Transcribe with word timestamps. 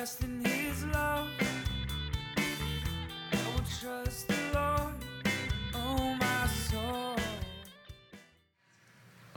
rest 0.00 0.22
in 0.22 0.42
his 0.42 0.82
love. 0.86 1.28
I 2.38 3.36
will 3.52 3.64
trust 3.82 4.28
the 4.28 4.34
Lord, 4.54 4.94
oh 5.74 6.16
my 6.18 6.46
soul. 6.46 7.16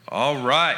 All 0.07 0.37
right. 0.41 0.77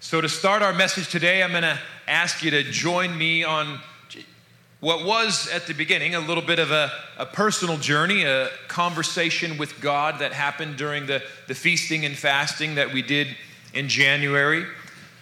So, 0.00 0.20
to 0.20 0.28
start 0.28 0.60
our 0.60 0.72
message 0.72 1.08
today, 1.08 1.44
I'm 1.44 1.52
going 1.52 1.62
to 1.62 1.78
ask 2.08 2.42
you 2.42 2.50
to 2.50 2.64
join 2.64 3.16
me 3.16 3.44
on 3.44 3.78
what 4.80 5.06
was 5.06 5.48
at 5.50 5.68
the 5.68 5.74
beginning 5.74 6.16
a 6.16 6.20
little 6.20 6.42
bit 6.42 6.58
of 6.58 6.72
a, 6.72 6.90
a 7.18 7.26
personal 7.26 7.76
journey, 7.76 8.24
a 8.24 8.48
conversation 8.66 9.56
with 9.56 9.80
God 9.80 10.18
that 10.18 10.32
happened 10.32 10.76
during 10.76 11.06
the, 11.06 11.22
the 11.46 11.54
feasting 11.54 12.04
and 12.04 12.16
fasting 12.16 12.74
that 12.74 12.92
we 12.92 13.02
did 13.02 13.36
in 13.72 13.88
January. 13.88 14.66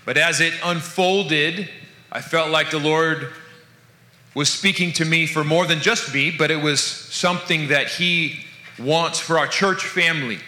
But 0.06 0.16
as 0.16 0.40
it 0.40 0.54
unfolded, 0.64 1.68
I 2.12 2.20
felt 2.20 2.50
like 2.50 2.70
the 2.70 2.78
Lord 2.78 3.32
was 4.34 4.48
speaking 4.48 4.92
to 4.94 5.04
me 5.04 5.26
for 5.26 5.44
more 5.44 5.66
than 5.66 5.80
just 5.80 6.12
me, 6.14 6.30
but 6.30 6.50
it 6.50 6.62
was 6.62 6.80
something 6.80 7.68
that 7.68 7.88
He 7.88 8.40
wants 8.78 9.18
for 9.18 9.38
our 9.38 9.46
church 9.46 9.84
family 9.84 10.38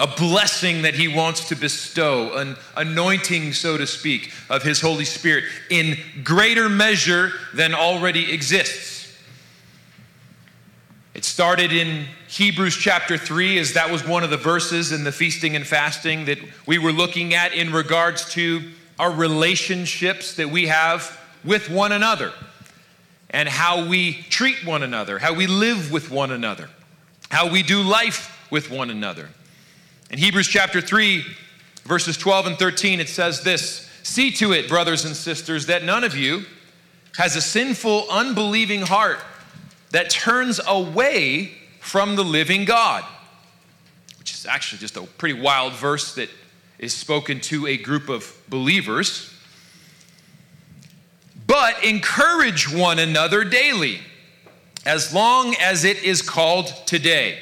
a 0.00 0.06
blessing 0.06 0.82
that 0.82 0.94
he 0.94 1.08
wants 1.08 1.46
to 1.50 1.54
bestow, 1.54 2.32
an 2.38 2.56
anointing, 2.74 3.52
so 3.52 3.76
to 3.76 3.86
speak, 3.86 4.32
of 4.48 4.62
his 4.62 4.80
Holy 4.80 5.04
Spirit 5.04 5.44
in 5.68 5.98
greater 6.24 6.70
measure 6.70 7.32
than 7.52 7.74
already 7.74 8.32
exists. 8.32 9.14
It 11.12 11.26
started 11.26 11.70
in 11.70 12.06
Hebrews 12.28 12.76
chapter 12.76 13.18
3, 13.18 13.58
as 13.58 13.74
that 13.74 13.90
was 13.90 14.06
one 14.06 14.24
of 14.24 14.30
the 14.30 14.38
verses 14.38 14.90
in 14.90 15.04
the 15.04 15.12
feasting 15.12 15.54
and 15.54 15.66
fasting 15.66 16.24
that 16.24 16.38
we 16.66 16.78
were 16.78 16.92
looking 16.92 17.34
at 17.34 17.52
in 17.52 17.70
regards 17.70 18.32
to 18.32 18.62
our 19.00 19.10
relationships 19.10 20.34
that 20.34 20.50
we 20.50 20.66
have 20.66 21.18
with 21.42 21.70
one 21.70 21.90
another 21.90 22.34
and 23.30 23.48
how 23.48 23.88
we 23.88 24.12
treat 24.28 24.62
one 24.66 24.82
another, 24.82 25.18
how 25.18 25.32
we 25.32 25.46
live 25.46 25.90
with 25.90 26.10
one 26.10 26.30
another, 26.30 26.68
how 27.30 27.48
we 27.48 27.62
do 27.62 27.80
life 27.80 28.46
with 28.50 28.70
one 28.70 28.90
another. 28.90 29.30
In 30.10 30.18
Hebrews 30.18 30.48
chapter 30.48 30.82
3, 30.82 31.24
verses 31.84 32.18
12 32.18 32.48
and 32.48 32.58
13, 32.58 33.00
it 33.00 33.08
says 33.08 33.42
this 33.42 33.88
See 34.02 34.30
to 34.32 34.52
it, 34.52 34.68
brothers 34.68 35.06
and 35.06 35.16
sisters, 35.16 35.64
that 35.64 35.82
none 35.82 36.04
of 36.04 36.14
you 36.14 36.44
has 37.16 37.36
a 37.36 37.40
sinful, 37.40 38.04
unbelieving 38.10 38.82
heart 38.82 39.20
that 39.92 40.10
turns 40.10 40.60
away 40.66 41.52
from 41.80 42.16
the 42.16 42.24
living 42.24 42.66
God. 42.66 43.02
Which 44.18 44.34
is 44.34 44.44
actually 44.44 44.80
just 44.80 44.98
a 44.98 45.04
pretty 45.04 45.40
wild 45.40 45.72
verse 45.72 46.14
that 46.16 46.28
is 46.80 46.92
spoken 46.92 47.38
to 47.42 47.68
a 47.68 47.76
group 47.76 48.08
of 48.08 48.36
believers. 48.48 49.32
But 51.46 51.84
encourage 51.84 52.68
one 52.68 52.98
another 52.98 53.44
daily, 53.44 54.00
as 54.84 55.14
long 55.14 55.54
as 55.60 55.84
it 55.84 56.02
is 56.02 56.22
called 56.22 56.66
today 56.86 57.38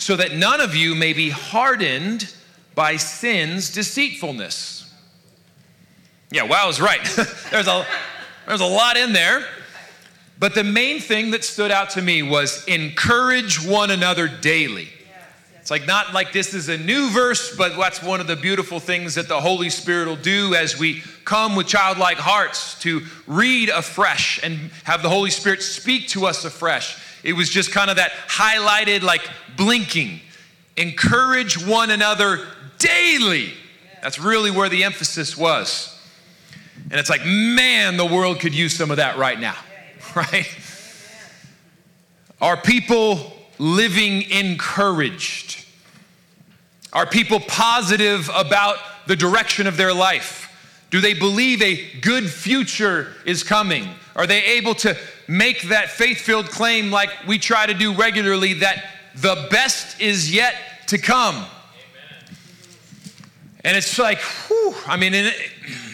so 0.00 0.16
that 0.16 0.34
none 0.34 0.60
of 0.60 0.74
you 0.74 0.94
may 0.94 1.12
be 1.12 1.28
hardened 1.28 2.32
by 2.74 2.96
sin's 2.96 3.70
deceitfulness. 3.70 4.92
Yeah, 6.30 6.44
wow 6.44 6.68
is 6.68 6.80
right. 6.80 7.04
there's, 7.50 7.68
a, 7.68 7.86
there's 8.46 8.62
a 8.62 8.66
lot 8.66 8.96
in 8.96 9.12
there. 9.12 9.46
But 10.38 10.54
the 10.54 10.64
main 10.64 11.00
thing 11.00 11.32
that 11.32 11.44
stood 11.44 11.70
out 11.70 11.90
to 11.90 12.02
me 12.02 12.22
was 12.22 12.64
encourage 12.64 13.62
one 13.62 13.90
another 13.90 14.26
daily. 14.26 14.88
It's 15.60 15.70
like 15.70 15.86
not 15.86 16.14
like 16.14 16.32
this 16.32 16.54
is 16.54 16.68
a 16.68 16.78
new 16.78 17.10
verse, 17.10 17.54
but 17.54 17.76
that's 17.76 18.02
one 18.02 18.20
of 18.20 18.26
the 18.26 18.36
beautiful 18.36 18.80
things 18.80 19.14
that 19.16 19.28
the 19.28 19.40
Holy 19.40 19.68
Spirit 19.68 20.08
will 20.08 20.16
do 20.16 20.54
as 20.54 20.78
we 20.78 21.02
come 21.24 21.54
with 21.54 21.66
childlike 21.66 22.16
hearts 22.16 22.78
to 22.80 23.02
read 23.26 23.68
afresh 23.68 24.40
and 24.42 24.70
have 24.84 25.02
the 25.02 25.10
Holy 25.10 25.30
Spirit 25.30 25.62
speak 25.62 26.08
to 26.08 26.26
us 26.26 26.44
afresh. 26.44 26.98
It 27.22 27.34
was 27.34 27.50
just 27.50 27.72
kind 27.72 27.90
of 27.90 27.96
that 27.96 28.12
highlighted, 28.26 29.02
like 29.02 29.28
blinking. 29.56 30.20
Encourage 30.78 31.64
one 31.66 31.90
another 31.90 32.46
daily. 32.78 33.52
That's 34.02 34.18
really 34.18 34.50
where 34.50 34.70
the 34.70 34.84
emphasis 34.84 35.36
was. 35.36 35.94
And 36.90 36.98
it's 36.98 37.10
like, 37.10 37.24
man, 37.24 37.98
the 37.98 38.06
world 38.06 38.40
could 38.40 38.54
use 38.54 38.74
some 38.74 38.90
of 38.90 38.96
that 38.96 39.18
right 39.18 39.38
now, 39.38 39.56
right? 40.16 40.48
Our 42.40 42.56
people 42.56 43.36
living 43.60 44.22
encouraged? 44.30 45.64
Are 46.92 47.06
people 47.06 47.38
positive 47.40 48.28
about 48.34 48.78
the 49.06 49.14
direction 49.14 49.66
of 49.66 49.76
their 49.76 49.94
life? 49.94 50.48
Do 50.90 51.00
they 51.00 51.14
believe 51.14 51.62
a 51.62 52.00
good 52.00 52.28
future 52.28 53.12
is 53.24 53.44
coming? 53.44 53.88
Are 54.16 54.26
they 54.26 54.42
able 54.42 54.74
to 54.76 54.96
make 55.28 55.62
that 55.68 55.90
faith 55.90 56.18
filled 56.20 56.46
claim 56.46 56.90
like 56.90 57.10
we 57.28 57.38
try 57.38 57.66
to 57.66 57.74
do 57.74 57.92
regularly 57.92 58.54
that 58.54 58.84
the 59.14 59.46
best 59.50 60.00
is 60.00 60.34
yet 60.34 60.54
to 60.88 60.98
come? 60.98 61.36
Amen. 61.36 62.36
And 63.64 63.76
it's 63.76 63.98
like, 63.98 64.18
whew, 64.48 64.74
I 64.86 64.96
mean, 64.96 65.14
it, 65.14 65.34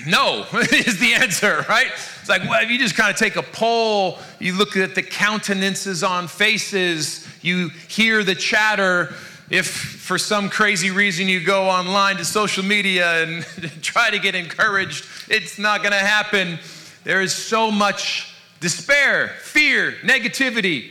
no 0.06 0.46
is 0.52 0.98
the 0.98 1.14
answer, 1.14 1.64
right? 1.68 1.88
It's 2.20 2.28
like, 2.28 2.42
well, 2.44 2.62
if 2.62 2.70
you 2.70 2.78
just 2.78 2.94
kind 2.94 3.10
of 3.10 3.16
take 3.16 3.36
a 3.36 3.42
poll, 3.42 4.18
you 4.38 4.54
look 4.54 4.76
at 4.76 4.94
the 4.94 5.02
countenances 5.02 6.02
on 6.02 6.28
faces, 6.28 7.26
you 7.42 7.70
hear 7.88 8.24
the 8.24 8.34
chatter. 8.34 9.14
If 9.48 9.66
for 9.66 10.18
some 10.18 10.48
crazy 10.48 10.90
reason 10.90 11.28
you 11.28 11.44
go 11.44 11.68
online 11.68 12.16
to 12.16 12.24
social 12.24 12.64
media 12.64 13.22
and 13.22 13.44
try 13.82 14.10
to 14.10 14.18
get 14.18 14.34
encouraged, 14.34 15.06
it's 15.28 15.58
not 15.58 15.82
going 15.82 15.92
to 15.92 15.98
happen. 15.98 16.58
There 17.04 17.22
is 17.22 17.32
so 17.32 17.70
much 17.70 18.34
despair, 18.60 19.28
fear, 19.40 19.92
negativity. 20.02 20.90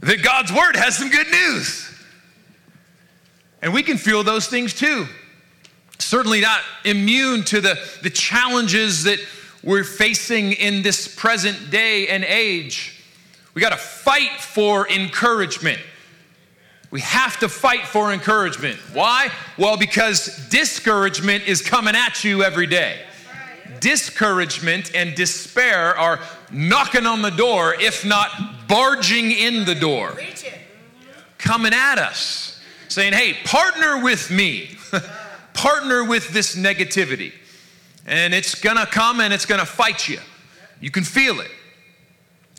That 0.00 0.22
God's 0.22 0.52
word 0.52 0.76
has 0.76 0.98
some 0.98 1.08
good 1.08 1.30
news. 1.30 1.90
And 3.62 3.72
we 3.72 3.82
can 3.82 3.96
feel 3.96 4.22
those 4.22 4.46
things 4.46 4.74
too. 4.74 5.06
Certainly 5.98 6.40
not 6.40 6.60
immune 6.84 7.42
to 7.44 7.60
the, 7.60 7.78
the 8.02 8.10
challenges 8.10 9.04
that 9.04 9.18
we're 9.62 9.84
facing 9.84 10.52
in 10.52 10.82
this 10.82 11.12
present 11.14 11.70
day 11.70 12.08
and 12.08 12.24
age. 12.24 13.02
We 13.54 13.60
got 13.62 13.70
to 13.70 13.76
fight 13.76 14.40
for 14.40 14.88
encouragement. 14.88 15.80
We 16.90 17.00
have 17.00 17.38
to 17.40 17.48
fight 17.48 17.86
for 17.86 18.12
encouragement. 18.12 18.78
Why? 18.92 19.30
Well, 19.58 19.76
because 19.76 20.48
discouragement 20.50 21.48
is 21.48 21.62
coming 21.62 21.96
at 21.96 22.22
you 22.22 22.42
every 22.42 22.66
day 22.66 23.00
discouragement 23.80 24.94
and 24.94 25.14
despair 25.14 25.96
are 25.96 26.20
knocking 26.50 27.06
on 27.06 27.22
the 27.22 27.30
door, 27.30 27.74
if 27.78 28.04
not 28.04 28.30
barging 28.68 29.30
in 29.30 29.64
the 29.64 29.74
door, 29.74 30.18
coming 31.38 31.72
at 31.72 31.98
us, 31.98 32.60
saying, 32.88 33.12
Hey, 33.12 33.34
partner 33.44 34.02
with 34.02 34.30
me, 34.30 34.76
partner 35.56 36.04
with 36.04 36.28
this 36.28 36.54
negativity. 36.54 37.32
And 38.06 38.32
it's 38.32 38.54
gonna 38.54 38.86
come 38.86 39.20
and 39.20 39.32
it's 39.32 39.46
gonna 39.46 39.66
fight 39.66 40.08
you. 40.08 40.20
You 40.80 40.90
can 40.90 41.02
feel 41.02 41.40
it. 41.40 41.50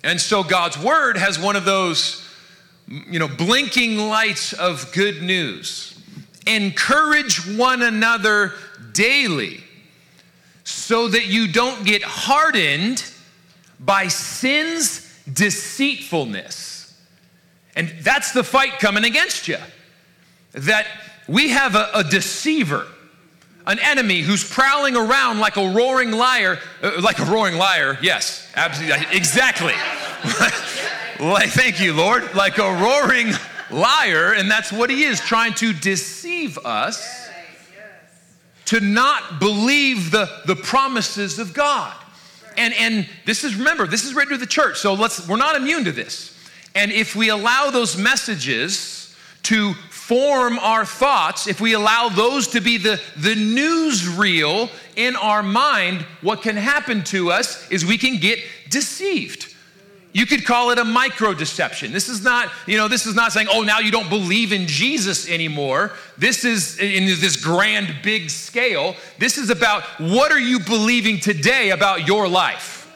And 0.04 0.20
so 0.20 0.44
God's 0.44 0.78
word 0.78 1.18
has 1.18 1.40
one 1.40 1.56
of 1.56 1.66
those, 1.66 2.28
you 2.88 3.20
know, 3.20 3.28
blinking 3.28 3.98
lights 3.98 4.54
of 4.54 4.92
good 4.92 5.22
news. 5.22 6.00
Encourage 6.46 7.46
one 7.58 7.82
another 7.82 8.54
daily 8.94 9.64
so 10.64 11.08
that 11.08 11.28
you 11.28 11.48
don't 11.48 11.86
get 11.86 12.04
hardened 12.04 13.04
by 13.80 14.08
sin's 14.08 15.08
deceitfulness. 15.32 16.94
And 17.76 17.94
that's 18.02 18.32
the 18.32 18.44
fight 18.44 18.80
coming 18.80 19.04
against 19.04 19.48
you. 19.48 19.58
That 20.54 20.88
we 21.28 21.50
have 21.50 21.76
a, 21.76 21.90
a 21.94 22.04
deceiver, 22.04 22.88
an 23.66 23.80
enemy 23.80 24.22
who's 24.22 24.50
prowling 24.50 24.96
around 24.96 25.40
like 25.40 25.58
a 25.58 25.70
roaring 25.70 26.12
liar, 26.12 26.58
uh, 26.82 27.02
like 27.02 27.20
a 27.20 27.26
roaring 27.26 27.56
liar, 27.58 27.98
yes, 28.02 28.50
absolutely, 28.56 29.06
exactly. 29.12 29.74
like, 31.20 31.50
thank 31.50 31.80
you, 31.80 31.94
Lord, 31.94 32.34
like 32.34 32.58
a 32.58 32.74
roaring 32.74 33.34
liar, 33.70 34.34
and 34.34 34.50
that's 34.50 34.72
what 34.72 34.90
he 34.90 35.04
is, 35.04 35.20
trying 35.20 35.54
to 35.56 35.74
deceive 35.74 36.58
us 36.60 37.28
to 38.66 38.82
not 38.82 39.40
believe 39.40 40.12
the, 40.12 40.30
the 40.46 40.56
promises 40.56 41.40
of 41.40 41.54
God. 41.54 41.96
And, 42.58 42.74
and 42.74 43.08
this 43.26 43.44
is, 43.44 43.56
remember, 43.56 43.88
this 43.88 44.04
is 44.04 44.14
written 44.14 44.34
to 44.34 44.38
the 44.38 44.46
church, 44.46 44.78
so 44.78 44.94
let's, 44.94 45.28
we're 45.28 45.38
not 45.38 45.56
immune 45.56 45.86
to 45.86 45.92
this. 45.92 46.34
And 46.76 46.92
if 46.92 47.16
we 47.16 47.30
allow 47.30 47.70
those 47.70 47.98
messages 47.98 49.16
to 49.44 49.74
form 50.08 50.58
our 50.60 50.86
thoughts, 50.86 51.48
if 51.48 51.60
we 51.60 51.74
allow 51.74 52.08
those 52.08 52.48
to 52.48 52.62
be 52.62 52.78
the, 52.78 52.98
the 53.18 53.36
newsreel 53.36 54.70
in 54.96 55.18
our 55.18 55.44
mind, 55.44 56.00
what 56.22 56.42
can 56.42 56.56
happen 56.56 57.04
to 57.04 57.30
us 57.30 57.70
is 57.70 57.86
we 57.86 57.98
can 57.98 58.18
get 58.18 58.40
deceived. 58.70 59.54
You 60.14 60.26
could 60.26 60.46
call 60.46 60.72
it 60.72 60.80
a 60.80 60.86
micro 60.86 61.34
deception. 61.34 61.92
This 61.92 62.08
is 62.08 62.24
not, 62.24 62.50
you 62.66 62.78
know, 62.78 62.88
this 62.88 63.06
is 63.06 63.16
not 63.16 63.34
saying, 63.34 63.48
oh, 63.52 63.64
now 63.64 63.80
you 63.80 63.92
don't 63.92 64.08
believe 64.08 64.54
in 64.54 64.66
Jesus 64.66 65.30
anymore. 65.30 65.92
This 66.18 66.46
is 66.46 66.80
in 66.80 67.06
this 67.06 67.44
grand, 67.44 67.94
big 68.02 68.30
scale. 68.30 68.96
This 69.20 69.38
is 69.38 69.50
about 69.50 69.84
what 70.00 70.32
are 70.32 70.40
you 70.40 70.60
believing 70.62 71.20
today 71.20 71.72
about 71.72 72.08
your 72.08 72.30
life? 72.30 72.90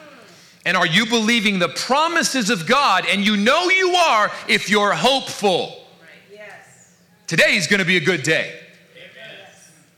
And 0.65 0.77
are 0.77 0.87
you 0.87 1.05
believing 1.05 1.59
the 1.59 1.67
promises 1.67 2.49
of 2.49 2.65
God? 2.65 3.05
And 3.05 3.25
you 3.25 3.35
know 3.35 3.67
you 3.67 3.95
are 3.95 4.31
if 4.47 4.69
you're 4.69 4.93
hopeful. 4.93 5.80
Today 7.31 7.55
is 7.55 7.65
going 7.65 7.79
to 7.79 7.85
be 7.85 7.95
a 7.95 8.01
good 8.01 8.23
day. 8.23 8.53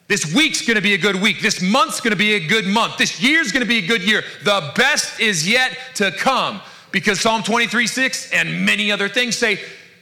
This 0.07 0.35
week's 0.35 0.67
gonna 0.67 0.81
be 0.81 0.93
a 0.93 0.99
good 0.99 1.15
week. 1.15 1.41
This 1.41 1.63
month's 1.63 1.99
gonna 1.99 2.15
be 2.15 2.35
a 2.35 2.47
good 2.47 2.67
month. 2.67 2.97
This 2.97 3.19
year's 3.19 3.51
gonna 3.51 3.65
be 3.65 3.79
a 3.79 3.87
good 3.87 4.03
year. 4.03 4.21
The 4.43 4.71
best 4.75 5.19
is 5.19 5.49
yet 5.49 5.75
to 5.95 6.11
come 6.11 6.61
because 6.91 7.19
Psalm 7.19 7.41
23 7.41 7.87
6 7.87 8.31
and 8.33 8.63
many 8.63 8.91
other 8.91 9.09
things 9.09 9.35
say, 9.35 9.59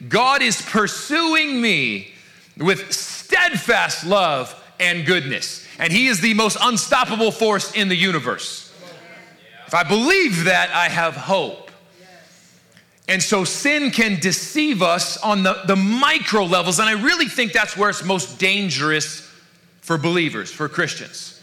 God 0.09 0.41
is 0.41 0.61
pursuing 0.61 1.61
me 1.61 2.09
with 2.57 2.91
steadfast 2.91 4.05
love 4.05 4.53
and 4.81 5.05
goodness. 5.05 5.65
And 5.79 5.93
He 5.93 6.07
is 6.07 6.19
the 6.19 6.33
most 6.33 6.57
unstoppable 6.59 7.31
force 7.31 7.71
in 7.71 7.87
the 7.87 7.95
universe. 7.95 8.73
If 9.67 9.73
I 9.73 9.83
believe 9.83 10.43
that, 10.43 10.69
I 10.71 10.89
have 10.89 11.15
hope. 11.15 11.70
And 13.11 13.21
so 13.21 13.43
sin 13.43 13.91
can 13.91 14.21
deceive 14.21 14.81
us 14.81 15.17
on 15.17 15.43
the, 15.43 15.63
the 15.67 15.75
micro 15.75 16.45
levels. 16.45 16.79
And 16.79 16.87
I 16.87 16.93
really 16.93 17.25
think 17.25 17.51
that's 17.51 17.75
where 17.75 17.89
it's 17.89 18.05
most 18.05 18.39
dangerous 18.39 19.29
for 19.81 19.97
believers, 19.97 20.49
for 20.49 20.69
Christians. 20.69 21.41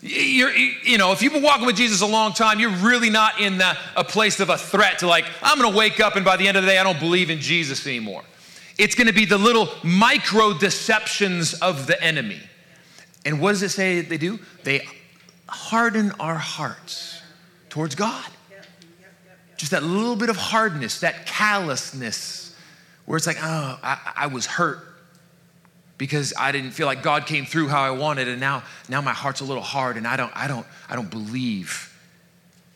You're, 0.00 0.52
you 0.52 0.96
know, 0.96 1.10
if 1.10 1.20
you've 1.20 1.32
been 1.32 1.42
walking 1.42 1.66
with 1.66 1.74
Jesus 1.74 2.02
a 2.02 2.06
long 2.06 2.34
time, 2.34 2.60
you're 2.60 2.70
really 2.70 3.10
not 3.10 3.40
in 3.40 3.58
the, 3.58 3.76
a 3.96 4.04
place 4.04 4.38
of 4.38 4.48
a 4.48 4.56
threat 4.56 5.00
to 5.00 5.08
like, 5.08 5.24
I'm 5.42 5.60
gonna 5.60 5.76
wake 5.76 5.98
up 5.98 6.14
and 6.14 6.24
by 6.24 6.36
the 6.36 6.46
end 6.46 6.56
of 6.56 6.62
the 6.62 6.68
day, 6.68 6.78
I 6.78 6.84
don't 6.84 7.00
believe 7.00 7.30
in 7.30 7.40
Jesus 7.40 7.84
anymore. 7.84 8.22
It's 8.78 8.94
gonna 8.94 9.12
be 9.12 9.24
the 9.24 9.38
little 9.38 9.68
micro 9.82 10.56
deceptions 10.56 11.52
of 11.54 11.88
the 11.88 12.00
enemy. 12.00 12.38
And 13.24 13.40
what 13.40 13.50
does 13.50 13.64
it 13.64 13.70
say 13.70 14.02
they 14.02 14.18
do? 14.18 14.38
They 14.62 14.86
harden 15.48 16.12
our 16.20 16.36
hearts 16.36 17.20
towards 17.70 17.96
God. 17.96 18.30
Just 19.58 19.72
that 19.72 19.82
little 19.82 20.16
bit 20.16 20.30
of 20.30 20.36
hardness, 20.36 21.00
that 21.00 21.26
callousness, 21.26 22.56
where 23.04 23.18
it's 23.18 23.26
like, 23.26 23.38
oh, 23.42 23.78
I, 23.82 24.12
I 24.16 24.26
was 24.28 24.46
hurt 24.46 24.78
because 25.98 26.32
I 26.38 26.52
didn't 26.52 26.70
feel 26.70 26.86
like 26.86 27.02
God 27.02 27.26
came 27.26 27.44
through 27.44 27.68
how 27.68 27.82
I 27.82 27.90
wanted, 27.90 28.28
and 28.28 28.40
now, 28.40 28.62
now 28.88 29.00
my 29.02 29.12
heart's 29.12 29.40
a 29.40 29.44
little 29.44 29.62
hard, 29.62 29.96
and 29.96 30.06
I 30.06 30.16
don't, 30.16 30.32
I 30.34 30.48
don't, 30.48 30.66
I 30.88 30.94
don't 30.94 31.10
believe 31.10 31.92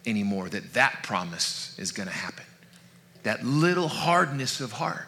anymore 0.05 0.49
that 0.49 0.75
that 0.75 1.05
promise 1.05 1.75
is 1.79 1.93
going 1.93 2.09
to 2.09 2.15
happen. 2.15 2.45
That 3.23 3.45
little 3.45 3.89
hardness 3.89 4.61
of 4.61 4.73
heart. 4.73 5.07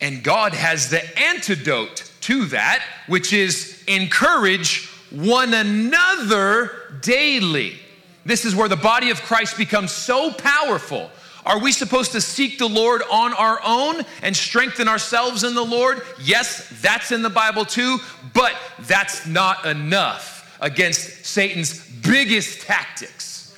And 0.00 0.22
God 0.22 0.54
has 0.54 0.90
the 0.90 1.02
antidote 1.18 2.10
to 2.22 2.44
that, 2.46 2.84
which 3.08 3.32
is 3.32 3.82
encourage 3.88 4.88
one 5.10 5.54
another 5.54 6.98
daily. 7.00 7.78
This 8.24 8.44
is 8.44 8.54
where 8.54 8.68
the 8.68 8.76
body 8.76 9.10
of 9.10 9.20
Christ 9.22 9.56
becomes 9.56 9.92
so 9.92 10.32
powerful 10.32 11.10
are 11.46 11.58
we 11.58 11.72
supposed 11.72 12.12
to 12.12 12.20
seek 12.20 12.58
the 12.58 12.68
Lord 12.68 13.02
on 13.10 13.34
our 13.34 13.60
own 13.64 14.02
and 14.22 14.34
strengthen 14.34 14.88
ourselves 14.88 15.44
in 15.44 15.54
the 15.54 15.64
Lord? 15.64 16.02
Yes, 16.22 16.66
that's 16.80 17.12
in 17.12 17.22
the 17.22 17.30
Bible 17.30 17.66
too, 17.66 17.98
but 18.32 18.54
that's 18.80 19.26
not 19.26 19.66
enough 19.66 20.56
against 20.60 21.26
Satan's 21.26 21.86
biggest 22.00 22.62
tactics. 22.62 23.54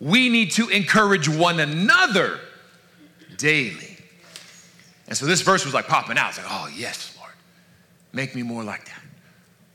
We 0.00 0.28
need 0.28 0.50
to 0.52 0.68
encourage 0.68 1.28
one 1.28 1.60
another 1.60 2.40
daily. 3.38 3.96
And 5.08 5.16
so 5.16 5.24
this 5.24 5.40
verse 5.40 5.64
was 5.64 5.72
like 5.72 5.86
popping 5.86 6.18
out. 6.18 6.30
It's 6.30 6.38
like, 6.38 6.46
oh, 6.50 6.70
yes, 6.76 7.16
Lord, 7.18 7.32
make 8.12 8.34
me 8.34 8.42
more 8.42 8.62
like 8.62 8.84
that. 8.84 9.00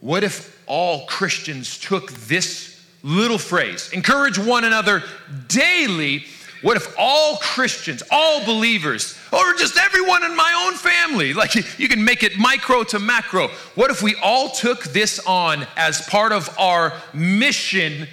What 0.01 0.23
if 0.23 0.61
all 0.67 1.07
Christians 1.07 1.79
took 1.79 2.11
this 2.11 2.78
little 3.03 3.37
phrase, 3.37 3.91
encourage 3.93 4.37
one 4.37 4.63
another 4.63 5.03
daily? 5.47 6.25
What 6.61 6.75
if 6.75 6.93
all 6.97 7.37
Christians, 7.37 8.03
all 8.11 8.43
believers, 8.45 9.17
or 9.31 9.53
just 9.53 9.77
everyone 9.77 10.23
in 10.25 10.35
my 10.35 10.65
own 10.67 10.75
family, 10.75 11.33
like 11.41 11.55
you 11.79 11.87
can 11.87 12.03
make 12.03 12.23
it 12.23 12.37
micro 12.37 12.83
to 12.83 12.99
macro, 12.99 13.47
what 13.75 13.91
if 13.91 14.01
we 14.01 14.15
all 14.15 14.49
took 14.49 14.83
this 14.85 15.19
on 15.25 15.65
as 15.77 16.01
part 16.07 16.31
of 16.31 16.49
our 16.59 16.93
mission, 17.13 18.07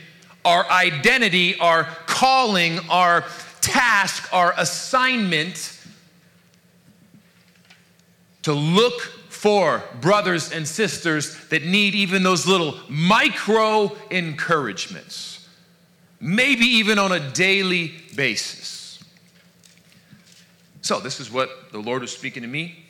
our 0.44 0.68
identity, 0.70 1.58
our 1.58 1.84
calling, 2.06 2.78
our 2.88 3.24
task, 3.60 4.32
our 4.32 4.54
assignment 4.56 5.72
to 8.42 8.52
look 8.52 9.12
for 9.36 9.82
brothers 10.00 10.52
and 10.52 10.66
sisters 10.66 11.36
that 11.48 11.64
need 11.64 11.94
even 11.94 12.22
those 12.22 12.46
little 12.46 12.74
micro 12.88 13.96
encouragements? 14.10 15.36
maybe 16.20 16.64
even 16.64 16.98
on 16.98 17.12
a 17.12 17.32
daily 17.32 17.94
basis. 18.14 19.02
So, 20.82 21.00
this 21.00 21.20
is 21.20 21.30
what 21.30 21.72
the 21.72 21.78
Lord 21.78 22.02
was 22.02 22.12
speaking 22.12 22.42
to 22.42 22.48
me. 22.48 22.84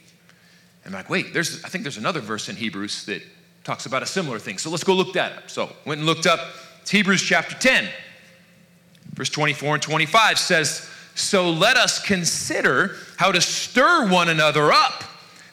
I'm 0.84 0.92
like, 0.92 1.10
wait, 1.10 1.32
there's, 1.32 1.64
I 1.64 1.68
think 1.68 1.82
there's 1.82 1.96
another 1.96 2.20
verse 2.20 2.48
in 2.48 2.56
Hebrews 2.56 3.06
that 3.06 3.22
talks 3.64 3.86
about 3.86 4.02
a 4.02 4.06
similar 4.06 4.38
thing. 4.38 4.58
So 4.58 4.70
let's 4.70 4.84
go 4.84 4.94
look 4.94 5.14
that 5.14 5.32
up. 5.32 5.50
So, 5.50 5.70
went 5.84 5.98
and 5.98 6.06
looked 6.06 6.26
up 6.26 6.40
it's 6.82 6.90
Hebrews 6.92 7.22
chapter 7.22 7.56
10, 7.56 7.88
verse 9.14 9.28
24 9.30 9.74
and 9.74 9.82
25 9.82 10.38
says, 10.38 10.88
So 11.16 11.50
let 11.50 11.76
us 11.76 12.00
consider 12.00 12.94
how 13.16 13.32
to 13.32 13.40
stir 13.40 14.08
one 14.08 14.28
another 14.28 14.70
up. 14.70 15.02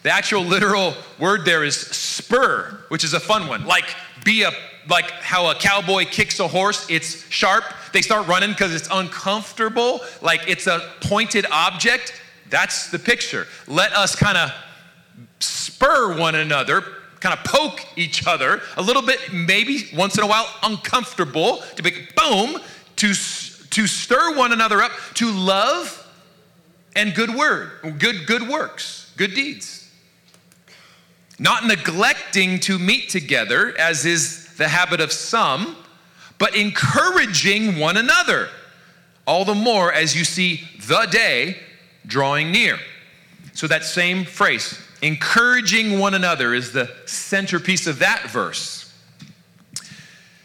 The 0.04 0.12
actual 0.12 0.44
literal 0.44 0.94
word 1.18 1.46
there 1.46 1.64
is 1.64 1.76
spur, 1.76 2.80
which 2.90 3.04
is 3.04 3.14
a 3.14 3.20
fun 3.20 3.48
one. 3.48 3.66
Like, 3.66 3.86
be 4.24 4.44
a 4.44 4.52
like 4.90 5.10
how 5.12 5.50
a 5.50 5.56
cowboy 5.56 6.06
kicks 6.06 6.40
a 6.40 6.48
horse, 6.48 6.86
it's 6.90 7.28
sharp. 7.30 7.64
They 7.92 8.02
start 8.02 8.28
running 8.28 8.50
because 8.50 8.74
it's 8.74 8.90
uncomfortable, 8.92 10.02
like 10.22 10.42
it's 10.48 10.68
a 10.68 10.92
pointed 11.02 11.46
object. 11.52 12.22
That's 12.50 12.92
the 12.92 13.00
picture. 13.00 13.48
Let 13.68 13.94
us 13.94 14.16
kind 14.16 14.38
of 14.38 14.52
spur 15.40 16.18
one 16.18 16.36
another, 16.36 16.84
kind 17.20 17.38
of 17.38 17.44
poke 17.46 17.86
each 17.96 18.28
other 18.28 18.62
a 18.78 18.82
little 18.82 19.02
bit, 19.02 19.32
maybe 19.32 19.90
once 19.96 20.18
in 20.18 20.24
a 20.24 20.28
while 20.28 20.48
uncomfortable, 20.64 21.64
to 21.76 21.84
be 21.84 21.92
boom, 22.16 22.60
to, 22.98 23.08
to 23.08 23.88
stir 23.88 24.36
one 24.36 24.52
another 24.52 24.82
up 24.82 24.92
to 25.16 25.32
love 25.32 26.00
and 26.96 27.16
good 27.16 27.34
word, 27.34 27.72
good, 27.98 28.28
good 28.28 28.48
works, 28.48 29.12
good 29.18 29.34
deeds. 29.34 29.83
Not 31.40 31.66
neglecting 31.66 32.60
to 32.62 32.78
meet 32.78 33.10
together, 33.10 33.76
as 33.78 34.06
is 34.06 34.54
the 34.56 34.68
habit 34.68 35.02
of 35.02 35.12
some, 35.12 35.76
but 36.38 36.56
encouraging 36.56 37.80
one 37.80 37.98
another, 37.98 38.50
all 39.26 39.46
the 39.46 39.56
more 39.56 39.92
as 39.92 40.16
you 40.16 40.24
see 40.24 40.68
the 40.88 41.08
day 41.10 41.58
drawing 42.06 42.52
near. 42.52 42.78
So, 43.54 43.68
that 43.68 43.84
same 43.84 44.26
phrase, 44.26 44.80
encouraging 45.02 46.00
one 46.00 46.14
another, 46.16 46.54
is 46.54 46.72
the 46.72 46.92
centerpiece 47.06 47.88
of 47.88 48.00
that 48.00 48.30
verse. 48.30 48.92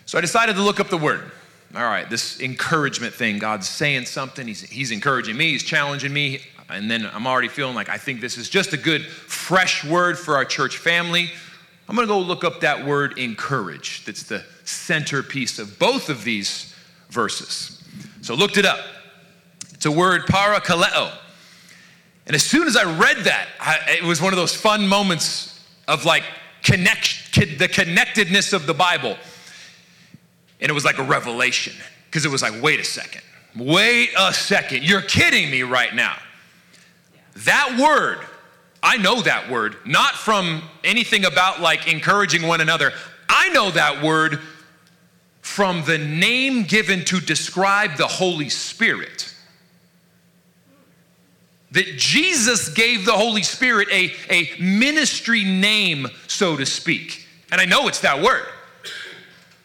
So, 0.05 0.19
I 0.19 0.21
decided 0.21 0.57
to 0.57 0.63
look 0.63 0.79
up 0.79 0.89
the 0.89 0.99
word. 0.99 1.31
All 1.75 1.83
right, 1.83 2.09
this 2.09 2.41
encouragement 2.41 3.15
thing, 3.15 3.39
God's 3.39 3.69
saying 3.69 4.07
something, 4.07 4.47
He's, 4.47 4.63
he's 4.63 4.91
encouraging 4.91 5.37
me, 5.37 5.51
He's 5.53 5.63
challenging 5.63 6.13
me, 6.13 6.41
and 6.69 6.91
then 6.91 7.09
I'm 7.13 7.27
already 7.27 7.49
feeling 7.49 7.75
like 7.75 7.89
I 7.89 7.99
think 7.99 8.21
this 8.21 8.37
is 8.37 8.49
just 8.49 8.73
a 8.73 8.77
good, 8.77 9.07
fresh 9.07 9.85
word 9.85 10.19
for 10.19 10.37
our 10.37 10.45
church 10.45 10.79
family. 10.79 11.31
I'm 11.89 11.97
going 11.97 12.07
to 12.07 12.13
go 12.13 12.21
look 12.21 12.45
up 12.45 12.61
that 12.61 12.85
word 12.85 13.19
encourage. 13.19 14.05
That's 14.05 14.25
the 14.25 14.45
centerpiece 14.65 15.59
of 15.59 15.79
both 15.79 16.11
of 16.11 16.25
these 16.25 16.75
verses. 17.09 17.83
So 18.21 18.35
looked 18.35 18.59
it 18.59 18.67
up. 18.67 18.81
It's 19.73 19.87
a 19.87 19.93
word 19.93 20.23
parakaleo. 20.23 21.11
And 22.27 22.35
as 22.35 22.43
soon 22.43 22.69
as 22.69 22.77
I 22.77 22.85
read 22.85 23.25
that, 23.25 23.49
I, 23.59 23.97
it 24.01 24.03
was 24.03 24.21
one 24.21 24.35
of 24.35 24.37
those 24.37 24.55
fun 24.55 24.87
moments 24.87 25.65
of 25.87 26.05
like 26.05 26.25
connect, 26.63 27.35
the 27.35 27.69
connectedness 27.69 28.53
of 28.53 28.67
the 28.67 28.75
Bible. 28.75 29.17
And 30.61 30.69
it 30.69 30.75
was 30.75 30.85
like 30.85 30.99
a 30.99 31.05
revelation 31.05 31.73
because 32.07 32.27
it 32.27 32.31
was 32.31 32.43
like, 32.43 32.61
wait 32.63 32.81
a 32.81 32.85
second, 32.85 33.23
wait 33.57 34.11
a 34.19 34.35
second, 34.35 34.83
you're 34.83 35.01
kidding 35.01 35.51
me 35.51 35.63
right 35.63 35.95
now. 35.95 36.17
That 37.45 37.79
word 37.81 38.25
I 38.83 38.97
know 38.97 39.23
that 39.23 39.51
word, 39.51 39.77
not 39.85 40.15
from 40.15 40.63
anything 40.85 41.25
about 41.25 41.61
like 41.61 41.93
encouraging 41.93 42.43
one 42.43 42.61
another. 42.61 42.93
I 43.29 43.49
know 43.51 43.71
that 43.71 44.03
word 44.03 44.41
from 45.41 45.83
the 45.85 45.99
name 45.99 46.63
given 46.65 47.05
to 47.07 47.21
describe 47.21 47.97
the 47.97 48.07
Holy 48.07 48.49
Spirit. 48.49 49.35
That 51.73 51.97
Jesus 51.97 52.69
gave 52.71 53.05
the 53.05 53.13
Holy 53.13 53.43
Spirit 53.43 53.89
a, 53.91 54.13
a 54.31 54.51
ministry 54.61 55.45
name, 55.45 56.07
so 56.27 56.57
to 56.57 56.65
speak. 56.65 57.27
And 57.51 57.61
I 57.61 57.65
know 57.65 57.89
it's 57.89 58.01
that 58.01 58.23
word. 58.23 58.47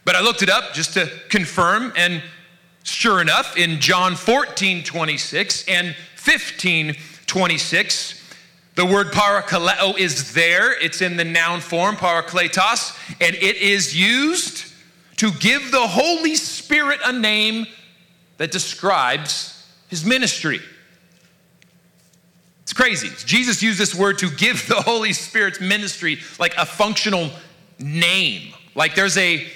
But 0.06 0.16
I 0.16 0.22
looked 0.22 0.42
it 0.42 0.50
up 0.50 0.74
just 0.74 0.96
to 0.96 1.10
confirm, 1.30 1.94
and 1.96 2.22
Sure 2.84 3.22
enough, 3.22 3.56
in 3.56 3.80
John 3.80 4.16
14, 4.16 4.84
26 4.84 5.68
and 5.70 5.96
15, 6.18 6.96
26, 7.34 8.22
the 8.76 8.86
word 8.86 9.08
parakaleo 9.08 9.98
is 9.98 10.36
there. 10.36 10.80
It's 10.80 11.02
in 11.02 11.18
the 11.18 11.24
noun 11.24 11.62
form, 11.62 11.96
parakletos, 11.96 12.96
and 13.20 13.36
it 13.36 13.56
is 13.56 14.00
used 14.00 14.72
to 15.16 15.32
give 15.32 15.72
the 15.72 15.88
Holy 15.88 16.36
Spirit 16.36 17.00
a 17.04 17.12
name 17.12 17.66
that 18.38 18.52
describes 18.52 19.68
his 19.88 20.06
ministry. 20.06 20.60
It's 22.62 22.74
crazy. 22.74 23.10
Jesus 23.26 23.64
used 23.64 23.80
this 23.80 23.96
word 23.96 24.20
to 24.20 24.30
give 24.30 24.68
the 24.68 24.76
Holy 24.84 25.12
Spirit's 25.12 25.60
ministry 25.60 26.20
like 26.38 26.56
a 26.56 26.68
functional 26.68 27.32
name. 27.80 28.54
Like 28.76 28.94
there's 28.94 29.18
a, 29.18 29.48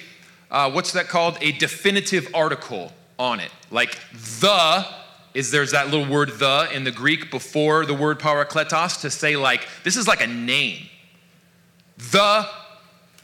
uh, 0.49 0.71
what's 0.71 0.93
that 0.93 1.09
called? 1.09 1.37
A 1.41 1.51
definitive 1.51 2.27
article 2.33 2.91
on 3.19 3.39
it. 3.39 3.51
Like 3.69 3.99
the 4.39 4.83
is 5.37 5.51
there's 5.51 5.69
that 5.69 5.91
little 5.91 6.07
word 6.07 6.31
the 6.39 6.67
in 6.73 6.83
the 6.83 6.91
Greek 6.91 7.29
before 7.29 7.85
the 7.85 7.93
word 7.93 8.17
parakletos 8.17 9.01
to 9.01 9.11
say 9.11 9.35
like 9.35 9.67
this 9.83 9.95
is 9.95 10.07
like 10.07 10.19
a 10.19 10.25
name. 10.25 10.87
The 12.11 12.49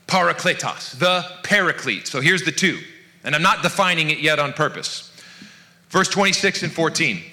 parakletos, 0.05 0.99
the 0.99 1.25
paraclete. 1.41 2.05
So 2.05 2.21
here's 2.21 2.43
the 2.43 2.51
two. 2.51 2.79
And 3.23 3.33
I'm 3.33 3.41
not 3.41 3.63
defining 3.63 4.11
it 4.11 4.19
yet 4.19 4.37
on 4.37 4.53
purpose. 4.53 5.11
Verse 5.89 6.07
26 6.07 6.61
and 6.61 6.71
14. 6.71 7.23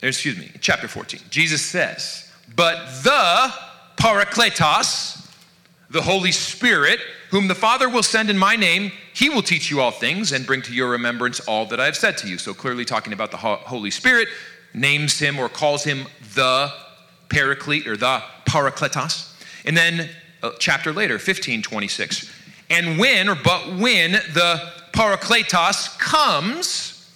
Excuse 0.00 0.38
me, 0.38 0.52
chapter 0.60 0.86
14. 0.86 1.20
Jesus 1.28 1.60
says, 1.60 2.30
But 2.54 3.02
the 3.02 3.52
parakletos, 3.96 5.28
the 5.90 6.02
Holy 6.02 6.30
Spirit, 6.30 7.00
whom 7.30 7.48
the 7.48 7.56
Father 7.56 7.88
will 7.88 8.04
send 8.04 8.30
in 8.30 8.38
my 8.38 8.54
name, 8.54 8.92
he 9.20 9.28
will 9.28 9.42
teach 9.42 9.70
you 9.70 9.82
all 9.82 9.90
things 9.90 10.32
and 10.32 10.46
bring 10.46 10.62
to 10.62 10.72
your 10.72 10.88
remembrance 10.88 11.40
all 11.40 11.66
that 11.66 11.78
I 11.78 11.84
have 11.84 11.94
said 11.94 12.16
to 12.18 12.26
you. 12.26 12.38
So 12.38 12.54
clearly 12.54 12.86
talking 12.86 13.12
about 13.12 13.30
the 13.30 13.36
Holy 13.36 13.90
Spirit, 13.90 14.28
names 14.72 15.18
him 15.18 15.38
or 15.38 15.50
calls 15.50 15.84
him 15.84 16.06
the 16.34 16.72
paraclete 17.28 17.86
or 17.86 17.98
the 17.98 18.22
parakletos. 18.46 19.30
And 19.66 19.76
then 19.76 20.08
a 20.42 20.52
chapter 20.58 20.90
later, 20.94 21.16
1526. 21.16 22.32
And 22.70 22.98
when, 22.98 23.28
or 23.28 23.34
but 23.34 23.76
when 23.76 24.12
the 24.12 24.72
parakletos 24.94 25.98
comes, 25.98 27.12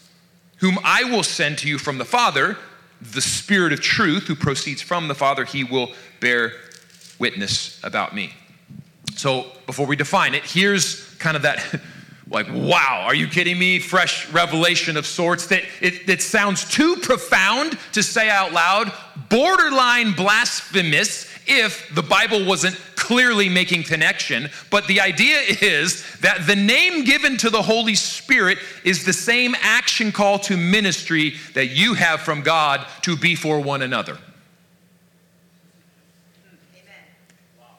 whom 0.59 0.79
I 0.85 1.05
will 1.05 1.23
send 1.23 1.57
to 1.61 1.69
you 1.69 1.79
from 1.79 1.97
the 1.97 2.05
Father, 2.05 2.59
the 3.01 3.23
Spirit 3.23 3.73
of 3.73 3.81
truth 3.81 4.25
who 4.25 4.35
proceeds 4.35 4.83
from 4.83 5.09
the 5.09 5.15
Father, 5.15 5.47
he 5.47 5.65
will 5.65 5.91
bear 6.21 6.53
witness 7.19 7.83
about 7.83 8.15
me. 8.15 8.35
So 9.17 9.47
before 9.65 9.87
we 9.87 9.97
define 9.97 10.35
it, 10.35 10.43
here's 10.45 11.03
kind 11.15 11.35
of 11.35 11.45
that 11.45 11.81
like, 12.31 12.47
wow, 12.51 13.03
are 13.05 13.15
you 13.15 13.27
kidding 13.29 13.59
me? 13.59 13.79
Fresh 13.79 14.31
revelation 14.31 14.97
of 14.97 15.07
sorts 15.07 15.47
that 15.49 15.63
it, 15.81 16.09
it 16.09 16.23
sounds 16.23 16.65
too 16.65 16.97
profound 16.97 17.79
to 17.93 18.03
say 18.03 18.31
out 18.31 18.53
loud, 18.53 18.93
borderline 19.29 20.13
blasphemous 20.13 21.31
if 21.47 21.95
the 21.95 22.03
Bible 22.03 22.47
wasn't 22.47 22.81
clearly 22.97 23.51
making 23.51 23.83
connection. 23.83 24.49
But 24.71 24.87
the 24.87 25.01
idea 25.01 25.39
is 25.61 26.03
that 26.21 26.47
the 26.47 26.57
name 26.57 27.05
given 27.05 27.37
to 27.39 27.51
the 27.51 27.61
Holy 27.61 27.95
Spirit 27.95 28.59
is 28.85 29.05
the 29.05 29.13
same 29.13 29.55
action 29.61 30.11
call 30.11 30.39
to 30.41 30.57
ministry 30.57 31.35
that 31.53 31.67
you 31.67 31.93
have 31.95 32.21
from 32.21 32.41
God 32.41 32.87
to 33.03 33.17
be 33.17 33.35
for 33.35 33.61
one 33.61 33.83
another. 33.83 34.17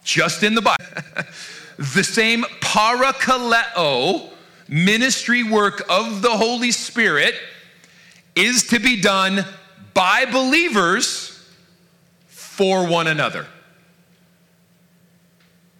Just 0.03 0.43
in 0.43 0.53
the 0.53 0.61
Bible. 0.61 0.85
the 1.95 2.03
same 2.03 2.43
parakaleo 2.61 4.29
ministry 4.67 5.43
work 5.43 5.83
of 5.89 6.21
the 6.21 6.31
Holy 6.31 6.71
Spirit 6.71 7.35
is 8.35 8.67
to 8.67 8.79
be 8.79 9.01
done 9.01 9.45
by 9.93 10.25
believers 10.25 11.31
for 12.27 12.87
one 12.87 13.07
another. 13.07 13.45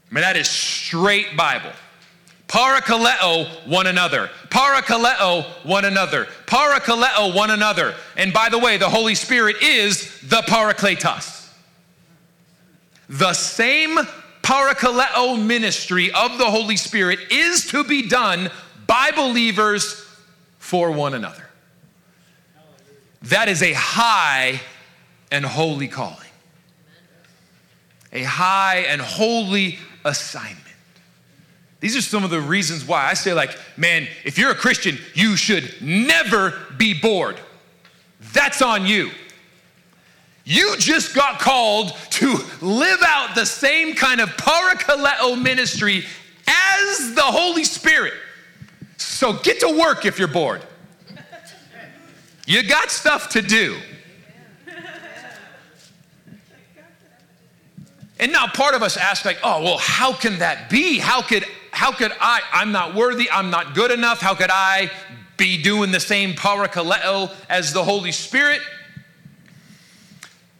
I 0.09 0.13
mean, 0.13 0.21
that 0.21 0.37
is 0.37 0.47
straight 0.47 1.35
Bible. 1.35 1.71
Parakaleo 2.47 3.67
one 3.67 3.87
another. 3.87 4.29
Parakaleo 4.49 5.43
one 5.65 5.83
another. 5.83 6.25
Parakaleo 6.45 7.35
one 7.35 7.49
another. 7.51 7.95
And 8.15 8.31
by 8.31 8.49
the 8.49 8.59
way, 8.59 8.77
the 8.77 8.89
Holy 8.89 9.15
Spirit 9.15 9.57
is 9.61 10.21
the 10.21 10.41
Parakletos. 10.43 11.49
The 13.09 13.33
same 13.33 13.97
parakaleo 14.41 15.43
ministry 15.43 16.11
of 16.11 16.37
the 16.37 16.45
Holy 16.45 16.77
Spirit 16.77 17.19
is 17.31 17.65
to 17.67 17.83
be 17.83 18.07
done 18.07 18.51
by 18.87 19.11
believers 19.11 20.05
for 20.57 20.91
one 20.91 21.13
another. 21.13 21.43
That 23.23 23.49
is 23.49 23.63
a 23.63 23.73
high 23.73 24.61
and 25.31 25.45
holy 25.45 25.87
calling. 25.87 26.17
A 28.13 28.23
high 28.23 28.85
and 28.87 29.01
holy 29.01 29.79
assignment. 30.03 30.61
These 31.79 31.97
are 31.97 32.01
some 32.01 32.23
of 32.23 32.29
the 32.29 32.39
reasons 32.41 32.87
why 32.87 33.05
I 33.05 33.13
say, 33.13 33.33
like, 33.33 33.57
man, 33.77 34.07
if 34.23 34.37
you're 34.37 34.51
a 34.51 34.55
Christian, 34.55 34.97
you 35.13 35.35
should 35.35 35.73
never 35.81 36.53
be 36.77 36.93
bored. 36.93 37.39
That's 38.33 38.61
on 38.61 38.85
you. 38.85 39.11
You 40.45 40.77
just 40.77 41.15
got 41.15 41.39
called 41.39 41.95
to 42.11 42.37
live 42.61 42.99
out 43.05 43.35
the 43.35 43.45
same 43.45 43.95
kind 43.95 44.21
of 44.21 44.29
parakaleo 44.29 45.41
ministry 45.41 46.05
as 46.47 47.15
the 47.15 47.23
Holy 47.23 47.63
Spirit. 47.63 48.13
So 48.97 49.33
get 49.33 49.59
to 49.61 49.77
work 49.79 50.05
if 50.05 50.19
you're 50.19 50.27
bored. 50.27 50.61
You 52.45 52.67
got 52.67 52.91
stuff 52.91 53.29
to 53.29 53.41
do. 53.41 53.77
And 58.19 58.31
now 58.31 58.47
part 58.47 58.75
of 58.75 58.81
us 58.81 58.97
ask 58.97 59.25
like, 59.25 59.39
"Oh, 59.43 59.61
well, 59.63 59.77
how 59.77 60.13
can 60.13 60.39
that 60.39 60.69
be? 60.69 60.99
How 60.99 61.21
could 61.21 61.45
how 61.71 61.91
could 61.91 62.13
I 62.21 62.41
I'm 62.53 62.71
not 62.71 62.95
worthy, 62.95 63.29
I'm 63.29 63.49
not 63.49 63.75
good 63.75 63.91
enough. 63.91 64.21
How 64.21 64.35
could 64.35 64.51
I 64.51 64.89
be 65.37 65.61
doing 65.61 65.91
the 65.91 65.99
same 65.99 66.33
parakaleo 66.33 67.33
as 67.49 67.73
the 67.73 67.83
Holy 67.83 68.11
Spirit?" 68.11 68.61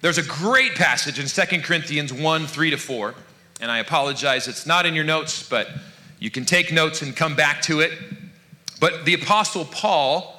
There's 0.02 0.18
a 0.18 0.24
great 0.24 0.76
passage 0.76 1.18
in 1.18 1.28
2 1.28 1.64
Corinthians 1.64 2.14
1, 2.14 2.46
3 2.46 2.70
to 2.70 2.78
4. 2.78 3.16
And 3.60 3.72
I 3.72 3.80
apologize, 3.80 4.48
it's 4.48 4.68
not 4.68 4.86
in 4.86 4.94
your 4.94 5.06
notes, 5.06 5.42
but 5.42 5.70
you 6.20 6.30
can 6.30 6.46
take 6.46 6.72
notes 6.72 7.02
and 7.02 7.16
come 7.16 7.36
back 7.36 7.62
to 7.64 7.80
it. 7.80 7.92
But 8.80 9.06
the 9.06 9.14
Apostle 9.14 9.66
Paul 9.66 10.36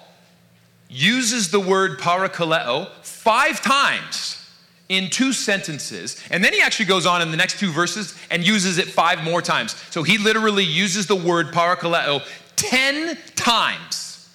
uses 0.89 1.51
the 1.51 1.61
word 1.61 1.99
parakaleo 1.99 2.91
five 3.03 3.61
times 3.61 4.43
in 4.89 5.11
two 5.11 5.33
sentences. 5.33 6.23
And 6.31 6.45
then 6.45 6.53
he 6.53 6.61
actually 6.61 6.87
goes 6.87 7.07
on 7.07 7.23
in 7.23 7.31
the 7.31 7.37
next 7.37 7.59
two 7.59 7.73
verses 7.73 8.17
and 8.31 8.47
uses 8.47 8.79
it 8.79 8.87
five 8.87 9.23
more 9.25 9.43
times. 9.43 9.75
So 9.91 10.03
he 10.03 10.19
literally 10.19 10.65
uses 10.65 11.07
the 11.07 11.17
word 11.17 11.49
parakaleo 11.49 12.23
10 12.57 13.19
times 13.35 14.29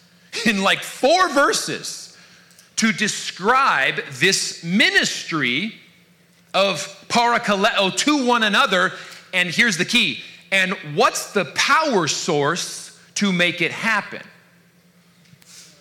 in 0.45 0.61
like 0.61 0.83
four 0.83 1.29
verses 1.29 2.17
to 2.77 2.91
describe 2.91 4.01
this 4.13 4.63
ministry 4.63 5.75
of 6.53 6.79
parakaleo 7.07 7.95
to 7.95 8.25
one 8.25 8.43
another. 8.43 8.91
And 9.33 9.49
here's 9.49 9.77
the 9.77 9.85
key. 9.85 10.21
And 10.51 10.73
what's 10.95 11.31
the 11.31 11.45
power 11.45 12.07
source 12.07 12.80
to 13.21 13.31
make 13.31 13.61
it 13.61 13.69
happen? 13.69 14.23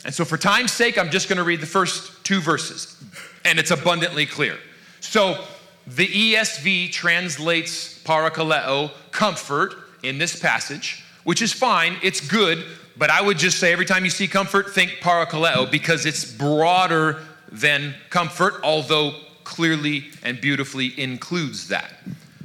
And 0.05 0.15
so, 0.15 0.27
for 0.27 0.37
time's 0.37 0.73
sake, 0.73 0.99
I'm 0.99 1.09
just 1.09 1.27
going 1.27 1.39
to 1.39 1.43
read 1.43 1.63
the 1.63 1.67
first 1.67 2.23
two 2.23 2.39
verses, 2.39 3.03
and 3.47 3.59
it's 3.59 3.71
abundantly 3.71 4.27
clear. 4.27 4.59
So, 5.01 5.43
the 5.87 6.07
ESV 6.07 6.93
translates 6.93 8.03
parakaleo, 8.05 8.91
comfort, 9.11 9.75
in 10.03 10.19
this 10.19 10.39
passage, 10.39 11.03
which 11.25 11.41
is 11.41 11.51
fine, 11.51 11.97
it's 12.03 12.21
good, 12.21 12.63
but 12.99 13.09
I 13.09 13.23
would 13.23 13.39
just 13.39 13.59
say 13.59 13.73
every 13.73 13.87
time 13.87 14.05
you 14.05 14.11
see 14.11 14.29
comfort, 14.29 14.75
think 14.75 14.99
parakaleo 15.01 15.71
because 15.71 16.05
it's 16.05 16.31
broader 16.31 17.23
than 17.51 17.95
comfort, 18.11 18.61
although 18.63 19.15
clearly 19.45 20.11
and 20.23 20.39
beautifully 20.43 20.99
includes 21.01 21.69
that. 21.69 21.91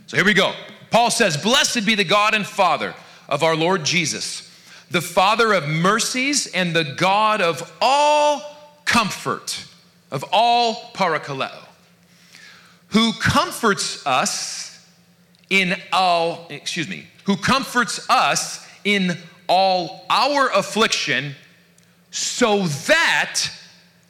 So, 0.08 0.16
here 0.16 0.26
we 0.26 0.34
go. 0.34 0.54
Paul 0.90 1.12
says, 1.12 1.36
Blessed 1.36 1.86
be 1.86 1.96
the 1.96 2.06
God 2.06 2.34
and 2.34 2.46
Father 2.46 2.94
of 3.28 3.44
our 3.44 3.58
Lord 3.58 3.84
Jesus 3.84 4.46
the 4.92 5.02
Father 5.02 5.54
of 5.54 5.68
mercies 5.68 6.48
and 6.48 6.76
the 6.76 6.84
God 6.84 7.42
of 7.42 7.72
all 7.82 8.42
comfort, 8.86 9.66
of 10.12 10.24
all 10.32 10.92
parakaleo, 10.94 11.66
who 12.90 13.12
comforts 13.14 14.06
us 14.06 14.86
in 15.50 15.76
all, 15.92 16.48
excuse 16.50 16.88
me, 16.88 17.08
who 17.26 17.36
comforts 17.36 18.10
us 18.10 18.66
in 18.84 19.18
all 19.48 20.06
our 20.10 20.50
affliction, 20.52 21.36
so 22.12 22.68
that 22.68 23.42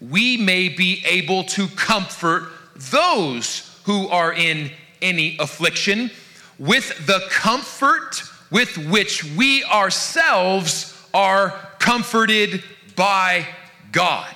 we 0.02 0.38
may 0.38 0.70
be 0.70 1.04
able 1.08 1.44
to 1.44 1.68
comfort 1.70 2.50
those 2.76 3.80
who 3.86 4.08
are 4.10 4.34
in 4.34 4.70
any 5.02 5.38
affliction 5.40 6.12
with 6.60 7.06
the 7.06 7.26
comfort 7.30 8.24
with 8.56 8.78
which 8.78 9.22
we 9.36 9.66
ourselves 9.66 10.98
are 11.14 11.50
comforted 11.78 12.64
by 12.96 13.46
God. 13.92 14.34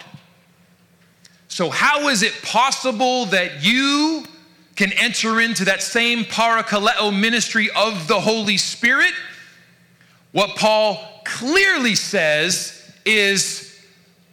So, 1.48 1.70
how 1.70 2.10
is 2.10 2.22
it 2.22 2.34
possible 2.44 3.28
that 3.28 3.64
you 3.64 4.26
can 4.76 4.92
enter 4.92 5.40
into 5.40 5.64
that 5.64 5.82
same 5.82 6.26
parakaleo 6.26 7.18
ministry 7.18 7.70
of 7.74 8.10
the 8.10 8.20
Holy 8.20 8.58
Spirit? 8.58 9.14
What 10.34 10.58
Paul 10.58 11.00
clearly 11.24 11.96
says 11.96 12.92
is 13.06 13.74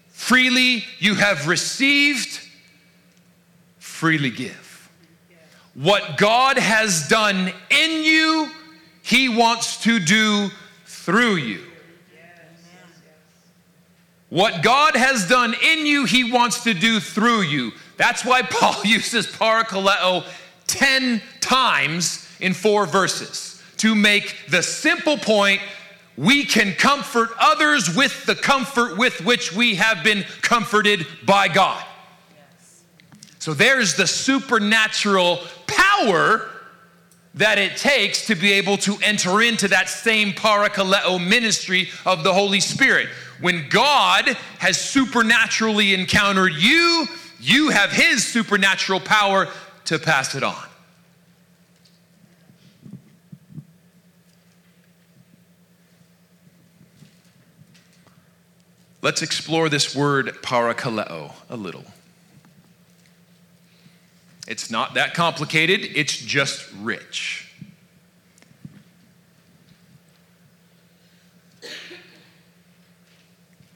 freely 0.08 0.84
you 0.98 1.14
have 1.14 1.46
received, 1.46 2.40
freely 3.78 4.30
give. 4.30 4.90
What 5.74 6.16
God 6.16 6.58
has 6.58 7.06
done 7.06 7.52
in 7.70 8.02
you, 8.02 8.50
He 9.06 9.28
wants 9.28 9.84
to 9.84 10.00
do 10.00 10.50
through 10.84 11.36
you. 11.36 11.62
What 14.30 14.64
God 14.64 14.96
has 14.96 15.28
done 15.28 15.54
in 15.62 15.86
you, 15.86 16.06
He 16.06 16.32
wants 16.32 16.64
to 16.64 16.74
do 16.74 16.98
through 16.98 17.42
you. 17.42 17.70
That's 17.98 18.24
why 18.24 18.42
Paul 18.42 18.74
uses 18.84 19.28
parakaleo 19.28 20.24
10 20.66 21.22
times 21.38 22.28
in 22.40 22.52
four 22.52 22.84
verses 22.84 23.62
to 23.76 23.94
make 23.94 24.34
the 24.50 24.60
simple 24.60 25.16
point 25.16 25.60
we 26.16 26.44
can 26.44 26.72
comfort 26.72 27.30
others 27.38 27.94
with 27.94 28.26
the 28.26 28.34
comfort 28.34 28.98
with 28.98 29.20
which 29.20 29.52
we 29.52 29.76
have 29.76 30.02
been 30.02 30.24
comforted 30.42 31.06
by 31.24 31.46
God. 31.46 31.84
So 33.38 33.54
there's 33.54 33.94
the 33.94 34.08
supernatural 34.08 35.38
power 35.68 36.50
that 37.36 37.58
it 37.58 37.76
takes 37.76 38.26
to 38.26 38.34
be 38.34 38.52
able 38.52 38.78
to 38.78 38.96
enter 39.02 39.42
into 39.42 39.68
that 39.68 39.88
same 39.88 40.32
parakaleo 40.32 41.24
ministry 41.24 41.88
of 42.04 42.24
the 42.24 42.32
Holy 42.32 42.60
Spirit. 42.60 43.08
When 43.40 43.68
God 43.68 44.26
has 44.58 44.80
supernaturally 44.80 45.92
encountered 45.92 46.54
you, 46.54 47.06
you 47.38 47.68
have 47.68 47.92
His 47.92 48.26
supernatural 48.26 49.00
power 49.00 49.48
to 49.84 49.98
pass 49.98 50.34
it 50.34 50.42
on. 50.42 50.56
Let's 59.02 59.22
explore 59.22 59.68
this 59.68 59.94
word 59.94 60.28
parakaleo 60.42 61.32
a 61.48 61.56
little. 61.56 61.84
It's 64.46 64.70
not 64.70 64.94
that 64.94 65.14
complicated, 65.14 65.80
it's 65.94 66.16
just 66.16 66.70
rich. 66.80 67.42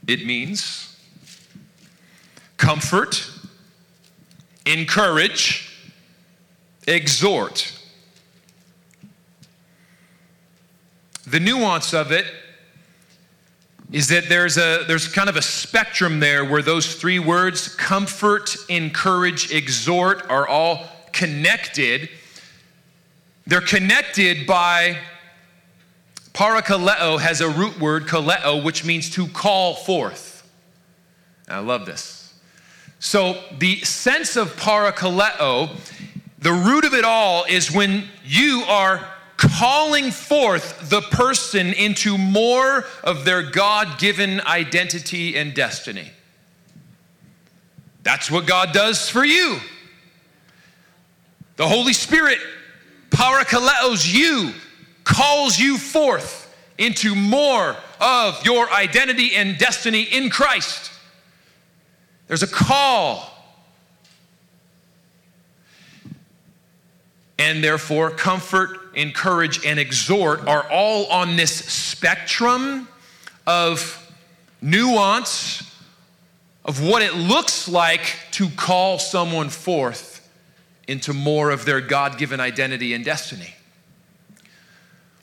It 0.06 0.26
means 0.26 0.96
comfort, 2.56 3.28
encourage, 4.66 5.70
exhort. 6.86 7.76
The 11.26 11.38
nuance 11.38 11.94
of 11.94 12.10
it 12.10 12.26
is 13.92 14.08
that 14.08 14.28
there's 14.28 14.56
a 14.56 14.84
there's 14.86 15.08
kind 15.08 15.28
of 15.28 15.36
a 15.36 15.42
spectrum 15.42 16.20
there 16.20 16.44
where 16.44 16.62
those 16.62 16.94
three 16.94 17.18
words 17.18 17.68
comfort 17.74 18.56
encourage 18.68 19.52
exhort 19.52 20.28
are 20.30 20.46
all 20.46 20.88
connected. 21.12 22.08
They're 23.46 23.60
connected 23.60 24.46
by 24.46 24.98
parakaleo 26.32 27.20
has 27.20 27.40
a 27.40 27.48
root 27.48 27.80
word 27.80 28.06
kaleo 28.06 28.62
which 28.62 28.84
means 28.84 29.10
to 29.10 29.26
call 29.26 29.74
forth. 29.74 30.48
I 31.48 31.58
love 31.58 31.84
this. 31.84 32.32
So 33.00 33.42
the 33.58 33.80
sense 33.80 34.36
of 34.36 34.54
parakaleo 34.56 35.76
the 36.40 36.52
root 36.52 36.86
of 36.86 36.94
it 36.94 37.04
all 37.04 37.44
is 37.44 37.70
when 37.70 38.08
you 38.24 38.64
are 38.66 39.06
calling 39.40 40.10
forth 40.10 40.90
the 40.90 41.00
person 41.00 41.68
into 41.68 42.18
more 42.18 42.84
of 43.02 43.24
their 43.24 43.42
God 43.42 43.98
given 43.98 44.38
identity 44.42 45.34
and 45.34 45.54
destiny. 45.54 46.10
That's 48.02 48.30
what 48.30 48.46
God 48.46 48.72
does 48.72 49.08
for 49.08 49.24
you. 49.24 49.58
The 51.56 51.66
Holy 51.66 51.94
Spirit 51.94 52.38
parakaleos 53.08 54.12
you, 54.12 54.52
calls 55.04 55.58
you 55.58 55.78
forth 55.78 56.54
into 56.76 57.14
more 57.14 57.76
of 57.98 58.44
your 58.44 58.70
identity 58.70 59.36
and 59.36 59.56
destiny 59.56 60.02
in 60.02 60.28
Christ. 60.28 60.90
There's 62.26 62.42
a 62.42 62.46
call 62.46 63.39
and 67.40 67.64
therefore 67.64 68.10
comfort, 68.10 68.78
encourage, 68.94 69.64
and 69.64 69.80
exhort 69.80 70.46
are 70.46 70.70
all 70.70 71.06
on 71.06 71.36
this 71.36 71.50
spectrum 71.50 72.86
of 73.46 73.96
nuance 74.60 75.74
of 76.66 76.82
what 76.86 77.00
it 77.00 77.14
looks 77.14 77.66
like 77.66 78.14
to 78.32 78.48
call 78.50 78.98
someone 78.98 79.48
forth 79.48 80.28
into 80.86 81.14
more 81.14 81.50
of 81.50 81.64
their 81.64 81.80
God 81.80 82.18
given 82.18 82.40
identity 82.40 82.92
and 82.92 83.06
destiny. 83.06 83.54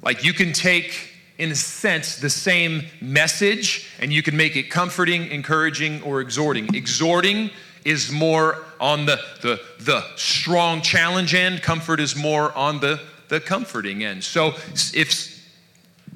Like 0.01 0.23
you 0.23 0.33
can 0.33 0.53
take, 0.53 1.13
in 1.37 1.51
a 1.51 1.55
sense, 1.55 2.17
the 2.17 2.31
same 2.31 2.85
message 2.99 3.91
and 3.99 4.11
you 4.11 4.23
can 4.23 4.35
make 4.35 4.55
it 4.55 4.71
comforting, 4.71 5.27
encouraging, 5.27 6.01
or 6.01 6.21
exhorting. 6.21 6.73
Exhorting 6.73 7.51
is 7.87 8.11
more 8.11 8.65
on 8.81 9.05
the, 9.05 9.17
the, 9.41 9.61
the 9.79 10.03
strong 10.17 10.81
challenge 10.81 11.33
end, 11.33 11.61
comfort 11.61 12.01
is 12.01 12.17
more 12.17 12.51
on 12.51 12.81
the, 12.81 12.99
the 13.29 13.39
comforting 13.39 14.03
end. 14.03 14.23
So 14.23 14.49
if 14.93 15.37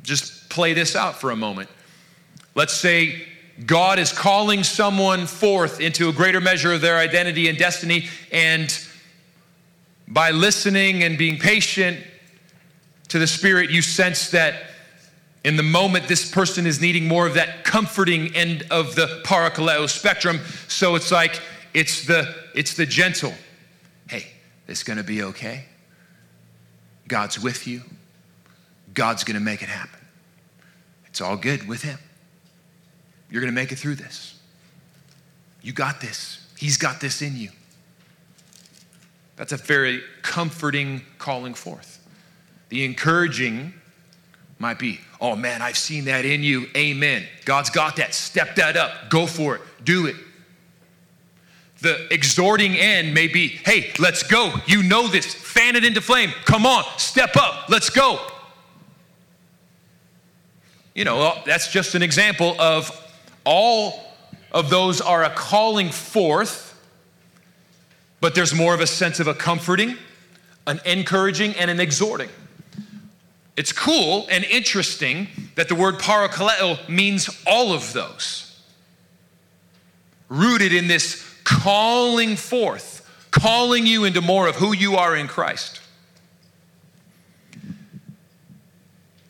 just 0.04 0.50
play 0.50 0.74
this 0.74 0.96
out 0.96 1.20
for 1.20 1.32
a 1.32 1.36
moment. 1.36 1.70
Let's 2.56 2.74
say 2.74 3.26
God 3.66 4.00
is 4.00 4.12
calling 4.12 4.64
someone 4.64 5.28
forth 5.28 5.80
into 5.80 6.10
a 6.10 6.14
greater 6.14 6.42
measure 6.42 6.74
of 6.74 6.82
their 6.82 6.98
identity 6.98 7.48
and 7.48 7.58
destiny, 7.58 8.10
and 8.32 8.78
by 10.08 10.32
listening 10.32 11.04
and 11.04 11.18
being 11.18 11.38
patient 11.38 12.00
to 13.08 13.20
the 13.20 13.28
Spirit, 13.28 13.70
you 13.70 13.82
sense 13.82 14.32
that 14.32 14.64
in 15.44 15.56
the 15.56 15.64
moment 15.64 16.08
this 16.08 16.30
person 16.30 16.66
is 16.66 16.82
needing 16.82 17.08
more 17.08 17.26
of 17.28 17.36
that 17.36 17.64
comforting 17.64 18.36
end 18.36 18.66
of 18.72 18.96
the 18.96 19.22
parakaleo 19.24 19.88
spectrum. 19.88 20.40
So 20.68 20.96
it's 20.96 21.12
like 21.12 21.42
it's 21.74 22.06
the, 22.06 22.34
it's 22.56 22.76
the 22.76 22.86
gentle. 22.86 23.34
Hey, 24.10 24.28
it's 24.68 24.84
going 24.84 24.98
to 24.98 25.04
be 25.04 25.24
okay. 25.24 25.66
God's 27.08 27.40
with 27.40 27.68
you. 27.68 27.82
God's 28.94 29.24
going 29.24 29.36
to 29.36 29.44
make 29.44 29.62
it 29.62 29.70
happen. 29.70 30.00
It's 31.08 31.22
all 31.22 31.38
good 31.38 31.68
with 31.68 31.82
Him. 31.82 32.00
You're 33.30 33.42
going 33.42 33.54
to 33.54 33.60
make 33.60 33.72
it 33.72 33.78
through 33.78 33.96
this. 33.96 34.40
You 35.62 35.74
got 35.74 36.02
this. 36.02 36.46
He's 36.58 36.78
got 36.78 37.00
this 37.00 37.22
in 37.22 37.38
you. 37.38 37.50
That's 39.36 39.54
a 39.54 39.58
very 39.58 40.02
comforting 40.22 41.02
calling 41.18 41.54
forth. 41.54 42.06
The 42.70 42.86
encouraging 42.86 43.74
might 44.60 44.78
be, 44.78 45.00
oh 45.20 45.36
man, 45.36 45.62
I've 45.62 45.78
seen 45.78 46.06
that 46.06 46.24
in 46.26 46.44
you. 46.44 46.68
Amen. 46.76 47.26
God's 47.46 47.70
got 47.70 47.96
that. 47.96 48.14
Step 48.14 48.56
that 48.56 48.78
up. 48.78 49.10
Go 49.10 49.26
for 49.26 49.56
it. 49.56 49.62
Do 49.84 50.06
it. 50.06 50.16
The 51.82 52.14
exhorting 52.14 52.76
end 52.76 53.14
may 53.14 53.28
be, 53.28 53.48
hey, 53.48 53.92
let's 53.98 54.24
go. 54.24 54.54
You 54.68 54.84
know 54.84 55.08
this. 55.08 55.34
Fan 55.34 55.76
it 55.76 55.84
into 55.84 56.00
flame. 56.00 56.32
Come 56.46 56.66
on, 56.66 56.84
step 56.98 57.36
up. 57.36 57.70
Let's 57.70 57.90
go. 57.90 58.20
You 60.94 61.06
know, 61.06 61.42
that's 61.46 61.72
just 61.72 61.96
an 61.96 62.04
example 62.04 62.60
of 62.60 62.92
all 63.46 64.04
of 64.52 64.70
those 64.70 65.02
are 65.02 65.24
a 65.24 65.30
calling 65.30 65.90
forth, 65.90 66.78
but 68.20 68.36
there's 68.36 68.54
more 68.54 68.74
of 68.74 68.82
a 68.82 68.88
sense 68.88 69.20
of 69.20 69.28
a 69.28 69.34
comforting, 69.34 69.98
an 70.68 70.80
encouraging, 70.86 71.56
and 71.56 71.72
an 71.72 71.80
exhorting. 71.80 72.30
It's 73.58 73.72
cool 73.72 74.28
and 74.30 74.44
interesting 74.44 75.28
that 75.56 75.68
the 75.68 75.76
word 75.76 75.96
parakaleo 75.96 76.88
means 76.88 77.30
all 77.48 77.74
of 77.74 77.94
those. 77.94 78.60
Rooted 80.30 80.74
in 80.74 80.88
this 80.88 81.31
calling 81.44 82.36
forth, 82.36 83.08
calling 83.32 83.86
you 83.86 84.04
into 84.04 84.22
more 84.22 84.48
of 84.48 84.56
who 84.56 84.74
you 84.74 84.96
are 84.96 85.16
in 85.16 85.28
Christ. 85.28 85.82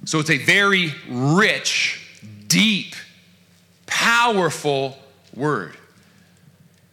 So 0.05 0.19
it's 0.19 0.29
a 0.29 0.37
very 0.37 0.93
rich, 1.09 2.21
deep, 2.47 2.95
powerful 3.85 4.97
word 5.35 5.77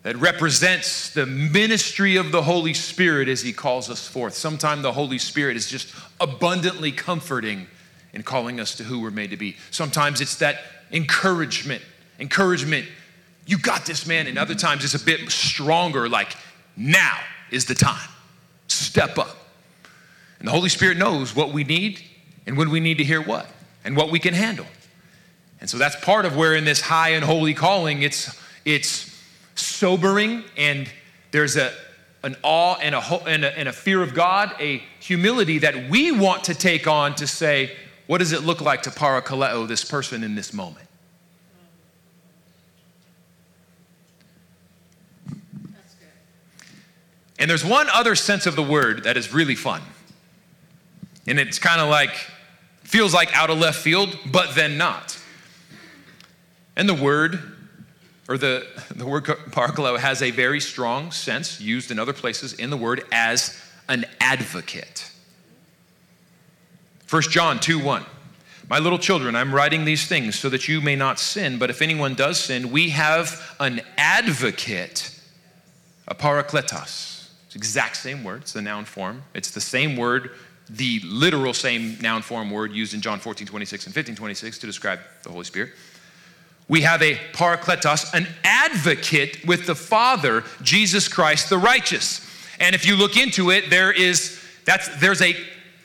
that 0.03 0.17
represents 0.17 1.11
the 1.11 1.27
ministry 1.27 2.17
of 2.17 2.33
the 2.33 2.43
Holy 2.43 2.75
Spirit 2.75 3.29
as 3.29 3.43
He 3.43 3.53
calls 3.53 3.91
us 3.91 4.07
forth. 4.07 4.35
Sometimes 4.35 4.83
the 4.83 4.93
Holy 4.93 5.19
Spirit 5.19 5.57
is 5.57 5.69
just 5.69 5.95
abundantly 6.21 6.93
comforting 6.93 7.67
in 8.13 8.23
calling 8.23 8.61
us 8.61 8.75
to 8.77 8.85
who 8.85 9.01
we're 9.01 9.11
made 9.11 9.31
to 9.31 9.37
be. 9.37 9.57
Sometimes 9.71 10.21
it's 10.21 10.37
that 10.37 10.61
encouragement 10.93 11.83
encouragement. 12.19 12.87
You 13.49 13.59
got 13.59 13.87
this, 13.87 14.07
man. 14.07 14.27
And 14.27 14.39
other 14.39 14.55
times 14.55 14.85
it's 14.85 14.95
a 14.95 15.03
bit 15.03 15.31
stronger, 15.31 16.07
like, 16.07 16.37
now 16.77 17.19
is 17.51 17.65
the 17.65 17.75
time. 17.75 18.09
Step 18.67 19.17
up. 19.17 19.37
And 20.39 20.47
the 20.47 20.53
Holy 20.53 20.69
Spirit 20.69 20.99
knows 20.99 21.35
what 21.35 21.51
we 21.51 21.65
need 21.65 22.03
and 22.47 22.59
when 22.59 22.69
we 22.69 22.79
need 22.79 22.99
to 22.99 23.05
hear 23.05 23.23
what 23.23 23.47
and 23.85 23.97
what 23.97 24.11
we 24.11 24.19
can 24.19 24.35
handle. 24.35 24.67
And 25.63 25.69
so 25.69 25.79
that's 25.79 25.97
part 25.97 26.27
of 26.27 26.37
where 26.37 26.55
in 26.55 26.67
this 26.67 26.83
high 26.83 27.11
and 27.11 27.25
holy 27.25 27.55
calling, 27.55 28.03
it's, 28.03 28.39
it's 28.67 29.19
sobering 29.55 30.45
and 30.59 30.87
there's 31.31 31.57
a, 31.57 31.73
an 32.23 32.37
awe 32.43 32.77
and 32.83 32.95
a, 32.95 33.01
and, 33.27 33.47
a, 33.47 33.59
and 33.59 33.67
a 33.67 33.73
fear 33.73 34.03
of 34.03 34.13
God, 34.13 34.55
a 34.61 34.83
humility 35.01 35.59
that 35.61 35.89
we 35.89 36.13
want 36.13 36.45
to 36.45 36.55
take 36.55 36.87
on 36.87 37.15
to 37.15 37.27
say, 37.27 37.75
what 38.07 38.19
does 38.19 38.33
it 38.33 38.43
look 38.43 38.61
like 38.61 38.83
to 38.83 38.91
parakaleo 38.91 39.67
this 39.67 39.85
person 39.85 40.23
in 40.23 40.35
this 40.35 40.53
moment? 40.53 40.88
And 47.39 47.49
there's 47.49 47.65
one 47.65 47.89
other 47.91 48.15
sense 48.15 48.47
of 48.47 48.57
the 48.57 48.63
word 48.63 49.05
that 49.05 49.17
is 49.17 49.33
really 49.33 49.55
fun. 49.55 49.83
And 51.27 51.39
it's 51.39 51.59
kind 51.59 51.81
of 51.81 51.89
like, 51.89 52.15
feels 52.83 53.15
like 53.15 53.35
out 53.37 53.51
of 53.51 53.59
left 53.59 53.79
field, 53.79 54.19
but 54.31 54.55
then 54.55 54.79
not. 54.79 55.19
And 56.77 56.89
the 56.89 56.95
word, 56.95 57.41
or 58.29 58.39
the, 58.39 58.67
the 58.95 59.07
word 59.07 59.25
parakaleo, 59.25 59.99
has 59.99 60.23
a 60.23 60.31
very 60.31 60.61
strong 60.61 61.13
sense 61.13 61.61
used 61.61 61.91
in 61.91 61.99
other 61.99 62.13
places 62.13 62.55
in 62.55 62.71
the 62.71 62.77
word 62.77 63.05
as 63.13 63.61
an 63.89 64.05
advocate. 64.21 65.11
1 67.11 67.23
John 67.23 67.59
2 67.59 67.79
1. 67.79 68.05
My 68.69 68.79
little 68.79 68.99
children, 68.99 69.35
I'm 69.35 69.55
writing 69.55 69.87
these 69.87 70.07
things 70.07 70.39
so 70.39 70.51
that 70.51 70.69
you 70.69 70.83
may 70.83 70.95
not 70.95 71.19
sin, 71.19 71.59
but 71.59 71.71
if 71.71 71.81
anyone 71.81 72.15
does 72.15 72.39
sin, 72.39 72.71
we 72.71 72.91
have 72.91 73.55
an 73.59 73.81
advocate, 73.97 75.19
a 76.07 76.15
parakletos. 76.15 77.18
Exact 77.59 77.97
same 77.97 78.25
word, 78.25 78.43
it's 78.43 78.55
the 78.55 78.63
noun 78.63 78.87
form. 78.87 79.23
It's 79.35 79.51
the 79.51 79.61
same 79.61 79.97
word, 79.97 80.31
the 80.71 81.01
literal 81.05 81.53
same 81.53 81.99
noun 82.01 82.23
form 82.23 82.51
word 82.51 82.73
used 82.73 82.95
in 82.95 83.03
John 83.03 83.19
14 83.21 83.47
26 83.47 83.87
and 83.87 83.95
15 83.95 84.15
26 84.15 84.59
to 84.59 84.67
describe 84.67 85.01
the 85.23 85.31
Holy 85.31 85.45
Spirit 85.45 85.71
we 86.69 86.83
have 86.83 87.03
a 87.03 87.17
parakletos, 87.33 88.13
an 88.15 88.29
advocate 88.45 89.47
with 89.47 89.67
the 89.67 89.75
Father, 89.75 90.45
Jesus 90.63 91.09
Christ 91.09 91.49
the 91.49 91.59
righteous. 91.59 92.25
And 92.61 92.75
if 92.75 92.87
you 92.87 92.97
look 92.97 93.17
into 93.17 93.51
it, 93.51 93.71
there 93.71 93.91
is 93.91 94.41
that's 94.65 94.89
there's 95.01 95.23
a 95.23 95.35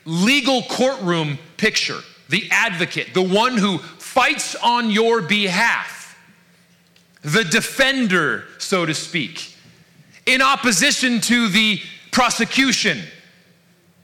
legal 0.04 0.62
courtroom 0.62 1.38
picture. 1.56 2.00
The 2.28 2.48
advocate, 2.50 3.14
the 3.14 3.22
one 3.22 3.56
who 3.56 3.78
fights 3.78 4.54
on 4.56 4.90
your 4.90 5.22
behalf, 5.22 6.18
the 7.22 7.44
defender, 7.44 8.44
so 8.58 8.84
to 8.84 8.94
speak, 8.94 9.53
in 10.26 10.42
opposition 10.42 11.20
to 11.20 11.48
the 11.48 11.80
prosecution 12.10 13.02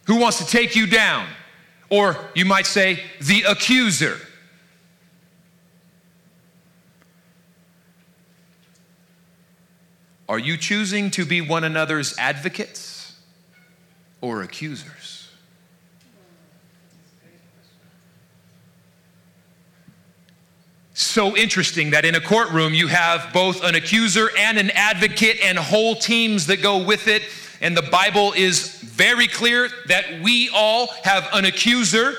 who 0.06 0.16
wants 0.16 0.38
to 0.38 0.46
take 0.46 0.74
you 0.74 0.86
down, 0.86 1.26
or 1.88 2.16
you 2.34 2.44
might 2.44 2.66
say, 2.66 3.02
the 3.20 3.42
accuser. 3.42 4.18
Are 10.28 10.38
you 10.38 10.56
choosing 10.56 11.10
to 11.12 11.24
be 11.24 11.40
one 11.40 11.64
another's 11.64 12.16
advocates 12.16 13.16
or 14.20 14.42
accusers? 14.42 15.09
So 21.00 21.34
interesting 21.34 21.90
that 21.92 22.04
in 22.04 22.14
a 22.14 22.20
courtroom 22.20 22.74
you 22.74 22.86
have 22.86 23.32
both 23.32 23.64
an 23.64 23.74
accuser 23.74 24.28
and 24.36 24.58
an 24.58 24.70
advocate 24.72 25.38
and 25.42 25.56
whole 25.56 25.94
teams 25.96 26.46
that 26.48 26.60
go 26.60 26.84
with 26.84 27.08
it. 27.08 27.22
And 27.62 27.74
the 27.74 27.80
Bible 27.80 28.34
is 28.36 28.76
very 28.82 29.26
clear 29.26 29.70
that 29.86 30.20
we 30.20 30.50
all 30.50 30.88
have 31.02 31.26
an 31.32 31.46
accuser 31.46 32.16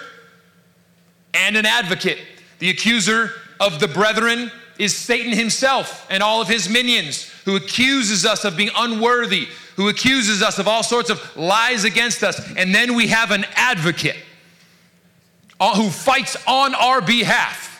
and 1.35 1.55
an 1.55 1.67
advocate. 1.67 2.17
The 2.57 2.71
accuser 2.71 3.29
of 3.59 3.79
the 3.79 3.87
brethren 3.87 4.51
is 4.79 4.97
Satan 4.97 5.31
himself 5.31 6.07
and 6.09 6.23
all 6.23 6.41
of 6.41 6.47
his 6.47 6.67
minions 6.67 7.29
who 7.45 7.57
accuses 7.57 8.25
us 8.25 8.45
of 8.45 8.57
being 8.57 8.71
unworthy, 8.75 9.47
who 9.75 9.89
accuses 9.89 10.41
us 10.41 10.57
of 10.57 10.67
all 10.67 10.81
sorts 10.81 11.11
of 11.11 11.37
lies 11.37 11.83
against 11.83 12.23
us. 12.23 12.41
And 12.57 12.73
then 12.73 12.95
we 12.95 13.09
have 13.09 13.29
an 13.29 13.45
advocate 13.53 14.17
uh, 15.59 15.75
who 15.75 15.91
fights 15.91 16.35
on 16.47 16.73
our 16.73 16.99
behalf. 16.99 17.70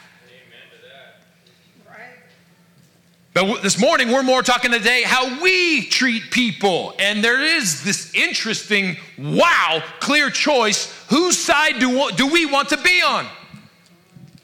But 3.34 3.64
this 3.64 3.80
morning, 3.80 4.12
we're 4.12 4.24
more 4.24 4.44
talking 4.44 4.72
today 4.72 5.04
how 5.06 5.42
we 5.42 5.86
treat 5.86 6.32
people. 6.32 6.94
And 7.00 7.24
there 7.24 7.40
is 7.40 7.82
this 7.82 8.14
interesting, 8.14 8.98
wow, 9.18 9.82
clear 10.02 10.30
choice. 10.30 10.94
Whose 11.08 11.38
side 11.38 11.80
do, 11.80 12.12
do 12.12 12.28
we 12.28 12.46
want 12.46 12.70
to 12.70 12.78
be 12.78 13.02
on? 13.02 13.26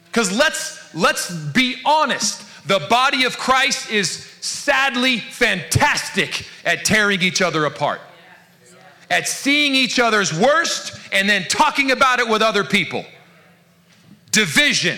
Because 0.06 0.32
let's, 0.32 0.96
let's 0.96 1.30
be 1.30 1.82
honest. 1.86 2.44
The 2.66 2.80
body 2.90 3.26
of 3.26 3.38
Christ 3.38 3.92
is 3.92 4.10
sadly 4.40 5.20
fantastic 5.20 6.46
at 6.64 6.86
tearing 6.86 7.22
each 7.22 7.42
other 7.42 7.66
apart, 7.66 8.00
at 9.12 9.28
seeing 9.28 9.76
each 9.76 10.00
other's 10.00 10.38
worst 10.38 10.98
and 11.12 11.30
then 11.30 11.44
talking 11.50 11.92
about 11.92 12.20
it 12.20 12.28
with 12.28 12.42
other 12.42 12.64
people. 12.64 13.06
Division. 14.32 14.98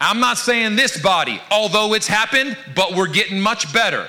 I'm 0.00 0.20
not 0.20 0.36
saying 0.38 0.76
this 0.76 1.00
body, 1.00 1.40
although 1.50 1.94
it's 1.94 2.06
happened, 2.06 2.56
but 2.74 2.94
we're 2.94 3.06
getting 3.06 3.40
much 3.40 3.72
better. 3.72 4.08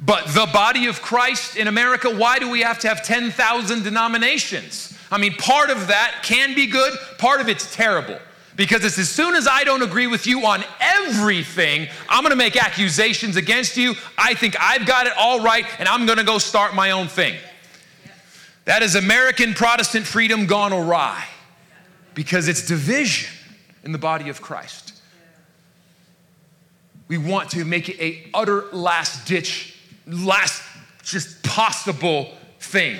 But 0.00 0.26
the 0.28 0.48
body 0.52 0.86
of 0.86 1.02
Christ 1.02 1.56
in 1.56 1.68
America, 1.68 2.08
why 2.08 2.38
do 2.38 2.48
we 2.48 2.60
have 2.60 2.78
to 2.80 2.88
have 2.88 3.04
10,000 3.04 3.82
denominations? 3.82 4.96
I 5.10 5.18
mean, 5.18 5.34
part 5.34 5.70
of 5.70 5.88
that 5.88 6.20
can 6.22 6.54
be 6.54 6.66
good, 6.66 6.96
part 7.18 7.40
of 7.40 7.48
it's 7.48 7.74
terrible. 7.74 8.18
Because 8.56 8.84
it's 8.84 8.98
as 8.98 9.08
soon 9.08 9.34
as 9.34 9.46
I 9.46 9.64
don't 9.64 9.82
agree 9.82 10.06
with 10.06 10.26
you 10.26 10.46
on 10.46 10.62
everything, 10.80 11.88
I'm 12.08 12.22
gonna 12.22 12.36
make 12.36 12.62
accusations 12.62 13.36
against 13.36 13.76
you. 13.76 13.94
I 14.18 14.34
think 14.34 14.54
I've 14.60 14.86
got 14.86 15.06
it 15.06 15.12
all 15.16 15.40
right, 15.40 15.66
and 15.78 15.88
I'm 15.88 16.06
gonna 16.06 16.24
go 16.24 16.38
start 16.38 16.74
my 16.74 16.90
own 16.92 17.08
thing. 17.08 17.34
That 18.66 18.82
is 18.82 18.94
American 18.94 19.54
Protestant 19.54 20.06
freedom 20.06 20.46
gone 20.46 20.72
awry 20.72 21.24
because 22.14 22.48
it's 22.48 22.66
division 22.66 23.30
in 23.84 23.92
the 23.92 23.98
body 23.98 24.28
of 24.28 24.40
Christ. 24.40 24.94
We 27.08 27.18
want 27.18 27.50
to 27.50 27.64
make 27.64 27.88
it 27.88 28.00
a 28.00 28.28
utter 28.34 28.66
last 28.72 29.26
ditch, 29.26 29.76
last 30.06 30.62
just 31.02 31.42
possible 31.42 32.30
thing 32.60 32.98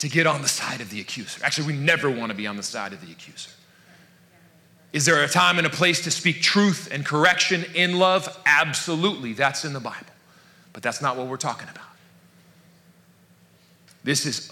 to 0.00 0.08
get 0.08 0.26
on 0.26 0.42
the 0.42 0.48
side 0.48 0.80
of 0.80 0.90
the 0.90 1.00
accuser. 1.00 1.40
Actually, 1.44 1.68
we 1.68 1.72
never 1.74 2.10
want 2.10 2.30
to 2.30 2.36
be 2.36 2.46
on 2.46 2.56
the 2.56 2.62
side 2.62 2.92
of 2.92 3.04
the 3.04 3.12
accuser. 3.12 3.50
Is 4.92 5.04
there 5.04 5.22
a 5.22 5.28
time 5.28 5.58
and 5.58 5.66
a 5.66 5.70
place 5.70 6.02
to 6.04 6.10
speak 6.10 6.42
truth 6.42 6.88
and 6.90 7.06
correction 7.06 7.64
in 7.74 7.98
love? 7.98 8.40
Absolutely. 8.44 9.34
That's 9.34 9.64
in 9.64 9.72
the 9.72 9.80
Bible. 9.80 10.06
But 10.72 10.82
that's 10.82 11.00
not 11.00 11.16
what 11.16 11.26
we're 11.28 11.36
talking 11.36 11.68
about. 11.68 11.84
This 14.02 14.26
is 14.26 14.50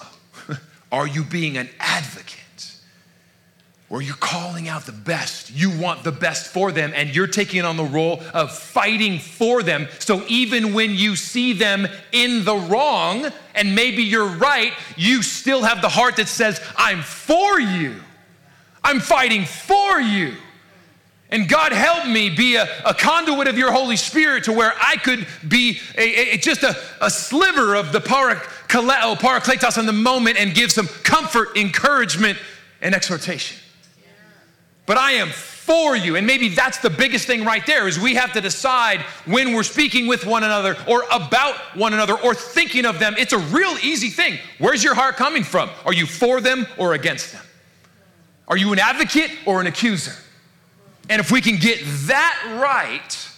are 0.93 1.07
you 1.07 1.25
being 1.25 1.57
an 1.57 1.69
advocate? 1.81 2.37
Or 3.91 4.03
you're 4.03 4.17
calling 4.17 4.69
out 4.69 4.85
the 4.85 4.93
best. 4.93 5.51
You 5.51 5.71
want 5.71 6.05
the 6.05 6.13
best 6.13 6.53
for 6.53 6.73
them, 6.73 6.93
and 6.95 7.15
you're 7.15 7.27
taking 7.27 7.65
on 7.65 7.79
the 7.79 7.85
role 7.85 8.23
of 8.35 8.57
fighting 8.57 9.19
for 9.19 9.63
them. 9.63 9.89
So 9.99 10.23
even 10.29 10.75
when 10.75 10.91
you 10.91 11.17
see 11.17 11.55
them 11.55 11.89
in 12.13 12.45
the 12.45 12.57
wrong, 12.57 13.27
and 13.55 13.75
maybe 13.75 14.03
you're 14.03 14.27
right, 14.27 14.75
you 14.97 15.23
still 15.23 15.63
have 15.63 15.81
the 15.81 15.89
heart 15.89 16.17
that 16.17 16.29
says, 16.29 16.61
I'm 16.77 17.01
for 17.01 17.59
you. 17.59 17.97
I'm 18.85 19.01
fighting 19.01 19.47
for 19.47 20.01
you. 20.01 20.35
And 21.31 21.49
God 21.49 21.73
help 21.73 22.07
me 22.07 22.31
be 22.31 22.57
a, 22.57 22.67
a, 22.87 22.95
conduit 22.95 23.49
of 23.49 23.59
your 23.59 23.71
Holy 23.71 23.97
Spirit 23.97 24.45
to 24.45 24.53
where 24.53 24.73
I 24.81 24.97
could 24.97 25.27
be 25.47 25.79
a, 25.97 26.35
a, 26.35 26.39
just 26.39 26.63
a, 26.63 26.75
a 27.03 27.11
sliver 27.11 27.75
of 27.75 27.93
the 27.93 28.01
parakaleo, 28.01 29.01
oh, 29.03 29.17
parakletos 29.19 29.77
in 29.77 29.85
the 29.85 29.93
moment 29.93 30.39
and 30.39 30.55
give 30.55 30.73
some 30.73 30.87
comfort, 30.87 31.55
encouragement, 31.55 32.39
and 32.81 32.95
exhortation. 32.95 33.59
But 34.89 34.97
I 34.97 35.13
am 35.13 35.29
for 35.29 35.95
you. 35.95 36.17
And 36.17 36.27
maybe 36.27 36.49
that's 36.49 36.79
the 36.79 36.89
biggest 36.89 37.27
thing 37.27 37.45
right 37.45 37.65
there 37.67 37.87
is 37.87 38.01
we 38.01 38.15
have 38.15 38.33
to 38.33 38.41
decide 38.41 39.03
when 39.27 39.53
we're 39.53 39.63
speaking 39.63 40.07
with 40.07 40.25
one 40.25 40.45
another 40.45 40.79
or 40.89 41.05
about 41.13 41.57
one 41.77 41.93
another 41.93 42.15
or 42.15 42.35
thinking 42.35 42.87
of 42.87 42.99
them. 42.99 43.15
It's 43.19 43.35
a 43.35 43.39
real 43.39 43.77
easy 43.83 44.09
thing. 44.09 44.39
Where's 44.59 44.83
your 44.83 44.95
heart 44.95 45.17
coming 45.17 45.45
from? 45.45 45.69
Are 45.85 45.93
you 45.93 46.07
for 46.07 46.41
them 46.41 46.67
or 46.79 46.95
against 46.95 47.33
them? 47.33 47.45
Are 48.49 48.57
you 48.57 48.73
an 48.73 48.79
advocate 48.79 49.31
or 49.45 49.61
an 49.61 49.67
accuser? 49.67 50.15
And 51.11 51.21
if 51.21 51.31
we 51.31 51.43
can 51.43 51.57
get 51.57 51.81
that 52.07 52.59
right, 52.59 53.29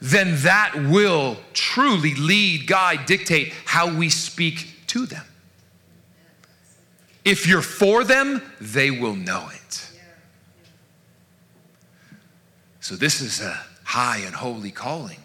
then 0.00 0.36
that 0.44 0.74
will 0.74 1.36
truly 1.52 2.14
lead, 2.14 2.66
guide, 2.66 3.04
dictate 3.04 3.52
how 3.66 3.94
we 3.94 4.08
speak 4.08 4.86
to 4.86 5.04
them. 5.04 5.26
If 7.22 7.46
you're 7.46 7.60
for 7.60 8.02
them, 8.02 8.40
they 8.62 8.90
will 8.90 9.14
know 9.14 9.50
it. 9.52 9.89
So, 12.80 12.96
this 12.96 13.20
is 13.20 13.40
a 13.40 13.58
high 13.84 14.18
and 14.18 14.34
holy 14.34 14.70
calling. 14.70 15.18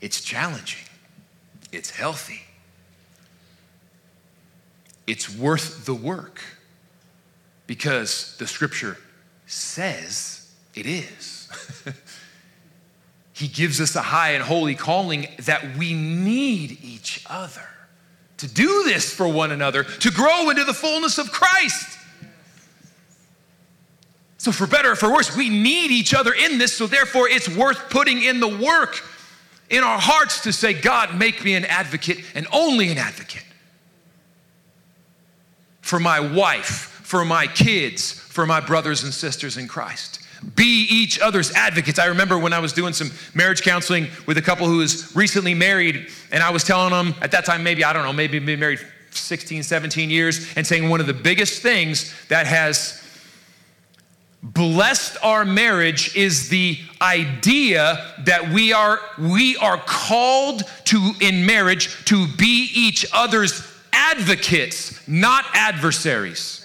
It's 0.00 0.20
challenging, 0.20 0.86
it's 1.72 1.90
healthy, 1.90 2.42
it's 5.06 5.34
worth 5.34 5.86
the 5.86 5.94
work 5.94 6.42
because 7.66 8.36
the 8.38 8.46
scripture 8.46 8.98
says 9.46 10.52
it 10.74 10.86
is. 10.86 11.48
he 13.32 13.48
gives 13.48 13.80
us 13.80 13.96
a 13.96 14.02
high 14.02 14.32
and 14.32 14.42
holy 14.42 14.74
calling 14.74 15.28
that 15.40 15.76
we 15.76 15.94
need 15.94 16.78
each 16.82 17.24
other 17.28 17.66
to 18.38 18.48
do 18.48 18.84
this 18.84 19.12
for 19.12 19.26
one 19.26 19.50
another, 19.50 19.84
to 19.84 20.10
grow 20.10 20.50
into 20.50 20.64
the 20.64 20.74
fullness 20.74 21.18
of 21.18 21.32
Christ. 21.32 21.95
So, 24.46 24.52
for 24.52 24.68
better 24.68 24.92
or 24.92 24.94
for 24.94 25.12
worse, 25.12 25.36
we 25.36 25.48
need 25.48 25.90
each 25.90 26.14
other 26.14 26.32
in 26.32 26.58
this, 26.58 26.72
so 26.72 26.86
therefore 26.86 27.28
it's 27.28 27.48
worth 27.48 27.90
putting 27.90 28.22
in 28.22 28.38
the 28.38 28.46
work 28.46 29.02
in 29.70 29.82
our 29.82 29.98
hearts 29.98 30.42
to 30.42 30.52
say, 30.52 30.72
God, 30.72 31.18
make 31.18 31.42
me 31.42 31.56
an 31.56 31.64
advocate 31.64 32.18
and 32.32 32.46
only 32.52 32.92
an 32.92 32.96
advocate 32.96 33.42
for 35.80 35.98
my 35.98 36.20
wife, 36.20 37.00
for 37.02 37.24
my 37.24 37.48
kids, 37.48 38.12
for 38.12 38.46
my 38.46 38.60
brothers 38.60 39.02
and 39.02 39.12
sisters 39.12 39.56
in 39.56 39.66
Christ. 39.66 40.20
Be 40.54 40.86
each 40.88 41.18
other's 41.18 41.50
advocates. 41.50 41.98
I 41.98 42.06
remember 42.06 42.38
when 42.38 42.52
I 42.52 42.60
was 42.60 42.72
doing 42.72 42.92
some 42.92 43.10
marriage 43.34 43.62
counseling 43.62 44.06
with 44.26 44.38
a 44.38 44.42
couple 44.42 44.68
who 44.68 44.76
was 44.76 45.16
recently 45.16 45.54
married, 45.54 46.06
and 46.30 46.40
I 46.40 46.50
was 46.50 46.62
telling 46.62 46.92
them 46.92 47.16
at 47.20 47.32
that 47.32 47.46
time, 47.46 47.64
maybe, 47.64 47.82
I 47.82 47.92
don't 47.92 48.04
know, 48.04 48.12
maybe 48.12 48.38
been 48.38 48.60
married 48.60 48.78
16, 49.10 49.64
17 49.64 50.08
years, 50.08 50.56
and 50.56 50.64
saying 50.64 50.88
one 50.88 51.00
of 51.00 51.08
the 51.08 51.14
biggest 51.14 51.62
things 51.62 52.14
that 52.28 52.46
has 52.46 53.02
blessed 54.54 55.16
our 55.22 55.44
marriage 55.44 56.14
is 56.14 56.48
the 56.48 56.78
idea 57.00 58.14
that 58.20 58.52
we 58.52 58.72
are 58.72 59.00
we 59.18 59.56
are 59.56 59.78
called 59.78 60.62
to 60.84 61.12
in 61.20 61.44
marriage 61.44 62.04
to 62.04 62.26
be 62.36 62.70
each 62.74 63.04
other's 63.12 63.66
advocates 63.92 65.06
not 65.08 65.44
adversaries. 65.54 66.64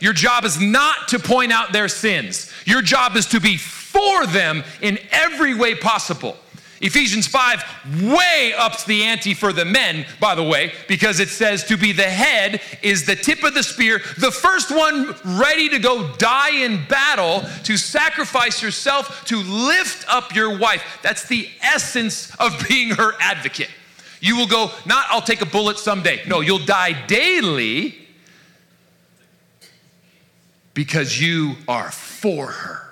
Your 0.00 0.12
job 0.12 0.44
is 0.44 0.60
not 0.60 1.08
to 1.08 1.18
point 1.18 1.52
out 1.52 1.72
their 1.72 1.88
sins. 1.88 2.50
Your 2.64 2.82
job 2.82 3.16
is 3.16 3.26
to 3.26 3.40
be 3.40 3.56
for 3.58 4.26
them 4.26 4.64
in 4.80 4.98
every 5.12 5.54
way 5.54 5.74
possible 5.74 6.36
Ephesians 6.80 7.26
5 7.26 7.62
way 8.02 8.54
ups 8.56 8.84
the 8.84 9.02
ante 9.02 9.34
for 9.34 9.52
the 9.52 9.66
men, 9.66 10.06
by 10.18 10.34
the 10.34 10.42
way, 10.42 10.72
because 10.88 11.20
it 11.20 11.28
says 11.28 11.62
to 11.64 11.76
be 11.76 11.92
the 11.92 12.02
head 12.02 12.62
is 12.82 13.04
the 13.04 13.14
tip 13.14 13.42
of 13.44 13.52
the 13.52 13.62
spear, 13.62 13.98
the 14.16 14.30
first 14.30 14.70
one 14.70 15.14
ready 15.38 15.68
to 15.68 15.78
go 15.78 16.10
die 16.16 16.64
in 16.64 16.82
battle, 16.88 17.44
to 17.64 17.76
sacrifice 17.76 18.62
yourself, 18.62 19.26
to 19.26 19.36
lift 19.36 20.06
up 20.08 20.34
your 20.34 20.58
wife. 20.58 20.82
That's 21.02 21.28
the 21.28 21.50
essence 21.60 22.34
of 22.36 22.66
being 22.66 22.90
her 22.90 23.12
advocate. 23.20 23.70
You 24.20 24.36
will 24.36 24.46
go, 24.46 24.70
not 24.86 25.04
I'll 25.10 25.20
take 25.20 25.42
a 25.42 25.46
bullet 25.46 25.78
someday. 25.78 26.22
No, 26.26 26.40
you'll 26.40 26.58
die 26.64 27.06
daily 27.06 27.94
because 30.72 31.20
you 31.20 31.56
are 31.68 31.90
for 31.90 32.46
her. 32.46 32.86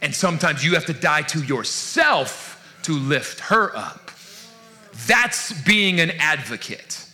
And 0.00 0.14
sometimes 0.14 0.64
you 0.64 0.74
have 0.74 0.86
to 0.86 0.94
die 0.94 1.22
to 1.22 1.42
yourself 1.42 2.55
to 2.86 2.92
lift 2.92 3.40
her 3.40 3.76
up. 3.76 4.12
That's 5.08 5.52
being 5.62 5.98
an 5.98 6.12
advocate. 6.20 7.04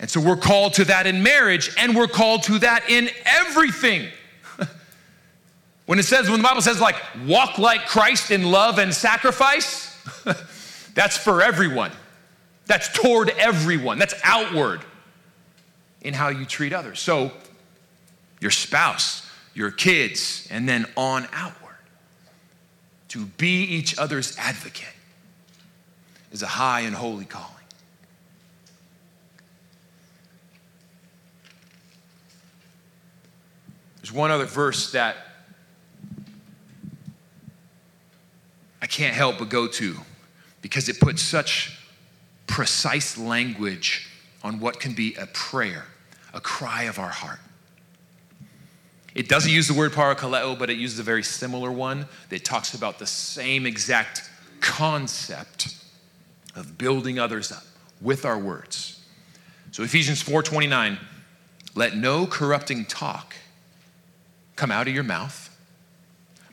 And 0.00 0.10
so 0.10 0.20
we're 0.20 0.36
called 0.36 0.74
to 0.74 0.84
that 0.86 1.06
in 1.06 1.22
marriage, 1.22 1.70
and 1.78 1.94
we're 1.94 2.08
called 2.08 2.42
to 2.44 2.58
that 2.58 2.90
in 2.90 3.10
everything. 3.24 4.08
when 5.86 6.00
it 6.00 6.02
says, 6.02 6.28
when 6.28 6.40
the 6.40 6.42
Bible 6.42 6.62
says, 6.62 6.80
like, 6.80 6.96
walk 7.26 7.58
like 7.58 7.86
Christ 7.86 8.32
in 8.32 8.50
love 8.50 8.78
and 8.78 8.92
sacrifice, 8.92 9.96
that's 10.94 11.16
for 11.16 11.42
everyone. 11.42 11.92
That's 12.66 12.88
toward 12.88 13.30
everyone. 13.30 14.00
That's 14.00 14.14
outward 14.24 14.80
in 16.02 16.12
how 16.12 16.30
you 16.30 16.44
treat 16.44 16.72
others. 16.72 16.98
So, 16.98 17.30
your 18.40 18.50
spouse, 18.50 19.30
your 19.54 19.70
kids, 19.70 20.48
and 20.50 20.68
then 20.68 20.86
on 20.96 21.28
out 21.32 21.59
to 23.10 23.26
be 23.26 23.64
each 23.64 23.98
other's 23.98 24.36
advocate 24.38 24.94
is 26.30 26.42
a 26.42 26.46
high 26.46 26.80
and 26.80 26.94
holy 26.94 27.24
calling. 27.24 27.48
There's 33.96 34.12
one 34.12 34.30
other 34.30 34.44
verse 34.44 34.92
that 34.92 35.16
I 38.80 38.86
can't 38.86 39.14
help 39.14 39.38
but 39.38 39.48
go 39.48 39.66
to 39.66 39.96
because 40.62 40.88
it 40.88 41.00
puts 41.00 41.20
such 41.20 41.78
precise 42.46 43.18
language 43.18 44.08
on 44.42 44.60
what 44.60 44.78
can 44.78 44.94
be 44.94 45.14
a 45.16 45.26
prayer, 45.26 45.84
a 46.32 46.40
cry 46.40 46.84
of 46.84 47.00
our 47.00 47.08
heart. 47.08 47.40
It 49.14 49.28
doesn't 49.28 49.50
use 49.50 49.66
the 49.66 49.74
word 49.74 49.92
parakaleo, 49.92 50.58
but 50.58 50.70
it 50.70 50.78
uses 50.78 50.98
a 50.98 51.02
very 51.02 51.22
similar 51.22 51.70
one 51.72 52.06
that 52.28 52.44
talks 52.44 52.74
about 52.74 52.98
the 52.98 53.06
same 53.06 53.66
exact 53.66 54.30
concept 54.60 55.76
of 56.54 56.78
building 56.78 57.18
others 57.18 57.50
up 57.50 57.64
with 58.00 58.24
our 58.24 58.38
words. 58.38 59.00
So 59.72 59.82
Ephesians 59.82 60.22
4:29, 60.22 60.98
let 61.74 61.96
no 61.96 62.26
corrupting 62.26 62.86
talk 62.86 63.34
come 64.56 64.70
out 64.70 64.88
of 64.88 64.94
your 64.94 65.04
mouth, 65.04 65.56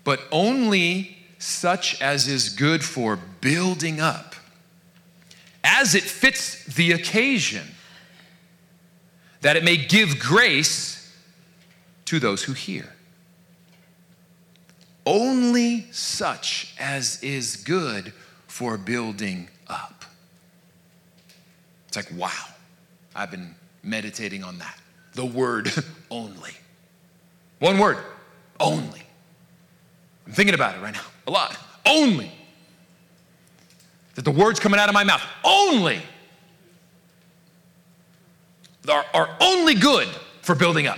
but 0.04 0.22
only 0.32 1.17
such 1.39 2.02
as 2.02 2.28
is 2.28 2.50
good 2.50 2.84
for 2.84 3.15
building 3.15 4.00
up 4.00 4.36
as 5.63 5.93
it 5.93 6.04
fits 6.04 6.63
the 6.63 6.91
occasion, 6.91 7.76
that 9.41 9.56
it 9.56 9.63
may 9.63 9.78
give 9.78 10.17
grace 10.17 10.97
to 12.08 12.20
those 12.20 12.43
who 12.43 12.54
hear. 12.54 12.93
Only 15.06 15.88
such 15.91 16.76
as 16.80 17.22
is 17.24 17.56
good 17.58 18.12
for 18.48 18.78
building 18.78 19.48
up. 19.67 20.04
It's 21.88 21.96
like, 21.96 22.12
wow, 22.17 22.32
I've 23.15 23.32
been 23.32 23.56
meditating 23.84 24.43
on 24.43 24.58
that. 24.60 24.78
The 25.13 25.26
word 25.26 25.72
only. 26.12 26.52
One 27.60 27.78
word, 27.78 27.98
only. 28.60 29.04
I'm 30.26 30.34
thinking 30.34 30.56
about 30.56 30.76
it 30.76 30.82
right 30.82 30.93
now 30.93 31.06
a 31.28 31.32
lot. 31.32 31.58
Only. 31.86 32.32
That 34.15 34.24
the 34.26 34.32
words 34.32 34.60
coming 34.60 34.80
out 34.80 34.89
of 34.89 34.96
my 34.96 35.04
mouth, 35.04 35.22
only, 35.43 36.02
are, 38.89 39.06
are 39.13 39.38
only 39.39 39.76
good 39.76 40.08
for 40.41 40.56
building 40.56 40.88
up. 40.88 40.98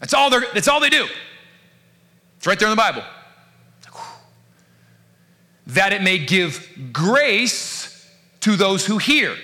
That's 0.00 0.14
all, 0.14 0.30
they're, 0.30 0.44
that's 0.54 0.68
all 0.68 0.80
they 0.80 0.90
do. 0.90 1.06
It's 2.36 2.46
right 2.46 2.58
there 2.58 2.68
in 2.68 2.72
the 2.72 2.76
Bible. 2.76 3.02
That 5.68 5.92
it 5.92 6.02
may 6.02 6.18
give 6.18 6.68
grace 6.92 8.08
to 8.40 8.56
those 8.56 8.86
who 8.86 8.98
hear. 8.98 9.34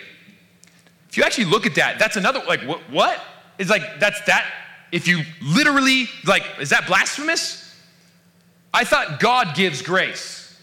If 1.08 1.16
you 1.16 1.24
actually 1.24 1.46
look 1.46 1.66
at 1.66 1.74
that, 1.74 1.98
that's 1.98 2.16
another, 2.16 2.42
like, 2.46 2.62
what? 2.62 2.80
what? 2.90 3.20
It's 3.58 3.70
like, 3.70 4.00
that's 4.00 4.20
that. 4.26 4.50
If 4.90 5.06
you 5.08 5.22
literally, 5.42 6.06
like, 6.24 6.44
is 6.60 6.70
that 6.70 6.86
blasphemous? 6.86 7.74
I 8.72 8.84
thought 8.84 9.20
God 9.20 9.54
gives 9.54 9.82
grace. 9.82 10.56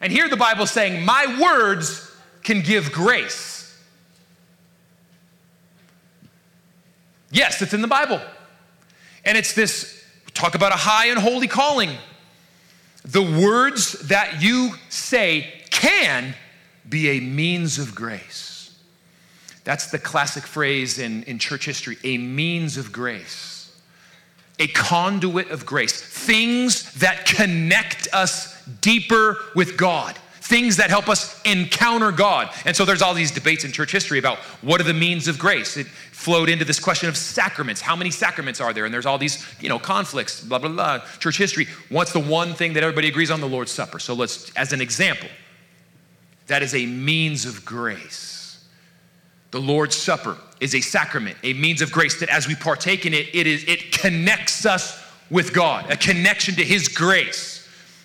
And 0.00 0.12
here 0.12 0.28
the 0.28 0.36
Bible's 0.36 0.70
saying, 0.70 1.04
my 1.04 1.38
words 1.40 2.10
can 2.42 2.62
give 2.62 2.92
grace. 2.92 3.78
Yes, 7.30 7.60
it's 7.62 7.74
in 7.74 7.82
the 7.82 7.88
Bible. 7.88 8.20
And 9.24 9.36
it's 9.36 9.54
this 9.54 10.04
talk 10.34 10.54
about 10.54 10.72
a 10.72 10.76
high 10.76 11.06
and 11.06 11.18
holy 11.18 11.48
calling. 11.48 11.90
The 13.04 13.22
words 13.22 13.92
that 14.08 14.42
you 14.42 14.72
say 14.88 15.52
can 15.70 16.34
be 16.88 17.10
a 17.10 17.20
means 17.20 17.78
of 17.78 17.94
grace. 17.94 18.76
That's 19.64 19.90
the 19.90 19.98
classic 19.98 20.44
phrase 20.44 20.98
in, 20.98 21.22
in 21.24 21.38
church 21.38 21.66
history 21.66 21.98
a 22.02 22.18
means 22.18 22.76
of 22.76 22.92
grace, 22.92 23.78
a 24.58 24.66
conduit 24.68 25.50
of 25.50 25.66
grace, 25.66 26.00
things 26.00 26.92
that 26.94 27.26
connect 27.26 28.08
us 28.12 28.64
deeper 28.80 29.38
with 29.54 29.76
God 29.76 30.18
things 30.50 30.76
that 30.78 30.90
help 30.90 31.08
us 31.08 31.40
encounter 31.44 32.10
God. 32.10 32.50
And 32.66 32.74
so 32.76 32.84
there's 32.84 33.02
all 33.02 33.14
these 33.14 33.30
debates 33.30 33.64
in 33.64 33.70
church 33.70 33.92
history 33.92 34.18
about 34.18 34.38
what 34.62 34.80
are 34.80 34.84
the 34.84 34.92
means 34.92 35.28
of 35.28 35.38
grace. 35.38 35.76
It 35.76 35.86
flowed 35.86 36.48
into 36.48 36.64
this 36.64 36.80
question 36.80 37.08
of 37.08 37.16
sacraments. 37.16 37.80
How 37.80 37.94
many 37.94 38.10
sacraments 38.10 38.60
are 38.60 38.72
there? 38.72 38.84
And 38.84 38.92
there's 38.92 39.06
all 39.06 39.16
these, 39.16 39.46
you 39.60 39.68
know, 39.68 39.78
conflicts, 39.78 40.42
blah, 40.42 40.58
blah, 40.58 40.68
blah. 40.68 40.98
Church 41.20 41.38
history. 41.38 41.68
What's 41.88 42.12
the 42.12 42.20
one 42.20 42.52
thing 42.54 42.72
that 42.72 42.82
everybody 42.82 43.06
agrees 43.06 43.30
on? 43.30 43.40
The 43.40 43.48
Lord's 43.48 43.70
Supper. 43.70 44.00
So 44.00 44.12
let's, 44.12 44.50
as 44.56 44.72
an 44.72 44.80
example, 44.80 45.28
that 46.48 46.64
is 46.64 46.74
a 46.74 46.84
means 46.84 47.46
of 47.46 47.64
grace. 47.64 48.66
The 49.52 49.60
Lord's 49.60 49.94
Supper 49.94 50.36
is 50.58 50.74
a 50.74 50.80
sacrament, 50.80 51.36
a 51.44 51.52
means 51.54 51.80
of 51.80 51.92
grace 51.92 52.18
that 52.18 52.28
as 52.28 52.48
we 52.48 52.56
partake 52.56 53.06
in 53.06 53.14
it, 53.14 53.32
it 53.32 53.46
is 53.46 53.64
it 53.68 53.92
connects 53.92 54.66
us 54.66 55.00
with 55.30 55.52
God, 55.52 55.88
a 55.90 55.96
connection 55.96 56.56
to 56.56 56.64
His 56.64 56.88
grace. 56.88 57.59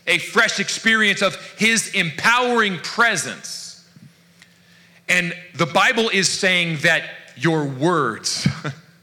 A 0.07 0.17
fresh 0.19 0.59
experience 0.59 1.21
of 1.21 1.35
His 1.57 1.93
empowering 1.93 2.77
presence. 2.79 3.87
And 5.07 5.35
the 5.55 5.65
Bible 5.65 6.09
is 6.09 6.29
saying 6.29 6.77
that 6.77 7.03
your 7.35 7.65
words 7.65 8.47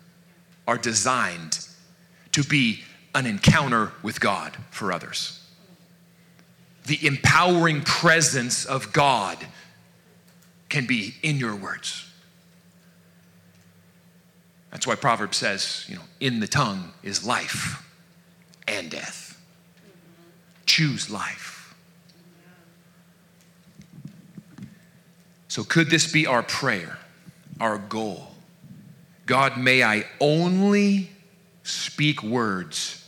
are 0.66 0.78
designed 0.78 1.66
to 2.32 2.42
be 2.42 2.82
an 3.14 3.26
encounter 3.26 3.92
with 4.02 4.20
God 4.20 4.56
for 4.70 4.92
others. 4.92 5.38
The 6.86 7.06
empowering 7.06 7.82
presence 7.82 8.64
of 8.64 8.92
God 8.92 9.38
can 10.68 10.86
be 10.86 11.14
in 11.22 11.36
your 11.36 11.54
words. 11.54 12.08
That's 14.70 14.86
why 14.86 14.94
Proverbs 14.94 15.36
says, 15.36 15.84
you 15.86 15.96
know, 15.96 16.02
in 16.18 16.40
the 16.40 16.48
tongue 16.48 16.92
is 17.02 17.24
life 17.24 17.86
and 18.66 18.90
death. 18.90 19.21
Choose 20.72 21.10
life. 21.10 21.74
So, 25.48 25.64
could 25.64 25.90
this 25.90 26.10
be 26.10 26.26
our 26.26 26.42
prayer, 26.42 26.96
our 27.60 27.76
goal? 27.76 28.28
God, 29.26 29.58
may 29.58 29.82
I 29.82 30.06
only 30.18 31.10
speak 31.62 32.22
words 32.22 33.06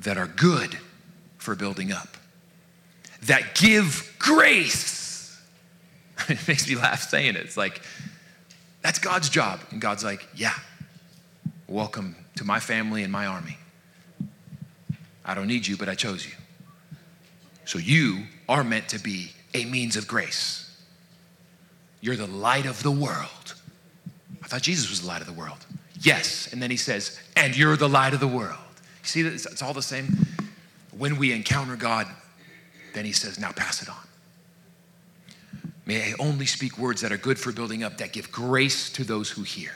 that 0.00 0.18
are 0.18 0.26
good 0.26 0.78
for 1.38 1.54
building 1.54 1.90
up, 1.90 2.18
that 3.22 3.54
give 3.54 4.14
grace. 4.18 5.40
it 6.28 6.46
makes 6.46 6.68
me 6.68 6.76
laugh 6.76 7.00
saying 7.00 7.30
it. 7.30 7.36
It's 7.36 7.56
like, 7.56 7.80
that's 8.82 8.98
God's 8.98 9.30
job. 9.30 9.60
And 9.70 9.80
God's 9.80 10.04
like, 10.04 10.28
yeah, 10.34 10.52
welcome 11.66 12.14
to 12.34 12.44
my 12.44 12.60
family 12.60 13.04
and 13.04 13.10
my 13.10 13.24
army. 13.24 13.56
I 15.24 15.32
don't 15.32 15.46
need 15.46 15.66
you, 15.66 15.78
but 15.78 15.88
I 15.88 15.94
chose 15.94 16.26
you. 16.26 16.34
So 17.66 17.78
you 17.78 18.24
are 18.48 18.64
meant 18.64 18.88
to 18.90 18.98
be 18.98 19.32
a 19.52 19.64
means 19.66 19.96
of 19.96 20.08
grace. 20.08 20.62
You're 22.00 22.16
the 22.16 22.26
light 22.26 22.64
of 22.64 22.82
the 22.82 22.90
world. 22.90 23.54
I 24.42 24.46
thought 24.46 24.62
Jesus 24.62 24.88
was 24.88 25.02
the 25.02 25.08
light 25.08 25.20
of 25.20 25.26
the 25.26 25.32
world. 25.32 25.58
Yes. 26.00 26.52
And 26.52 26.62
then 26.62 26.70
he 26.70 26.76
says, 26.76 27.18
and 27.36 27.56
you're 27.56 27.76
the 27.76 27.88
light 27.88 28.14
of 28.14 28.20
the 28.20 28.28
world. 28.28 28.58
You 29.02 29.08
see, 29.08 29.20
it's, 29.22 29.44
it's 29.46 29.62
all 29.62 29.74
the 29.74 29.82
same. 29.82 30.26
When 30.96 31.18
we 31.18 31.32
encounter 31.32 31.76
God, 31.76 32.06
then 32.94 33.04
he 33.04 33.12
says, 33.12 33.38
now 33.38 33.50
pass 33.50 33.82
it 33.82 33.88
on. 33.88 33.96
May 35.84 36.12
I 36.12 36.14
only 36.18 36.46
speak 36.46 36.78
words 36.78 37.00
that 37.00 37.12
are 37.12 37.18
good 37.18 37.38
for 37.38 37.52
building 37.52 37.82
up, 37.82 37.98
that 37.98 38.12
give 38.12 38.30
grace 38.30 38.90
to 38.92 39.04
those 39.04 39.30
who 39.30 39.42
hear. 39.42 39.72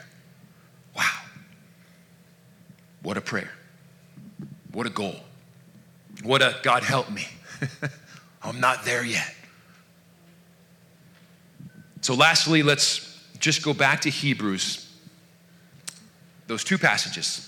Wow. 0.96 1.04
What 3.02 3.16
a 3.16 3.20
prayer. 3.20 3.50
What 4.72 4.86
a 4.86 4.90
goal. 4.90 5.16
What 6.22 6.42
a 6.42 6.56
God 6.62 6.84
help 6.84 7.10
me. 7.10 7.26
I'm 8.42 8.60
not 8.60 8.84
there 8.84 9.04
yet. 9.04 9.34
So, 12.00 12.14
lastly, 12.14 12.62
let's 12.62 13.18
just 13.38 13.62
go 13.62 13.74
back 13.74 14.02
to 14.02 14.10
Hebrews, 14.10 14.90
those 16.46 16.64
two 16.64 16.78
passages. 16.78 17.46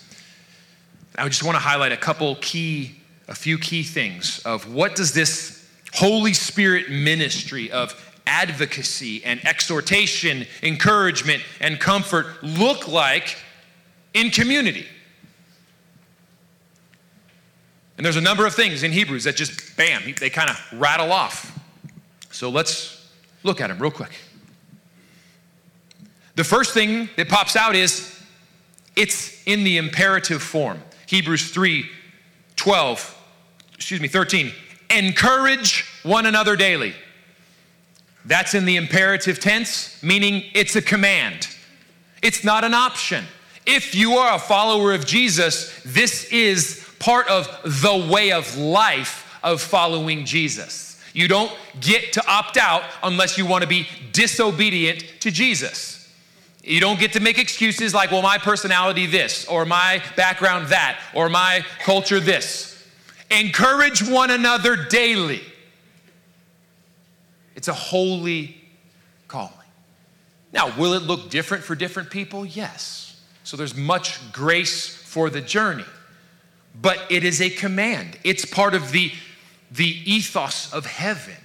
I 1.16 1.28
just 1.28 1.42
want 1.42 1.56
to 1.56 1.60
highlight 1.60 1.92
a 1.92 1.96
couple 1.96 2.36
key, 2.36 3.00
a 3.28 3.34
few 3.34 3.58
key 3.58 3.82
things 3.82 4.40
of 4.44 4.72
what 4.72 4.94
does 4.94 5.12
this 5.12 5.66
Holy 5.92 6.32
Spirit 6.32 6.90
ministry 6.90 7.70
of 7.70 7.94
advocacy 8.26 9.24
and 9.24 9.44
exhortation, 9.46 10.46
encouragement, 10.62 11.42
and 11.60 11.78
comfort 11.78 12.42
look 12.42 12.88
like 12.88 13.36
in 14.14 14.30
community. 14.30 14.86
And 17.96 18.04
there's 18.04 18.16
a 18.16 18.22
number 18.22 18.46
of 18.46 18.54
things 18.54 18.82
in 18.82 18.92
Hebrews 18.92 19.24
that 19.24 19.36
just, 19.36 19.76
bam, 19.76 20.14
they 20.18 20.30
kind 20.30 20.50
of 20.50 20.58
rattle 20.72 21.12
off. 21.12 21.58
So 22.30 22.48
let's 22.48 23.10
look 23.42 23.60
at 23.60 23.68
them 23.68 23.78
real 23.78 23.90
quick. 23.90 24.12
The 26.34 26.44
first 26.44 26.72
thing 26.72 27.10
that 27.16 27.28
pops 27.28 27.56
out 27.56 27.74
is 27.74 28.18
it's 28.96 29.42
in 29.44 29.64
the 29.64 29.76
imperative 29.76 30.42
form. 30.42 30.82
Hebrews 31.06 31.50
3 31.50 31.88
12, 32.56 33.18
excuse 33.74 34.00
me, 34.00 34.08
13. 34.08 34.52
Encourage 34.90 35.84
one 36.02 36.26
another 36.26 36.54
daily. 36.54 36.94
That's 38.24 38.54
in 38.54 38.66
the 38.66 38.76
imperative 38.76 39.40
tense, 39.40 40.00
meaning 40.02 40.44
it's 40.54 40.76
a 40.76 40.82
command. 40.82 41.48
It's 42.22 42.44
not 42.44 42.62
an 42.62 42.72
option. 42.72 43.24
If 43.66 43.94
you 43.94 44.14
are 44.14 44.36
a 44.36 44.38
follower 44.38 44.92
of 44.92 45.06
Jesus, 45.06 45.82
this 45.84 46.24
is 46.26 46.88
part 47.02 47.28
of 47.28 47.48
the 47.64 48.08
way 48.10 48.30
of 48.30 48.56
life 48.56 49.38
of 49.42 49.60
following 49.60 50.24
Jesus. 50.24 51.02
You 51.12 51.28
don't 51.28 51.52
get 51.80 52.12
to 52.14 52.26
opt 52.26 52.56
out 52.56 52.84
unless 53.02 53.36
you 53.36 53.44
want 53.44 53.62
to 53.62 53.68
be 53.68 53.86
disobedient 54.12 55.04
to 55.20 55.30
Jesus. 55.30 56.08
You 56.62 56.80
don't 56.80 56.98
get 56.98 57.12
to 57.14 57.20
make 57.20 57.38
excuses 57.38 57.92
like, 57.92 58.12
well, 58.12 58.22
my 58.22 58.38
personality 58.38 59.06
this, 59.06 59.46
or 59.46 59.64
my 59.64 60.00
background 60.16 60.68
that, 60.68 60.98
or 61.12 61.28
my 61.28 61.64
culture 61.80 62.20
this. 62.20 62.88
Encourage 63.30 64.08
one 64.08 64.30
another 64.30 64.76
daily. 64.76 65.42
It's 67.56 67.66
a 67.66 67.74
holy 67.74 68.56
calling. 69.26 69.52
Now, 70.52 70.76
will 70.78 70.94
it 70.94 71.02
look 71.02 71.30
different 71.30 71.64
for 71.64 71.74
different 71.74 72.10
people? 72.10 72.46
Yes. 72.46 73.20
So 73.42 73.56
there's 73.56 73.76
much 73.76 74.32
grace 74.32 74.94
for 74.94 75.30
the 75.30 75.40
journey. 75.40 75.84
But 76.80 77.00
it 77.10 77.24
is 77.24 77.40
a 77.40 77.50
command. 77.50 78.18
It's 78.24 78.44
part 78.44 78.74
of 78.74 78.92
the, 78.92 79.12
the 79.70 80.00
ethos 80.10 80.72
of 80.72 80.86
heaven. 80.86 81.36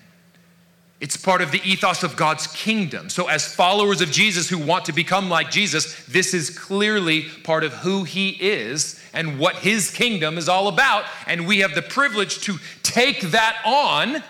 It's 0.99 1.15
part 1.15 1.41
of 1.41 1.51
the 1.51 1.61
ethos 1.63 2.01
of 2.01 2.15
God's 2.15 2.47
kingdom. 2.47 3.09
So, 3.09 3.27
as 3.27 3.53
followers 3.53 4.01
of 4.01 4.09
Jesus 4.09 4.49
who 4.49 4.57
want 4.57 4.85
to 4.85 4.93
become 4.93 5.29
like 5.29 5.51
Jesus, 5.51 6.03
this 6.05 6.33
is 6.33 6.49
clearly 6.49 7.23
part 7.43 7.63
of 7.63 7.71
who 7.73 8.03
he 8.03 8.29
is 8.29 8.99
and 9.13 9.37
what 9.37 9.57
his 9.57 9.91
kingdom 9.91 10.39
is 10.39 10.49
all 10.49 10.67
about. 10.67 11.05
And 11.27 11.45
we 11.45 11.59
have 11.59 11.75
the 11.75 11.83
privilege 11.83 12.41
to 12.41 12.57
take 12.81 13.21
that 13.21 13.61
on, 13.63 14.23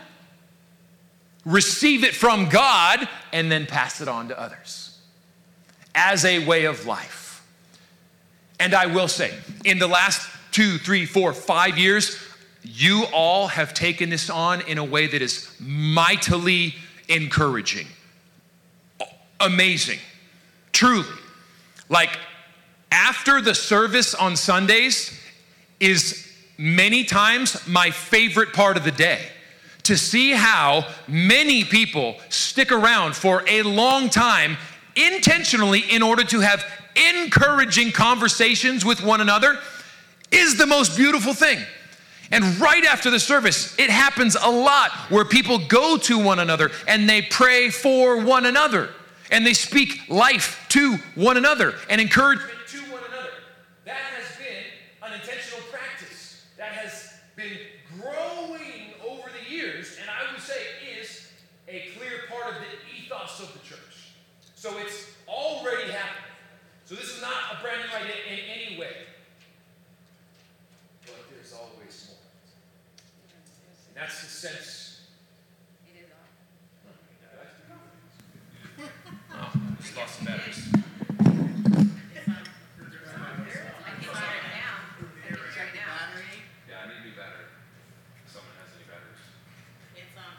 receive 1.45 2.03
it 2.03 2.13
from 2.13 2.49
God, 2.49 3.07
and 3.31 3.49
then 3.49 3.65
pass 3.65 4.01
it 4.01 4.09
on 4.09 4.27
to 4.27 4.37
others 4.37 4.99
as 5.95 6.25
a 6.25 6.45
way 6.45 6.65
of 6.65 6.85
life. 6.85 7.45
And 8.59 8.73
I 8.73 8.87
will 8.87 9.07
say, 9.07 9.33
in 9.63 9.79
the 9.79 9.87
last 9.87 10.27
two, 10.57 10.79
three, 10.79 11.05
four, 11.05 11.33
five 11.33 11.77
years, 11.77 12.17
you 12.63 13.05
all 13.13 13.45
have 13.45 13.75
taken 13.75 14.09
this 14.09 14.27
on 14.27 14.59
in 14.61 14.79
a 14.79 14.83
way 14.83 15.05
that 15.05 15.21
is 15.21 15.55
mightily 15.59 16.73
encouraging. 17.07 17.85
Amazing. 19.39 19.99
Truly. 20.71 21.05
Like, 21.89 22.17
after 22.91 23.39
the 23.39 23.53
service 23.53 24.15
on 24.15 24.35
Sundays 24.35 25.15
is 25.79 26.27
many 26.57 27.03
times 27.03 27.67
my 27.67 27.91
favorite 27.91 28.51
part 28.51 28.77
of 28.77 28.83
the 28.83 28.91
day. 28.91 29.27
To 29.83 29.95
see 29.95 30.31
how 30.31 30.87
many 31.07 31.65
people 31.65 32.15
stick 32.29 32.71
around 32.71 33.15
for 33.15 33.43
a 33.47 33.61
long 33.61 34.09
time 34.09 34.57
intentionally 34.95 35.81
in 35.81 36.01
order 36.01 36.23
to 36.23 36.39
have 36.39 36.65
encouraging 37.13 37.91
conversations 37.91 38.83
with 38.83 39.03
one 39.03 39.21
another 39.21 39.59
is 40.31 40.57
the 40.57 40.65
most 40.65 40.97
beautiful 40.97 41.33
thing. 41.33 41.59
And 42.31 42.59
right 42.59 42.83
after 42.83 43.09
the 43.09 43.19
service, 43.19 43.77
it 43.79 43.89
happens 43.89 44.35
a 44.35 44.49
lot 44.49 44.91
where 45.09 45.23
people 45.23 45.59
go 45.67 45.97
to 45.97 46.19
one 46.19 46.39
another 46.39 46.71
and 46.87 47.09
they 47.09 47.21
pray 47.21 47.69
for 47.69 48.23
one 48.23 48.45
another 48.45 48.89
and 49.31 49.45
they 49.45 49.53
speak 49.53 50.09
life 50.09 50.65
to 50.69 50.97
one 51.15 51.37
another 51.37 51.75
and 51.89 52.01
encouragement 52.01 52.51
to 52.67 52.79
one 52.91 53.01
another. 53.07 53.29
That 53.85 53.95
has 53.95 54.37
been 54.37 54.63
an 55.03 55.13
intentional 55.19 55.61
practice 55.71 56.43
that 56.57 56.73
has 56.73 57.13
been 57.35 57.57
growing 58.01 58.93
over 59.07 59.29
the 59.29 59.49
years, 59.49 59.97
and 60.01 60.09
I 60.09 60.31
would 60.31 60.41
say 60.41 60.59
is 60.99 61.27
a 61.67 61.87
clear 61.97 62.23
part 62.29 62.55
of 62.55 62.61
the 62.61 63.01
ethos 63.01 63.39
of 63.39 63.53
the 63.53 63.59
church. 63.67 64.11
So 64.55 64.77
it's 64.79 65.05
already 65.27 65.91
happening. 65.91 66.23
So 66.85 66.95
this 66.95 67.15
is 67.15 67.21
not 67.21 67.35
a 67.51 67.61
brand 67.61 67.81
new 67.81 67.95
idea 67.95 68.15
in 68.31 68.39
any 68.49 68.79
way. 68.79 68.95
But 71.05 71.15
there's 71.29 71.53
always 71.53 72.07
more. 72.07 72.17
And 73.86 73.86
that's 73.97 74.21
the 74.21 74.27
sense. 74.27 75.01
Oh, 79.33 79.51
just 79.81 79.97
lost 79.97 80.15
some 80.17 80.25
batteries. 80.25 80.67
Yeah, 86.67 86.75
I 86.83 86.87
need 86.87 87.01
new 87.05 87.15
battery. 87.15 87.45
Someone 88.27 88.53
has 88.59 88.69
any 88.75 88.85
batteries. 88.85 89.23
It's 89.95 90.17
on. 90.17 90.33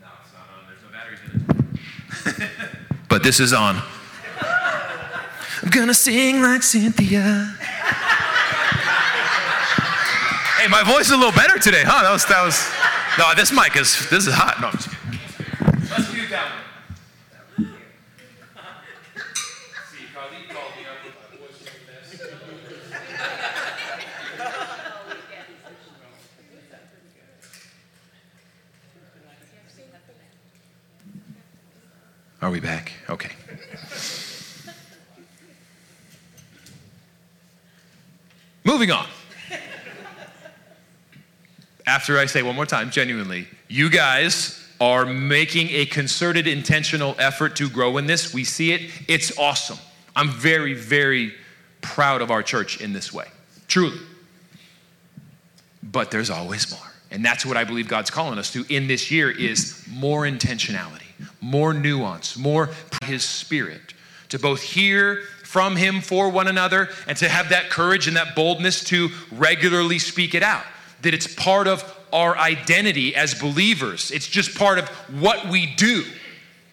No, 0.00 0.08
it's 0.22 0.32
not 0.32 0.46
on. 0.52 0.60
There's 0.68 0.82
no 0.82 0.90
batteries 0.92 1.20
in 1.24 1.30
it. 2.42 3.08
but 3.08 3.22
this 3.22 3.40
is 3.40 3.52
on. 3.52 3.82
I'm 5.62 5.70
gonna 5.70 5.94
sing 5.94 6.42
like 6.42 6.62
Cynthia. 6.62 7.56
Hey, 10.64 10.70
my 10.70 10.82
voice 10.82 11.06
is 11.06 11.12
a 11.12 11.16
little 11.16 11.32
better 11.32 11.58
today, 11.58 11.82
huh? 11.84 12.02
That 12.02 12.12
was 12.12 12.24
that 12.26 12.42
was 12.42 12.70
No, 13.18 13.34
this 13.34 13.52
mic 13.52 13.76
is 13.76 14.08
this 14.08 14.26
is 14.26 14.34
hot. 14.34 14.60
No, 14.60 14.68
I'm 14.68 14.72
just 14.72 14.88
kidding. 14.88 15.20
Let's 15.90 16.12
do 16.12 16.26
that 16.28 16.52
one. 17.56 17.68
See, 19.92 20.06
Carly 20.14 20.36
called 20.48 20.72
me 20.76 20.86
up 20.88 21.04
with 21.04 21.14
my 21.20 21.36
voice. 21.38 21.68
Are 32.40 32.50
we 32.50 32.60
back? 32.60 32.92
Okay. 33.10 33.32
Moving 38.64 38.90
on. 38.90 39.06
After 41.94 42.18
I 42.18 42.26
say 42.26 42.42
one 42.42 42.56
more 42.56 42.66
time, 42.66 42.90
genuinely, 42.90 43.46
you 43.68 43.88
guys 43.88 44.60
are 44.80 45.06
making 45.06 45.68
a 45.70 45.86
concerted, 45.86 46.48
intentional 46.48 47.14
effort 47.20 47.54
to 47.54 47.70
grow 47.70 47.98
in 47.98 48.06
this. 48.06 48.34
We 48.34 48.42
see 48.42 48.72
it. 48.72 48.90
It's 49.06 49.38
awesome. 49.38 49.78
I'm 50.16 50.28
very, 50.28 50.74
very 50.74 51.34
proud 51.82 52.20
of 52.20 52.32
our 52.32 52.42
church 52.42 52.80
in 52.80 52.92
this 52.92 53.12
way. 53.12 53.26
Truly. 53.68 54.00
But 55.84 56.10
there's 56.10 56.30
always 56.30 56.68
more. 56.72 56.92
And 57.12 57.24
that's 57.24 57.46
what 57.46 57.56
I 57.56 57.62
believe 57.62 57.86
God's 57.86 58.10
calling 58.10 58.40
us 58.40 58.52
to 58.54 58.64
in 58.68 58.88
this 58.88 59.12
year 59.12 59.30
is 59.30 59.80
more 59.88 60.22
intentionality, 60.22 61.06
more 61.40 61.72
nuance, 61.72 62.36
more 62.36 62.70
his 63.04 63.22
spirit 63.22 63.94
to 64.30 64.40
both 64.40 64.62
hear 64.62 65.22
from 65.44 65.76
him 65.76 66.00
for 66.00 66.28
one 66.28 66.48
another 66.48 66.88
and 67.06 67.16
to 67.18 67.28
have 67.28 67.50
that 67.50 67.70
courage 67.70 68.08
and 68.08 68.16
that 68.16 68.34
boldness 68.34 68.82
to 68.82 69.10
regularly 69.30 70.00
speak 70.00 70.34
it 70.34 70.42
out. 70.42 70.64
That 71.04 71.14
it's 71.14 71.32
part 71.32 71.68
of 71.68 71.84
our 72.12 72.36
identity 72.36 73.14
as 73.16 73.34
believers. 73.34 74.10
It's 74.10 74.28
just 74.28 74.56
part 74.56 74.78
of 74.78 74.88
what 75.20 75.48
we 75.48 75.74
do. 75.74 76.04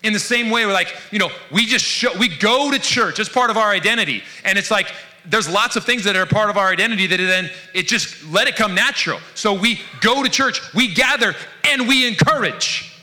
In 0.03 0.13
the 0.13 0.19
same 0.19 0.49
way, 0.49 0.65
we're 0.65 0.73
like, 0.73 0.95
you 1.11 1.19
know, 1.19 1.29
we 1.51 1.65
just 1.65 1.85
show, 1.85 2.17
we 2.17 2.27
go 2.27 2.71
to 2.71 2.79
church. 2.79 3.19
It's 3.19 3.29
part 3.29 3.49
of 3.51 3.57
our 3.57 3.69
identity. 3.69 4.23
And 4.43 4.57
it's 4.57 4.71
like, 4.71 4.91
there's 5.25 5.47
lots 5.47 5.75
of 5.75 5.83
things 5.83 6.03
that 6.05 6.15
are 6.15 6.25
part 6.25 6.49
of 6.49 6.57
our 6.57 6.69
identity 6.69 7.05
that 7.07 7.17
then 7.17 7.51
it 7.73 7.87
just 7.87 8.25
let 8.31 8.47
it 8.47 8.55
come 8.55 8.73
natural. 8.73 9.19
So 9.35 9.53
we 9.53 9.79
go 9.99 10.23
to 10.23 10.29
church, 10.29 10.73
we 10.73 10.93
gather, 10.93 11.35
and 11.65 11.87
we 11.87 12.07
encourage. 12.07 12.99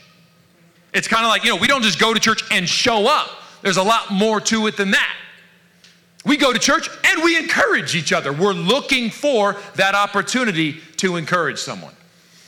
It's 0.93 1.07
kind 1.07 1.23
of 1.23 1.29
like, 1.29 1.43
you 1.43 1.49
know, 1.49 1.55
we 1.55 1.67
don't 1.67 1.83
just 1.83 1.99
go 1.99 2.13
to 2.13 2.19
church 2.19 2.43
and 2.51 2.67
show 2.67 3.07
up. 3.07 3.29
There's 3.61 3.77
a 3.77 3.83
lot 3.83 4.11
more 4.11 4.41
to 4.41 4.67
it 4.67 4.75
than 4.75 4.91
that. 4.91 5.15
We 6.25 6.37
go 6.37 6.51
to 6.51 6.59
church 6.59 6.89
and 7.05 7.23
we 7.23 7.37
encourage 7.37 7.95
each 7.95 8.11
other. 8.11 8.33
We're 8.33 8.53
looking 8.53 9.09
for 9.09 9.55
that 9.75 9.95
opportunity 9.95 10.79
to 10.97 11.15
encourage 11.15 11.59
someone. 11.59 11.93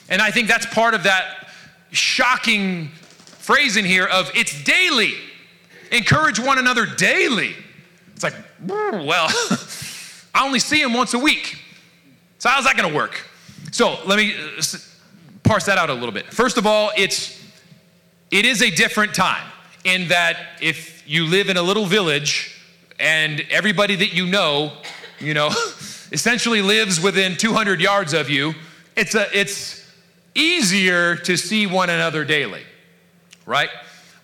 And 0.09 0.22
I 0.22 0.30
think 0.32 0.47
that's 0.47 0.65
part 0.65 0.93
of 0.93 1.03
that 1.03 1.47
shocking 1.91 2.89
phrase 2.89 3.78
in 3.78 3.86
here 3.86 4.05
of 4.05 4.30
it's 4.36 4.63
daily. 4.63 5.13
Encourage 5.91 6.39
one 6.39 6.57
another 6.57 6.86
daily. 6.86 7.55
It's 8.13 8.24
like, 8.24 8.36
well, 8.65 9.28
I 10.34 10.45
only 10.45 10.59
see 10.59 10.82
him 10.82 10.93
once 10.93 11.13
a 11.13 11.19
week. 11.19 11.57
So 12.39 12.49
how's 12.49 12.65
that 12.65 12.76
going 12.76 12.89
to 12.89 12.95
work? 12.95 13.22
So 13.72 13.99
let 14.05 14.17
me 14.17 14.36
uh, 14.36 14.61
parse 15.43 15.65
that 15.65 15.78
out 15.78 15.89
a 15.89 15.93
little 15.93 16.11
bit. 16.11 16.26
First 16.28 16.57
of 16.57 16.65
all, 16.65 16.91
it's 16.97 17.39
it 18.32 18.45
is 18.45 18.61
a 18.61 18.69
different 18.69 19.13
time 19.13 19.45
in 19.84 20.07
that 20.09 20.38
if 20.61 21.03
you 21.07 21.26
live 21.26 21.49
in 21.49 21.57
a 21.57 21.61
little 21.61 21.86
village 21.86 22.61
and 23.02 23.43
everybody 23.49 23.95
that 23.95 24.14
you 24.14 24.28
know, 24.28 24.72
you 25.20 25.34
know, 25.34 25.47
essentially 26.12 26.62
lives 26.62 27.02
within 27.02 27.36
200 27.36 27.82
yards 27.82 28.14
of 28.14 28.30
you, 28.30 28.54
it's 28.95 29.16
a 29.16 29.28
it's 29.38 29.82
easier 30.36 31.16
to 31.16 31.36
see 31.36 31.68
one 31.68 31.89
another 31.89 32.24
daily. 32.24 32.64
Right? 33.45 33.70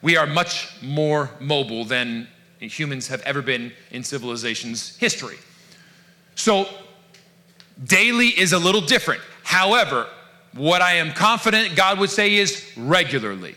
We 0.02 0.16
are 0.16 0.28
much 0.28 0.70
more 0.82 1.32
mobile 1.40 1.84
than 1.84 2.28
humans 2.60 3.08
have 3.08 3.22
ever 3.22 3.42
been 3.42 3.74
in 3.92 4.04
civilization's 4.04 4.96
history. 4.98 5.38
So 6.36 6.68
daily 7.84 8.28
is 8.28 8.54
a 8.54 8.60
little 8.60 8.82
different. 8.82 9.22
However, 9.44 10.08
what 10.54 10.82
I 10.82 10.94
am 10.94 11.12
confident 11.14 11.76
God 11.76 12.00
would 12.00 12.10
say 12.10 12.36
is 12.36 12.64
regularly. 12.78 13.56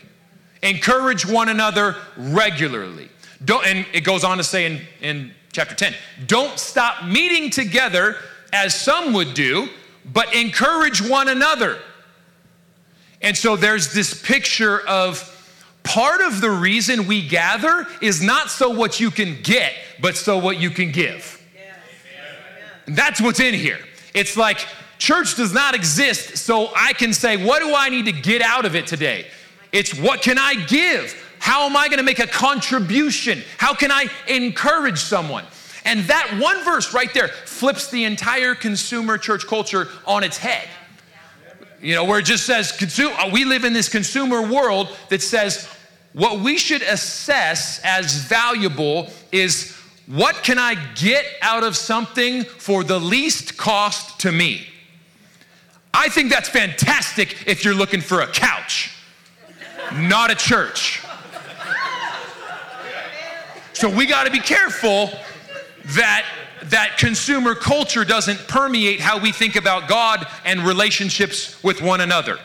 Encourage 0.63 1.25
one 1.25 1.49
another 1.49 1.95
regularly. 2.17 3.09
Don't, 3.43 3.65
and 3.65 3.85
it 3.93 4.01
goes 4.01 4.23
on 4.23 4.37
to 4.37 4.43
say 4.43 4.65
in, 4.65 4.81
in 5.01 5.31
chapter 5.51 5.75
10 5.75 5.93
don't 6.27 6.57
stop 6.59 7.03
meeting 7.03 7.49
together 7.49 8.17
as 8.53 8.73
some 8.73 9.13
would 9.13 9.33
do, 9.33 9.69
but 10.05 10.33
encourage 10.35 11.01
one 11.01 11.27
another. 11.27 11.79
And 13.21 13.37
so 13.37 13.55
there's 13.55 13.93
this 13.93 14.19
picture 14.21 14.81
of 14.87 15.27
part 15.83 16.21
of 16.21 16.41
the 16.41 16.49
reason 16.49 17.07
we 17.07 17.27
gather 17.27 17.87
is 18.01 18.21
not 18.21 18.49
so 18.49 18.69
what 18.69 18.99
you 18.99 19.11
can 19.11 19.41
get, 19.41 19.73
but 20.01 20.17
so 20.17 20.37
what 20.37 20.59
you 20.59 20.69
can 20.69 20.91
give. 20.91 21.37
And 22.87 22.95
that's 22.95 23.21
what's 23.21 23.39
in 23.39 23.53
here. 23.53 23.79
It's 24.13 24.35
like 24.35 24.65
church 24.97 25.35
does 25.35 25.53
not 25.53 25.75
exist 25.75 26.37
so 26.37 26.71
I 26.75 26.93
can 26.93 27.13
say, 27.13 27.37
what 27.43 27.59
do 27.59 27.73
I 27.73 27.89
need 27.89 28.05
to 28.05 28.11
get 28.11 28.41
out 28.41 28.65
of 28.65 28.75
it 28.75 28.87
today? 28.87 29.27
It's 29.71 29.97
what 29.97 30.21
can 30.21 30.37
I 30.37 30.55
give? 30.65 31.15
How 31.41 31.65
am 31.65 31.75
I 31.75 31.87
going 31.87 31.97
to 31.97 32.03
make 32.03 32.19
a 32.19 32.27
contribution? 32.27 33.41
How 33.57 33.73
can 33.73 33.91
I 33.91 34.05
encourage 34.27 34.99
someone? 34.99 35.43
And 35.85 36.01
that 36.01 36.37
one 36.39 36.63
verse 36.63 36.93
right 36.93 37.11
there 37.15 37.29
flips 37.29 37.89
the 37.89 38.03
entire 38.03 38.53
consumer 38.53 39.17
church 39.17 39.47
culture 39.47 39.87
on 40.05 40.23
its 40.23 40.37
head. 40.37 40.67
You 41.81 41.95
know, 41.95 42.05
where 42.05 42.19
it 42.19 42.25
just 42.25 42.45
says, 42.45 42.71
consume, 42.71 43.11
uh, 43.17 43.31
we 43.33 43.43
live 43.43 43.63
in 43.63 43.73
this 43.73 43.89
consumer 43.89 44.43
world 44.43 44.95
that 45.09 45.23
says 45.23 45.67
what 46.13 46.41
we 46.41 46.59
should 46.59 46.83
assess 46.83 47.81
as 47.83 48.13
valuable 48.17 49.09
is 49.31 49.75
what 50.05 50.43
can 50.43 50.59
I 50.59 50.75
get 50.93 51.25
out 51.41 51.63
of 51.63 51.75
something 51.75 52.43
for 52.43 52.83
the 52.83 52.99
least 52.99 53.57
cost 53.57 54.19
to 54.19 54.31
me? 54.31 54.67
I 55.91 56.07
think 56.09 56.29
that's 56.29 56.49
fantastic 56.49 57.47
if 57.47 57.65
you're 57.65 57.73
looking 57.73 58.01
for 58.01 58.21
a 58.21 58.27
couch, 58.27 58.95
not 59.91 60.29
a 60.29 60.35
church. 60.35 61.01
So 63.81 63.89
we 63.89 64.05
got 64.05 64.25
to 64.25 64.31
be 64.31 64.37
careful 64.37 65.09
that 65.95 66.23
that 66.65 66.99
consumer 66.99 67.55
culture 67.55 68.05
doesn't 68.05 68.37
permeate 68.47 68.99
how 68.99 69.17
we 69.17 69.31
think 69.31 69.55
about 69.55 69.89
God 69.89 70.27
and 70.45 70.59
relationships 70.59 71.63
with 71.63 71.81
one 71.81 71.99
another. 71.99 72.37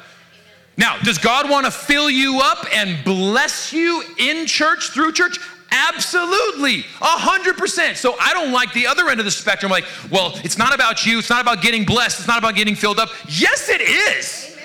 Now, 0.79 0.97
does 1.01 1.19
God 1.19 1.51
want 1.51 1.67
to 1.67 1.71
fill 1.71 2.09
you 2.09 2.41
up 2.43 2.65
and 2.73 3.05
bless 3.05 3.71
you 3.71 4.03
in 4.19 4.47
church, 4.47 4.89
through 4.95 5.13
church? 5.13 5.39
Absolutely, 5.71 6.85
100%. 7.01 7.97
So 7.97 8.17
I 8.19 8.33
don't 8.33 8.51
like 8.51 8.73
the 8.73 8.87
other 8.87 9.11
end 9.11 9.21
of 9.21 9.27
the 9.27 9.31
spectrum, 9.31 9.71
like, 9.71 9.85
well, 10.11 10.41
it's 10.43 10.57
not 10.57 10.75
about 10.75 11.05
you, 11.05 11.19
it's 11.19 11.29
not 11.29 11.43
about 11.43 11.61
getting 11.61 11.85
blessed, 11.85 12.21
it's 12.21 12.29
not 12.29 12.39
about 12.39 12.55
getting 12.55 12.75
filled 12.75 12.99
up. 12.99 13.11
Yes, 13.29 13.69
it 13.69 13.83
is. 13.83 14.57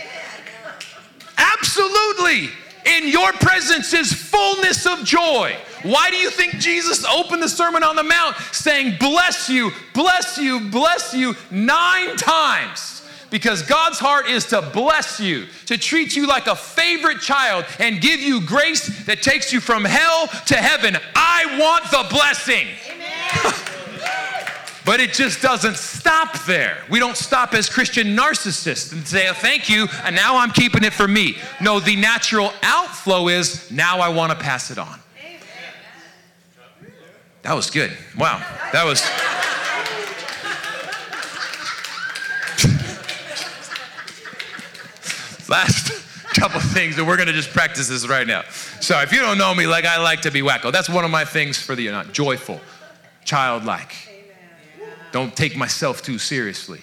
Absolutely. 1.38 2.50
In 2.86 3.10
your 3.10 3.34
presence 3.34 3.94
is 3.94 4.14
fullness 4.14 4.86
of 4.86 5.04
joy. 5.04 5.58
Why 5.84 6.10
do 6.10 6.18
you 6.18 6.30
think 6.30 6.56
Jesus 6.56 7.06
opened 7.06 7.42
the 7.42 7.50
Sermon 7.50 7.84
on 7.84 7.96
the 7.96 8.04
Mount 8.04 8.36
saying, 8.52 8.98
Bless 9.00 9.50
you, 9.50 9.72
bless 9.94 10.38
you, 10.38 10.70
bless 10.70 11.14
you, 11.14 11.36
nine 11.50 12.16
times? 12.18 13.02
Because 13.30 13.64
God's 13.64 13.98
heart 13.98 14.30
is 14.30 14.46
to 14.48 14.62
bless 14.62 15.20
you, 15.20 15.46
to 15.68 15.78
treat 15.78 16.16
you 16.16 16.28
like 16.28 16.48
a 16.48 16.56
favorite 16.56 17.22
child, 17.22 17.66
and 17.80 18.02
give 18.02 18.20
you 18.20 18.46
grace 18.46 19.06
that 19.06 19.22
takes 19.22 19.54
you 19.54 19.62
from 19.62 19.86
hell 19.86 20.28
to 20.48 20.56
heaven. 20.56 20.98
I 21.16 21.58
want 21.60 21.86
the 21.92 22.08
blessing. 22.14 22.68
But 24.84 25.00
it 25.00 25.14
just 25.14 25.42
doesn't 25.42 25.76
stop 25.76 26.44
there. 26.46 26.84
We 26.90 27.00
don't 27.00 27.16
stop 27.16 27.54
as 27.54 27.70
Christian 27.70 28.16
narcissists 28.16 28.92
and 28.92 29.08
say, 29.08 29.30
oh, 29.30 29.34
thank 29.34 29.70
you, 29.70 29.88
and 30.04 30.16
now 30.16 30.38
I'm 30.38 30.52
keeping 30.52 30.84
it 30.84 30.94
for 30.94 31.08
me. 31.08 31.38
No, 31.62 31.80
the 31.80 31.96
natural 31.96 32.52
outflow 32.64 33.28
is 33.28 33.70
now 33.70 34.00
I 34.00 34.10
want 34.10 34.32
to 34.32 34.38
pass 34.38 34.72
it 34.72 34.80
on. 34.80 35.01
That 37.44 37.56
was 37.56 37.70
good. 37.70 37.92
Wow. 38.18 38.38
That 38.72 38.86
was. 38.86 39.02
Last 45.50 45.92
couple 46.36 46.60
things, 46.60 46.98
and 46.98 47.08
we're 47.08 47.18
going 47.18 47.28
to 47.28 47.34
just 47.34 47.50
practice 47.50 47.90
this 47.90 48.08
right 48.08 48.26
now. 48.26 48.44
So, 48.80 49.00
if 49.02 49.12
you 49.12 49.20
don't 49.20 49.38
know 49.38 49.54
me, 49.54 49.68
like 49.68 49.86
I 49.86 50.02
like 50.02 50.22
to 50.22 50.32
be 50.32 50.42
wacko, 50.42 50.72
that's 50.72 50.90
one 50.90 51.04
of 51.04 51.12
my 51.12 51.26
things 51.26 51.62
for 51.62 51.76
the 51.76 51.90
not 51.90 52.14
joyful, 52.14 52.62
childlike. 53.26 53.94
Don't 55.12 55.36
take 55.36 55.58
myself 55.58 56.02
too 56.02 56.18
seriously. 56.18 56.80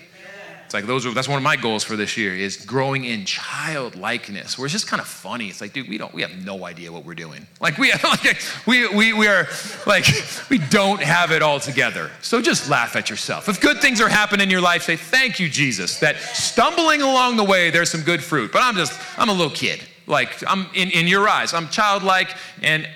It's 0.68 0.74
like 0.74 0.84
those 0.84 1.06
are 1.06 1.14
that's 1.14 1.28
one 1.28 1.38
of 1.38 1.42
my 1.42 1.56
goals 1.56 1.82
for 1.82 1.96
this 1.96 2.18
year 2.18 2.36
is 2.36 2.58
growing 2.58 3.06
in 3.06 3.24
childlikeness. 3.24 4.58
Where 4.58 4.66
it's 4.66 4.74
just 4.74 4.86
kind 4.86 5.00
of 5.00 5.08
funny. 5.08 5.46
It's 5.46 5.62
like, 5.62 5.72
dude, 5.72 5.88
we 5.88 5.96
don't 5.96 6.12
we 6.12 6.20
have 6.20 6.44
no 6.44 6.66
idea 6.66 6.92
what 6.92 7.06
we're 7.06 7.14
doing. 7.14 7.46
Like 7.58 7.78
we 7.78 7.90
like, 8.04 8.38
we 8.66 8.86
we 8.86 9.14
we 9.14 9.26
are 9.28 9.48
like 9.86 10.04
we 10.50 10.58
don't 10.58 11.02
have 11.02 11.32
it 11.32 11.40
all 11.40 11.58
together. 11.58 12.10
So 12.20 12.42
just 12.42 12.68
laugh 12.68 12.96
at 12.96 13.08
yourself. 13.08 13.48
If 13.48 13.62
good 13.62 13.80
things 13.80 14.02
are 14.02 14.10
happening 14.10 14.44
in 14.44 14.50
your 14.50 14.60
life, 14.60 14.82
say 14.82 14.96
thank 14.96 15.40
you, 15.40 15.48
Jesus. 15.48 16.00
That 16.00 16.18
stumbling 16.18 17.00
along 17.00 17.38
the 17.38 17.44
way, 17.44 17.70
there's 17.70 17.90
some 17.90 18.02
good 18.02 18.22
fruit. 18.22 18.52
But 18.52 18.60
I'm 18.60 18.76
just 18.76 18.92
I'm 19.18 19.30
a 19.30 19.32
little 19.32 19.48
kid. 19.48 19.80
Like 20.06 20.44
I'm 20.46 20.66
in, 20.74 20.90
in 20.90 21.06
your 21.06 21.26
eyes. 21.30 21.54
I'm 21.54 21.68
childlike 21.70 22.28
and 22.60 22.86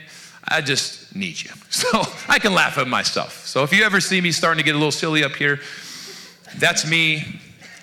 I 0.46 0.60
just 0.60 1.16
need 1.16 1.42
you. 1.42 1.50
So 1.72 2.02
I 2.28 2.38
can 2.38 2.52
laugh 2.52 2.76
at 2.76 2.86
myself. 2.86 3.46
So 3.46 3.62
if 3.62 3.72
you 3.72 3.82
ever 3.82 3.98
see 3.98 4.20
me 4.20 4.30
starting 4.30 4.58
to 4.58 4.62
get 4.62 4.74
a 4.74 4.78
little 4.78 4.92
silly 4.92 5.24
up 5.24 5.32
here, 5.32 5.58
that's 6.58 6.86
me 6.86 7.40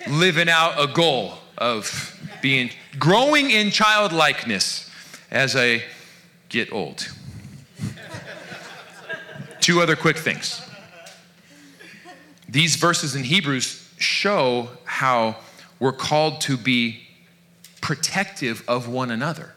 living 0.08 0.48
out 0.48 0.80
a 0.80 0.92
goal 0.92 1.34
of 1.58 2.16
being 2.42 2.70
growing 2.98 3.50
in 3.50 3.70
childlikeness 3.70 4.90
as 5.30 5.54
I 5.56 5.82
get 6.48 6.72
old. 6.72 7.08
Two 9.60 9.80
other 9.80 9.96
quick 9.96 10.16
things. 10.16 10.62
These 12.48 12.76
verses 12.76 13.14
in 13.14 13.24
Hebrews 13.24 13.88
show 13.98 14.70
how 14.84 15.36
we're 15.78 15.92
called 15.92 16.40
to 16.42 16.56
be 16.56 17.06
protective 17.80 18.64
of 18.66 18.88
one 18.88 19.10
another. 19.10 19.54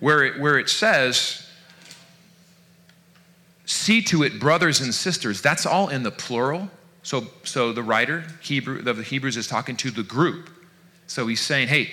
Where 0.00 0.22
it, 0.24 0.40
where 0.40 0.58
it 0.58 0.68
says, 0.68 1.48
see 3.64 4.02
to 4.02 4.22
it, 4.22 4.38
brothers 4.38 4.80
and 4.80 4.94
sisters, 4.94 5.40
that's 5.40 5.66
all 5.66 5.88
in 5.88 6.02
the 6.02 6.10
plural. 6.10 6.70
So, 7.06 7.28
so 7.44 7.72
the 7.72 7.84
writer 7.84 8.24
Hebrew, 8.40 8.80
of 8.80 8.96
the 8.96 9.02
Hebrews 9.04 9.36
is 9.36 9.46
talking 9.46 9.76
to 9.76 9.92
the 9.92 10.02
group. 10.02 10.50
So 11.06 11.28
he's 11.28 11.40
saying, 11.40 11.68
hey, 11.68 11.92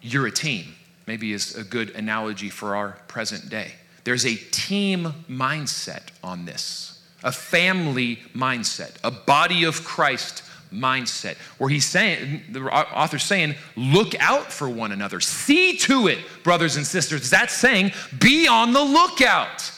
you're 0.00 0.28
a 0.28 0.30
team. 0.30 0.76
Maybe 1.08 1.32
is 1.32 1.56
a 1.56 1.64
good 1.64 1.90
analogy 1.90 2.50
for 2.50 2.76
our 2.76 2.92
present 3.08 3.50
day. 3.50 3.72
There's 4.04 4.24
a 4.24 4.36
team 4.36 5.12
mindset 5.28 6.02
on 6.22 6.44
this, 6.44 7.02
a 7.24 7.32
family 7.32 8.20
mindset, 8.32 8.94
a 9.02 9.10
body 9.10 9.64
of 9.64 9.82
Christ 9.82 10.44
mindset, 10.72 11.36
where 11.58 11.68
he's 11.68 11.84
saying, 11.84 12.42
the 12.50 12.62
author's 12.62 13.24
saying, 13.24 13.56
look 13.74 14.14
out 14.20 14.52
for 14.52 14.68
one 14.68 14.92
another. 14.92 15.18
See 15.18 15.76
to 15.78 16.06
it, 16.06 16.20
brothers 16.44 16.76
and 16.76 16.86
sisters. 16.86 17.28
That's 17.28 17.54
saying, 17.54 17.90
be 18.20 18.46
on 18.46 18.72
the 18.72 18.84
lookout 18.84 19.72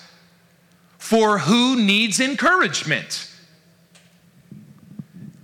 for 0.98 1.38
who 1.38 1.76
needs 1.82 2.20
encouragement 2.20 3.30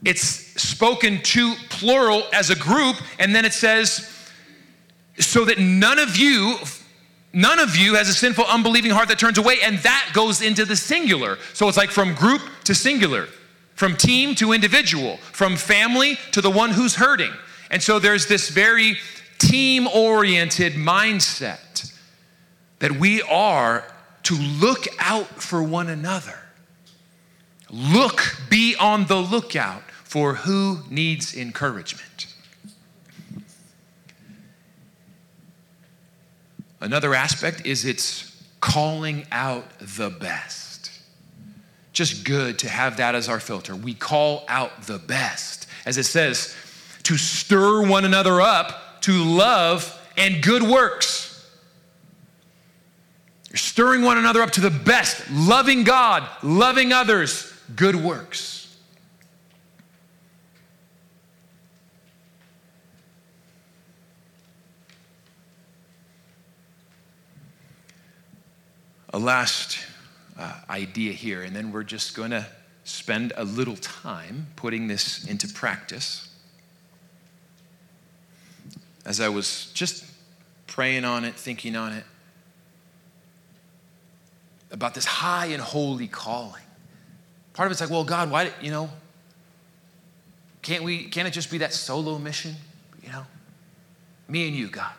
it's 0.05 0.23
spoken 0.61 1.23
to 1.23 1.55
plural 1.69 2.25
as 2.33 2.51
a 2.51 2.57
group, 2.57 2.97
and 3.19 3.35
then 3.35 3.45
it 3.45 3.53
says, 3.53 4.09
so 5.19 5.45
that 5.45 5.59
none 5.59 5.99
of 5.99 6.17
you, 6.17 6.57
none 7.33 7.59
of 7.59 7.77
you 7.77 7.95
has 7.95 8.09
a 8.09 8.15
sinful, 8.15 8.45
unbelieving 8.47 8.91
heart 8.91 9.09
that 9.09 9.19
turns 9.19 9.37
away, 9.37 9.59
and 9.63 9.79
that 9.81 10.11
goes 10.15 10.41
into 10.41 10.65
the 10.65 10.77
singular. 10.77 11.39
So 11.53 11.69
it's 11.69 11.77
like 11.77 11.91
from 11.91 12.15
group 12.15 12.41
to 12.65 12.75
singular, 12.75 13.29
from 13.75 13.97
team 13.97 14.35
to 14.37 14.53
individual, 14.53 15.19
from 15.19 15.57
family 15.57 16.17
to 16.33 16.41
the 16.41 16.51
one 16.51 16.71
who's 16.71 16.95
hurting. 16.95 17.33
And 17.71 17.83
so 17.83 17.99
there's 17.99 18.27
this 18.27 18.49
very 18.49 18.97
team 19.39 19.87
oriented 19.87 20.75
mindset 20.75 21.93
that 22.79 22.93
we 22.93 23.21
are 23.23 23.85
to 24.23 24.35
look 24.35 24.87
out 24.99 25.27
for 25.27 25.63
one 25.63 25.89
another. 25.89 26.39
Look, 27.71 28.37
be 28.49 28.75
on 28.77 29.05
the 29.07 29.17
lookout 29.17 29.83
for 30.11 30.35
who 30.35 30.81
needs 30.91 31.37
encouragement. 31.37 32.27
Another 36.81 37.15
aspect 37.15 37.65
is 37.65 37.85
it's 37.85 38.45
calling 38.61 39.25
out 39.31 39.65
the 39.79 40.11
best. 40.11 40.91
Just 41.93 42.25
good 42.25 42.59
to 42.59 42.69
have 42.69 42.97
that 42.97 43.15
as 43.15 43.29
our 43.29 43.39
filter. 43.39 43.77
We 43.77 43.95
call 43.95 44.45
out 44.49 44.83
the 44.83 44.99
best. 44.99 45.69
As 45.87 45.97
it 45.97 46.07
says, 46.07 46.57
to 47.05 47.17
stir 47.17 47.87
one 47.87 48.05
another 48.05 48.41
up 48.41 49.03
to 49.03 49.13
love 49.13 49.97
and 50.17 50.43
good 50.43 50.65
works. 50.65 51.49
You're 53.51 53.59
stirring 53.59 54.03
one 54.03 54.19
another 54.19 54.43
up 54.43 54.51
to 54.53 54.61
the 54.61 54.71
best, 54.71 55.31
loving 55.31 55.85
God, 55.85 56.29
loving 56.43 56.93
others, 56.93 57.53
good 57.77 57.95
works. 57.95 58.60
A 69.13 69.19
last 69.19 69.79
uh, 70.39 70.55
idea 70.69 71.13
here, 71.13 71.43
and 71.43 71.55
then 71.55 71.73
we're 71.73 71.83
just 71.83 72.17
going 72.17 72.31
to 72.31 72.47
spend 72.85 73.33
a 73.37 73.45
little 73.45 73.77
time 73.77 74.47
putting 74.57 74.87
this 74.89 75.25
into 75.27 75.49
practice. 75.49 76.29
As 79.05 79.21
I 79.21 79.29
was 79.29 79.71
just 79.75 80.05
praying 80.67 81.05
on 81.05 81.25
it, 81.25 81.35
thinking 81.35 81.77
on 81.77 81.93
it, 81.93 82.05
about 84.71 84.95
this 84.95 85.05
high 85.05 85.47
and 85.47 85.61
holy 85.61 86.07
calling. 86.07 86.63
Part 87.55 87.67
of 87.67 87.73
it's 87.73 87.81
like, 87.81 87.91
well, 87.91 88.05
God, 88.05 88.31
why, 88.31 88.53
you 88.61 88.71
know, 88.71 88.89
can't 90.63 90.85
we, 90.85 91.05
can't 91.05 91.27
it 91.27 91.33
just 91.33 91.51
be 91.51 91.59
that 91.59 91.73
solo 91.73 92.19
mission? 92.19 92.55
You 93.03 93.11
know, 93.11 93.27
me 94.29 94.47
and 94.47 94.57
you, 94.57 94.69
God. 94.69 94.93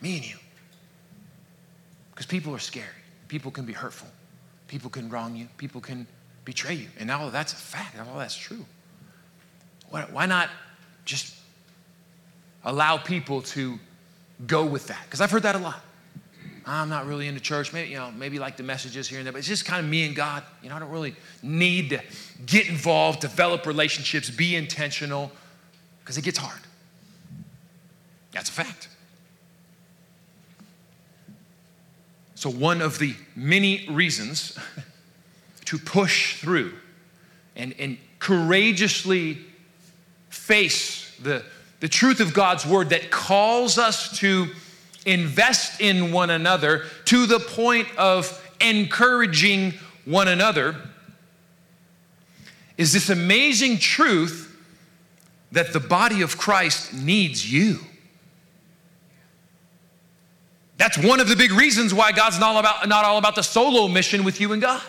Me 0.00 0.16
and 0.16 0.26
you. 0.26 0.36
Because 2.18 2.26
people 2.26 2.52
are 2.52 2.58
scary. 2.58 2.88
People 3.28 3.52
can 3.52 3.64
be 3.64 3.72
hurtful. 3.72 4.08
People 4.66 4.90
can 4.90 5.08
wrong 5.08 5.36
you. 5.36 5.46
People 5.56 5.80
can 5.80 6.04
betray 6.44 6.74
you. 6.74 6.88
And 6.98 7.12
all 7.12 7.30
that's 7.30 7.52
a 7.52 7.56
fact. 7.56 7.94
All 7.96 8.18
that's 8.18 8.36
true. 8.36 8.64
Why, 9.90 10.02
why 10.10 10.26
not 10.26 10.50
just 11.04 11.32
allow 12.64 12.96
people 12.96 13.42
to 13.42 13.78
go 14.48 14.66
with 14.66 14.88
that? 14.88 14.98
Because 15.04 15.20
I've 15.20 15.30
heard 15.30 15.44
that 15.44 15.54
a 15.54 15.58
lot. 15.58 15.80
I'm 16.66 16.88
not 16.88 17.06
really 17.06 17.28
into 17.28 17.38
church. 17.38 17.72
Maybe, 17.72 17.90
you 17.90 17.98
know, 17.98 18.10
maybe 18.10 18.40
like 18.40 18.56
the 18.56 18.64
messages 18.64 19.06
here 19.06 19.18
and 19.18 19.26
there, 19.26 19.32
but 19.32 19.38
it's 19.38 19.46
just 19.46 19.64
kind 19.64 19.84
of 19.84 19.88
me 19.88 20.04
and 20.04 20.16
God. 20.16 20.42
You 20.60 20.70
know, 20.70 20.74
I 20.74 20.80
don't 20.80 20.90
really 20.90 21.14
need 21.40 21.90
to 21.90 22.00
get 22.46 22.68
involved, 22.68 23.20
develop 23.20 23.64
relationships, 23.64 24.28
be 24.28 24.56
intentional, 24.56 25.30
because 26.00 26.18
it 26.18 26.24
gets 26.24 26.38
hard. 26.38 26.62
That's 28.32 28.50
a 28.50 28.52
fact. 28.52 28.88
So, 32.38 32.50
one 32.50 32.82
of 32.82 33.00
the 33.00 33.16
many 33.34 33.84
reasons 33.90 34.56
to 35.64 35.76
push 35.76 36.36
through 36.36 36.72
and, 37.56 37.74
and 37.80 37.98
courageously 38.20 39.38
face 40.28 41.12
the, 41.20 41.42
the 41.80 41.88
truth 41.88 42.20
of 42.20 42.32
God's 42.32 42.64
word 42.64 42.90
that 42.90 43.10
calls 43.10 43.76
us 43.76 44.16
to 44.20 44.46
invest 45.04 45.80
in 45.80 46.12
one 46.12 46.30
another 46.30 46.84
to 47.06 47.26
the 47.26 47.40
point 47.40 47.88
of 47.98 48.40
encouraging 48.60 49.74
one 50.04 50.28
another 50.28 50.76
is 52.76 52.92
this 52.92 53.10
amazing 53.10 53.78
truth 53.78 54.56
that 55.50 55.72
the 55.72 55.80
body 55.80 56.22
of 56.22 56.38
Christ 56.38 56.94
needs 56.94 57.52
you. 57.52 57.80
That's 60.78 60.96
one 60.96 61.18
of 61.20 61.28
the 61.28 61.36
big 61.36 61.50
reasons 61.52 61.92
why 61.92 62.12
God's 62.12 62.38
not 62.38 62.54
all 62.54 62.58
about, 62.60 62.88
not 62.88 63.04
all 63.04 63.18
about 63.18 63.34
the 63.34 63.42
solo 63.42 63.88
mission 63.88 64.24
with 64.24 64.40
you 64.40 64.52
and 64.52 64.62
God. 64.62 64.82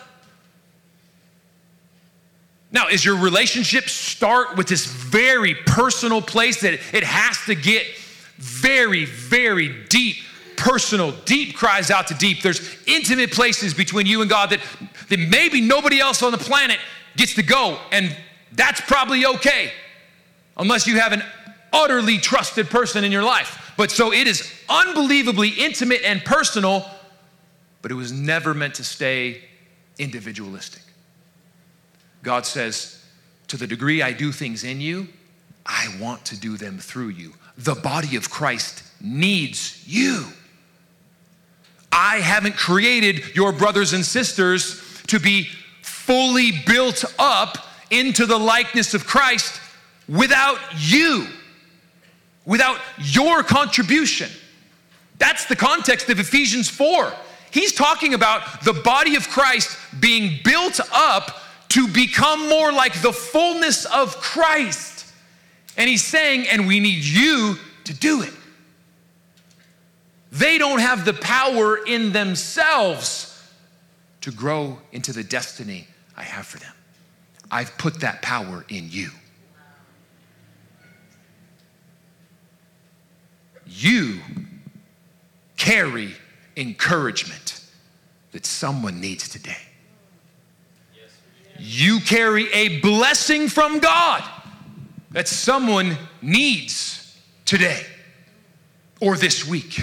Now, 2.71 2.87
is 2.87 3.03
your 3.03 3.17
relationship 3.17 3.89
start 3.89 4.55
with 4.55 4.67
this 4.67 4.85
very 4.85 5.55
personal 5.55 6.21
place 6.21 6.61
that 6.61 6.73
it 6.93 7.03
has 7.03 7.37
to 7.47 7.55
get 7.55 7.87
very, 8.37 9.05
very 9.05 9.83
deep, 9.89 10.17
personal, 10.55 11.11
deep 11.25 11.55
cries 11.55 11.89
out 11.89 12.07
to 12.07 12.13
deep? 12.13 12.43
There's 12.43 12.61
intimate 12.85 13.31
places 13.31 13.73
between 13.73 14.05
you 14.05 14.21
and 14.21 14.29
God 14.29 14.51
that, 14.51 14.59
that 15.09 15.19
maybe 15.19 15.61
nobody 15.61 15.99
else 15.99 16.21
on 16.21 16.31
the 16.31 16.37
planet 16.37 16.77
gets 17.17 17.33
to 17.33 17.43
go, 17.43 17.79
and 17.91 18.15
that's 18.51 18.81
probably 18.81 19.25
okay, 19.25 19.71
unless 20.55 20.85
you 20.85 20.99
have 20.99 21.11
an 21.11 21.23
utterly 21.73 22.17
trusted 22.17 22.69
person 22.69 23.03
in 23.03 23.11
your 23.11 23.23
life. 23.23 23.73
But 23.77 23.91
so 23.91 24.11
it 24.11 24.27
is 24.27 24.51
unbelievably 24.67 25.49
intimate 25.49 26.01
and 26.03 26.23
personal, 26.23 26.85
but 27.81 27.91
it 27.91 27.95
was 27.95 28.11
never 28.11 28.53
meant 28.53 28.75
to 28.75 28.83
stay 28.83 29.41
individualistic. 29.97 30.83
God 32.23 32.45
says, 32.45 33.03
to 33.47 33.57
the 33.57 33.67
degree 33.67 34.01
I 34.01 34.13
do 34.13 34.31
things 34.31 34.63
in 34.63 34.79
you, 34.81 35.07
I 35.65 35.87
want 35.99 36.25
to 36.25 36.39
do 36.39 36.57
them 36.57 36.77
through 36.77 37.09
you. 37.09 37.33
The 37.57 37.75
body 37.75 38.15
of 38.15 38.29
Christ 38.29 38.83
needs 39.01 39.83
you. 39.87 40.25
I 41.91 42.17
haven't 42.17 42.55
created 42.55 43.35
your 43.35 43.51
brothers 43.51 43.93
and 43.93 44.05
sisters 44.05 44.81
to 45.07 45.19
be 45.19 45.47
fully 45.81 46.51
built 46.65 47.03
up 47.17 47.57
into 47.91 48.25
the 48.25 48.37
likeness 48.37 48.93
of 48.93 49.05
Christ 49.05 49.59
without 50.07 50.59
you, 50.77 51.27
without 52.49 52.79
your 52.97 53.43
contribution. 53.43 54.27
That's 55.19 55.45
the 55.45 55.55
context 55.55 56.09
of 56.09 56.19
Ephesians 56.19 56.67
4. 56.67 57.13
He's 57.51 57.73
talking 57.73 58.15
about 58.15 58.63
the 58.63 58.73
body 58.73 59.15
of 59.15 59.29
Christ 59.29 59.77
being 59.99 60.39
built 60.43 60.79
up 60.91 61.41
to 61.69 61.87
become 61.87 62.49
more 62.49 62.71
like 62.71 62.99
the 63.03 63.13
fullness 63.13 63.85
of 63.85 64.15
Christ. 64.17 65.05
And 65.77 65.87
he's 65.87 66.03
saying, 66.03 66.47
and 66.49 66.65
we 66.67 66.79
need 66.79 67.03
you 67.03 67.57
to 67.83 67.93
do 67.93 68.23
it. 68.23 68.33
They 70.31 70.57
don't 70.57 70.79
have 70.79 71.05
the 71.05 71.13
power 71.13 71.77
in 71.85 72.13
themselves 72.13 73.47
to 74.21 74.31
grow 74.31 74.79
into 74.91 75.13
the 75.13 75.23
destiny 75.23 75.87
I 76.17 76.23
have 76.23 76.47
for 76.47 76.57
them. 76.57 76.73
I've 77.51 77.77
put 77.77 78.01
that 78.01 78.23
power 78.23 78.65
in 78.69 78.89
you. 78.89 79.09
You 83.79 84.19
carry 85.55 86.13
encouragement 86.57 87.63
that 88.33 88.45
someone 88.45 88.99
needs 88.99 89.29
today. 89.29 89.55
You 91.57 92.01
carry 92.01 92.51
a 92.51 92.81
blessing 92.81 93.47
from 93.47 93.79
God 93.79 94.21
that 95.11 95.29
someone 95.29 95.97
needs 96.21 97.17
today 97.45 97.85
or 98.99 99.15
this 99.15 99.47
week. 99.47 99.79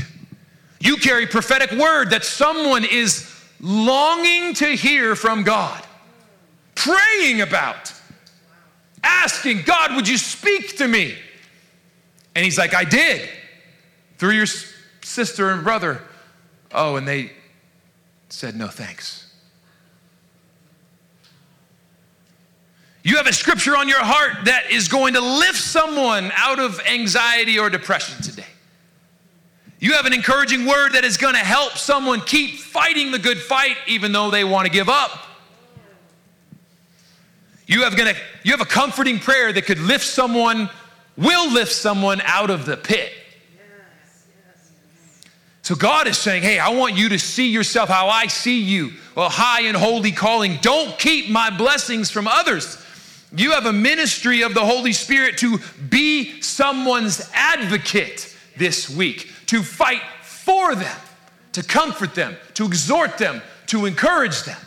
You 0.78 0.98
carry 0.98 1.26
prophetic 1.26 1.70
word 1.70 2.10
that 2.10 2.22
someone 2.22 2.84
is 2.84 3.34
longing 3.62 4.52
to 4.54 4.76
hear 4.76 5.16
from 5.16 5.42
God, 5.42 5.82
praying 6.74 7.40
about, 7.40 7.94
asking, 9.02 9.62
God, 9.62 9.96
would 9.96 10.06
you 10.06 10.18
speak 10.18 10.76
to 10.76 10.86
me? 10.86 11.14
And 12.34 12.44
he's 12.44 12.58
like, 12.58 12.74
I 12.74 12.84
did 12.84 13.26
through 14.18 14.32
your 14.32 14.46
sister 14.46 15.50
and 15.50 15.62
brother. 15.62 16.02
Oh, 16.72 16.96
and 16.96 17.06
they 17.06 17.32
said, 18.28 18.56
no 18.56 18.68
thanks. 18.68 19.26
You 23.02 23.16
have 23.18 23.28
a 23.28 23.32
scripture 23.32 23.76
on 23.76 23.88
your 23.88 24.00
heart 24.00 24.46
that 24.46 24.70
is 24.70 24.88
going 24.88 25.14
to 25.14 25.20
lift 25.20 25.58
someone 25.58 26.32
out 26.34 26.58
of 26.58 26.80
anxiety 26.86 27.56
or 27.56 27.70
depression 27.70 28.20
today. 28.20 28.46
You 29.78 29.92
have 29.92 30.06
an 30.06 30.12
encouraging 30.12 30.66
word 30.66 30.94
that 30.94 31.04
is 31.04 31.16
going 31.16 31.34
to 31.34 31.40
help 31.40 31.74
someone 31.74 32.20
keep 32.20 32.58
fighting 32.58 33.12
the 33.12 33.18
good 33.18 33.38
fight 33.38 33.76
even 33.86 34.10
though 34.10 34.30
they 34.30 34.42
want 34.42 34.66
to 34.66 34.72
give 34.72 34.88
up. 34.88 35.20
You 37.68 37.82
have, 37.82 37.96
gonna, 37.96 38.14
you 38.42 38.52
have 38.52 38.60
a 38.60 38.64
comforting 38.64 39.18
prayer 39.18 39.52
that 39.52 39.66
could 39.66 39.78
lift 39.78 40.04
someone, 40.04 40.70
will 41.16 41.52
lift 41.52 41.72
someone 41.72 42.20
out 42.24 42.50
of 42.50 42.64
the 42.64 42.76
pit. 42.76 43.12
So 45.66 45.74
God 45.74 46.06
is 46.06 46.16
saying, 46.16 46.44
Hey, 46.44 46.60
I 46.60 46.68
want 46.68 46.96
you 46.96 47.08
to 47.08 47.18
see 47.18 47.48
yourself 47.48 47.88
how 47.88 48.06
I 48.06 48.28
see 48.28 48.60
you. 48.60 48.92
Well, 49.16 49.28
high 49.28 49.62
and 49.62 49.76
holy 49.76 50.12
calling. 50.12 50.58
Don't 50.62 50.96
keep 50.96 51.28
my 51.28 51.50
blessings 51.50 52.08
from 52.08 52.28
others. 52.28 52.80
You 53.34 53.50
have 53.50 53.66
a 53.66 53.72
ministry 53.72 54.42
of 54.42 54.54
the 54.54 54.64
Holy 54.64 54.92
Spirit 54.92 55.38
to 55.38 55.58
be 55.90 56.40
someone's 56.40 57.28
advocate 57.34 58.32
this 58.56 58.88
week, 58.88 59.32
to 59.46 59.64
fight 59.64 60.02
for 60.22 60.76
them, 60.76 60.96
to 61.50 61.64
comfort 61.64 62.14
them, 62.14 62.36
to 62.54 62.64
exhort 62.64 63.18
them, 63.18 63.42
to 63.66 63.86
encourage 63.86 64.44
them. 64.44 64.60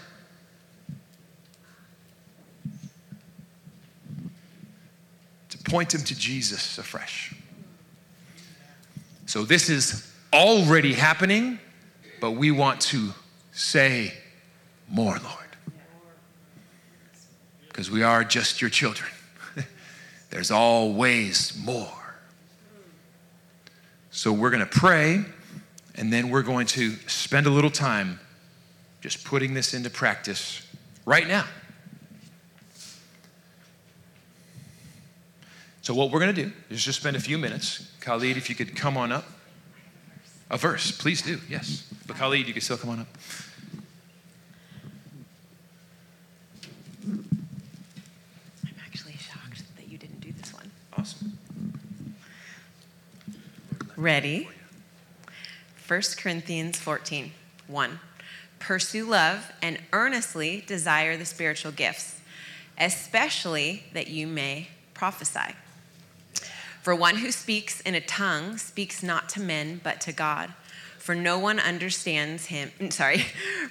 To 5.48 5.58
point 5.60 5.92
them 5.92 6.02
to 6.02 6.14
Jesus 6.14 6.78
afresh. 6.78 7.34
So, 9.28 9.46
this 9.46 9.70
is 9.70 10.09
already 10.34 10.94
happening, 10.94 11.60
but 12.20 12.32
we 12.32 12.52
want 12.52 12.82
to 12.82 13.14
say 13.52 14.14
more, 14.88 15.18
Lord. 15.18 15.36
Because 17.68 17.90
we 17.90 18.04
are 18.04 18.24
just 18.24 18.62
your 18.62 18.70
children. 18.70 19.10
There's 20.30 20.52
always 20.52 21.58
more. 21.64 21.88
So 24.12 24.34
we're 24.34 24.50
going 24.50 24.60
to 24.60 24.66
pray, 24.66 25.24
and 25.96 26.12
then 26.12 26.30
we're 26.30 26.44
going 26.44 26.68
to 26.68 26.92
spend 27.08 27.48
a 27.48 27.50
little 27.50 27.70
time 27.70 28.20
just 29.02 29.24
putting 29.24 29.54
this 29.54 29.74
into 29.74 29.90
practice 29.90 30.62
right 31.06 31.28
now. 31.28 31.46
So, 35.82 35.96
what 35.96 36.12
we're 36.12 36.20
going 36.20 36.36
to 36.36 36.44
do 36.44 36.52
is 36.70 36.84
just 36.84 37.00
spend 37.00 37.16
a 37.16 37.20
few 37.20 37.38
minutes. 37.38 37.90
Khalid, 38.02 38.38
if 38.38 38.50
you 38.50 38.56
could 38.56 38.76
come 38.76 38.98
on 38.98 39.12
up. 39.12 39.26
A 40.50 40.58
verse, 40.58 40.92
please 40.92 41.22
do, 41.22 41.40
yes. 41.48 41.86
But 42.08 42.18
Khalid, 42.18 42.48
you 42.48 42.54
can 42.54 42.62
still 42.62 42.78
come 42.78 42.90
on 42.90 43.00
up. 43.02 43.08
I'm 47.06 48.74
actually 48.84 49.14
shocked 49.14 49.64
that 49.78 49.88
you 49.88 49.98
didn't 49.98 50.22
do 50.22 50.32
this 50.32 50.52
one. 50.54 50.72
Awesome. 50.98 51.38
Ready? 53.96 54.50
1 55.88 56.02
Corinthians 56.18 56.78
14, 56.80 57.32
1. 57.68 58.00
Pursue 58.58 59.06
love 59.06 59.52
and 59.62 59.80
earnestly 59.94 60.64
desire 60.66 61.16
the 61.16 61.26
spiritual 61.26 61.72
gifts, 61.72 62.20
especially 62.78 63.84
that 63.94 64.08
you 64.08 64.26
may 64.26 64.70
prophesy. 64.94 65.56
For 66.82 66.96
one 66.96 67.18
who 67.18 67.32
speaks 67.32 67.82
in 67.82 67.96
a 67.96 68.02
tongue 68.02 68.58
speaks 68.58 69.04
not 69.04 69.30
to 69.30 69.42
men, 69.42 69.82
but 69.84 70.00
to 70.02 70.14
God. 70.14 70.54
For 70.98 71.16
no 71.16 71.40
one 71.40 71.60
understands 71.60 72.46
him, 72.48 72.72
mm, 72.80 72.94
sorry, 72.94 73.20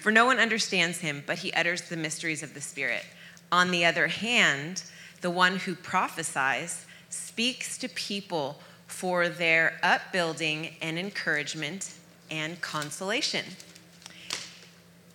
for 0.01 0.11
no 0.11 0.27
one 0.27 0.39
understands 0.39 0.99
him, 0.99 1.23
but 1.27 1.39
he 1.39 1.53
utters 1.53 1.83
the 1.83 1.97
mysteries 1.97 2.43
of 2.43 2.55
the 2.55 2.61
Spirit. 2.61 3.05
On 3.51 3.71
the 3.71 3.85
other 3.85 4.09
hand, 4.09 4.83
the 5.21 5.31
one 5.31 5.57
who 5.57 5.75
prophesies 5.75 6.87
speaks 7.09 7.79
to 7.79 7.89
people 7.89 8.61
for 8.87 9.29
their 9.29 9.79
upbuilding 9.83 10.75
and 10.81 10.99
encouragement 10.99 11.95
and 12.31 12.61
consolation. 12.61 13.45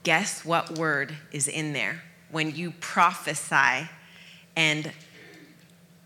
Guess 0.04 0.44
what 0.44 0.78
word 0.78 1.16
is 1.32 1.48
in 1.48 1.74
there 1.74 2.04
when 2.32 2.56
you 2.56 2.72
prophesy 2.80 3.90
and 4.56 4.92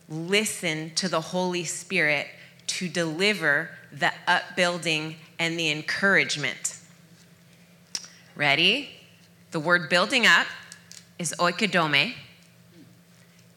listen 0.10 0.92
to 0.96 1.10
the 1.10 1.22
Holy 1.22 1.64
Spirit 1.64 2.28
to 2.68 2.88
deliver 2.88 3.70
the 3.92 4.12
upbuilding 4.28 5.16
and 5.40 5.60
the 5.60 5.72
encouragement. 5.72 6.78
Ready? 8.36 8.92
The 9.52 9.60
word 9.60 9.90
building 9.90 10.26
up 10.26 10.48
is 11.18 11.34
oikodome, 11.40 12.14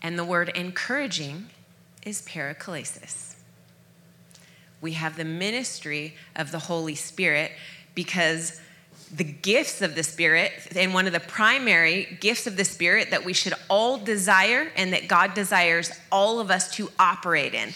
and 0.01 0.19
the 0.19 0.25
word 0.25 0.51
encouraging 0.55 1.47
is 2.05 2.23
paraklesis. 2.23 3.35
We 4.81 4.93
have 4.93 5.17
the 5.17 5.25
ministry 5.25 6.15
of 6.35 6.53
the 6.53 6.61
Holy 6.61 6.95
Spirit 6.95 7.53
because 7.95 8.61
the 9.13 9.25
gifts 9.25 9.83
of 9.83 9.95
the 9.95 10.03
Spirit, 10.03 10.53
and 10.77 10.95
one 10.95 11.07
of 11.07 11.13
the 11.13 11.21
primary 11.21 12.17
gifts 12.21 12.47
of 12.47 12.57
the 12.57 12.65
Spirit 12.65 13.11
that 13.11 13.25
we 13.25 13.33
should 13.33 13.55
all 13.69 13.99
desire 13.99 14.71
and 14.77 14.93
that 14.93 15.09
God 15.09 15.35
desires 15.35 15.91
all 16.13 16.39
of 16.39 16.51
us 16.51 16.71
to 16.77 16.91
operate 16.99 17.55
in. 17.55 17.71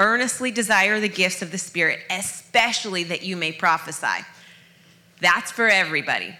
Earnestly 0.00 0.50
desire 0.50 0.98
the 0.98 1.08
gifts 1.08 1.42
of 1.42 1.52
the 1.52 1.58
Spirit, 1.58 2.00
especially 2.10 3.04
that 3.04 3.22
you 3.22 3.36
may 3.36 3.52
prophesy. 3.52 4.24
That's 5.20 5.52
for 5.52 5.68
everybody. 5.68 6.34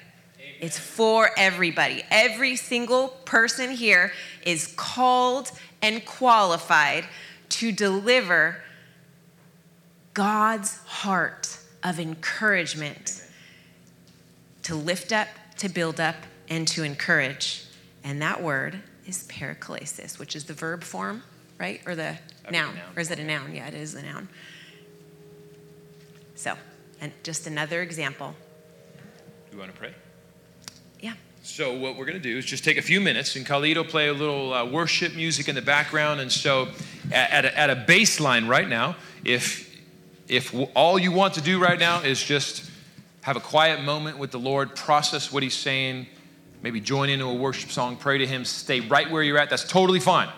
It's 0.61 0.79
for 0.79 1.31
everybody. 1.39 2.03
Every 2.11 2.57
single 2.57 3.09
person 3.25 3.71
here 3.71 4.13
is 4.45 4.67
called 4.77 5.51
and 5.81 6.05
qualified 6.05 7.05
to 7.51 7.73
deliver 7.73 8.57
God's 10.13 10.77
heart 10.85 11.59
of 11.83 12.01
encouragement 12.01 13.20
to 14.71 14.77
lift 14.77 15.13
up, 15.13 15.27
to 15.57 15.69
build 15.69 15.99
up, 15.99 16.15
and 16.49 16.69
to 16.69 16.85
encourage. 16.85 17.65
And 18.05 18.23
that 18.23 18.41
word 18.41 18.81
is 19.05 19.25
paraklesis, 19.25 20.17
which 20.17 20.37
is 20.37 20.45
the 20.45 20.53
verb 20.53 20.85
form, 20.85 21.25
right? 21.59 21.81
Or 21.87 21.97
the 21.97 22.17
noun. 22.53 22.77
noun. 22.77 22.85
Or 22.95 23.01
is 23.01 23.11
it 23.11 23.19
a 23.19 23.25
noun? 23.25 23.53
Yeah, 23.53 23.67
it 23.67 23.75
is 23.75 23.97
a 23.97 24.03
noun. 24.03 24.29
So, 26.37 26.55
and 27.01 27.11
just 27.25 27.49
another 27.49 27.83
example. 27.83 28.37
You 29.51 29.59
want 29.59 29.73
to 29.73 29.77
pray? 29.77 29.93
Yeah. 31.01 31.15
So, 31.43 31.77
what 31.77 31.97
we're 31.97 32.07
going 32.07 32.23
to 32.23 32.23
do 32.23 32.39
is 32.39 32.45
just 32.45 32.63
take 32.63 32.79
a 32.79 32.83
few 32.83 33.01
minutes, 33.01 33.35
and 33.35 33.45
Khalid 33.45 33.77
will 33.77 33.83
play 33.83 34.07
a 34.07 34.15
little 34.15 34.55
uh, 34.55 34.65
worship 34.65 35.17
music 35.17 35.49
in 35.49 35.57
the 35.57 35.63
background. 35.63 36.21
And 36.21 36.31
so, 36.31 36.69
at, 37.11 37.33
at, 37.33 37.45
a, 37.45 37.59
at 37.59 37.71
a 37.71 37.75
baseline 37.75 38.47
right 38.47 38.69
now, 38.69 38.95
if, 39.25 39.77
if 40.29 40.55
all 40.77 40.97
you 40.97 41.11
want 41.11 41.35
to 41.35 41.41
do 41.41 41.61
right 41.61 41.81
now 41.81 42.03
is 42.03 42.23
just 42.23 42.70
have 43.23 43.37
a 43.37 43.41
quiet 43.41 43.83
moment 43.83 44.19
with 44.19 44.31
the 44.31 44.39
Lord, 44.39 44.75
process 44.75 45.33
what 45.33 45.43
He's 45.43 45.55
saying, 45.55 46.07
maybe 46.63 46.81
join 46.81 47.09
into 47.11 47.27
a 47.27 47.35
worship 47.35 47.71
song, 47.71 47.97
pray 47.97 48.19
to 48.19 48.27
Him, 48.27 48.45
stay 48.45 48.81
right 48.81 49.11
where 49.11 49.23
you're 49.23 49.39
at. 49.39 49.51
That's 49.51 49.67
totally 49.67 50.01
fine. 50.01 50.29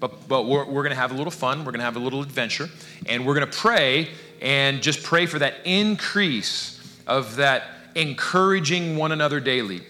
But, 0.00 0.28
but 0.28 0.46
we're, 0.46 0.64
we're 0.64 0.82
going 0.82 0.90
to 0.90 1.00
have 1.00 1.10
a 1.10 1.14
little 1.14 1.30
fun. 1.30 1.60
We're 1.60 1.72
going 1.72 1.80
to 1.80 1.84
have 1.84 1.96
a 1.96 2.00
little 2.00 2.22
adventure. 2.22 2.68
And 3.06 3.26
we're 3.26 3.34
going 3.34 3.50
to 3.50 3.56
pray 3.56 4.10
and 4.40 4.80
just 4.80 5.02
pray 5.02 5.26
for 5.26 5.40
that 5.40 5.54
increase 5.64 6.80
of 7.06 7.36
that 7.36 7.64
encouraging 7.94 8.96
one 8.96 9.10
another 9.10 9.40
daily. 9.40 9.82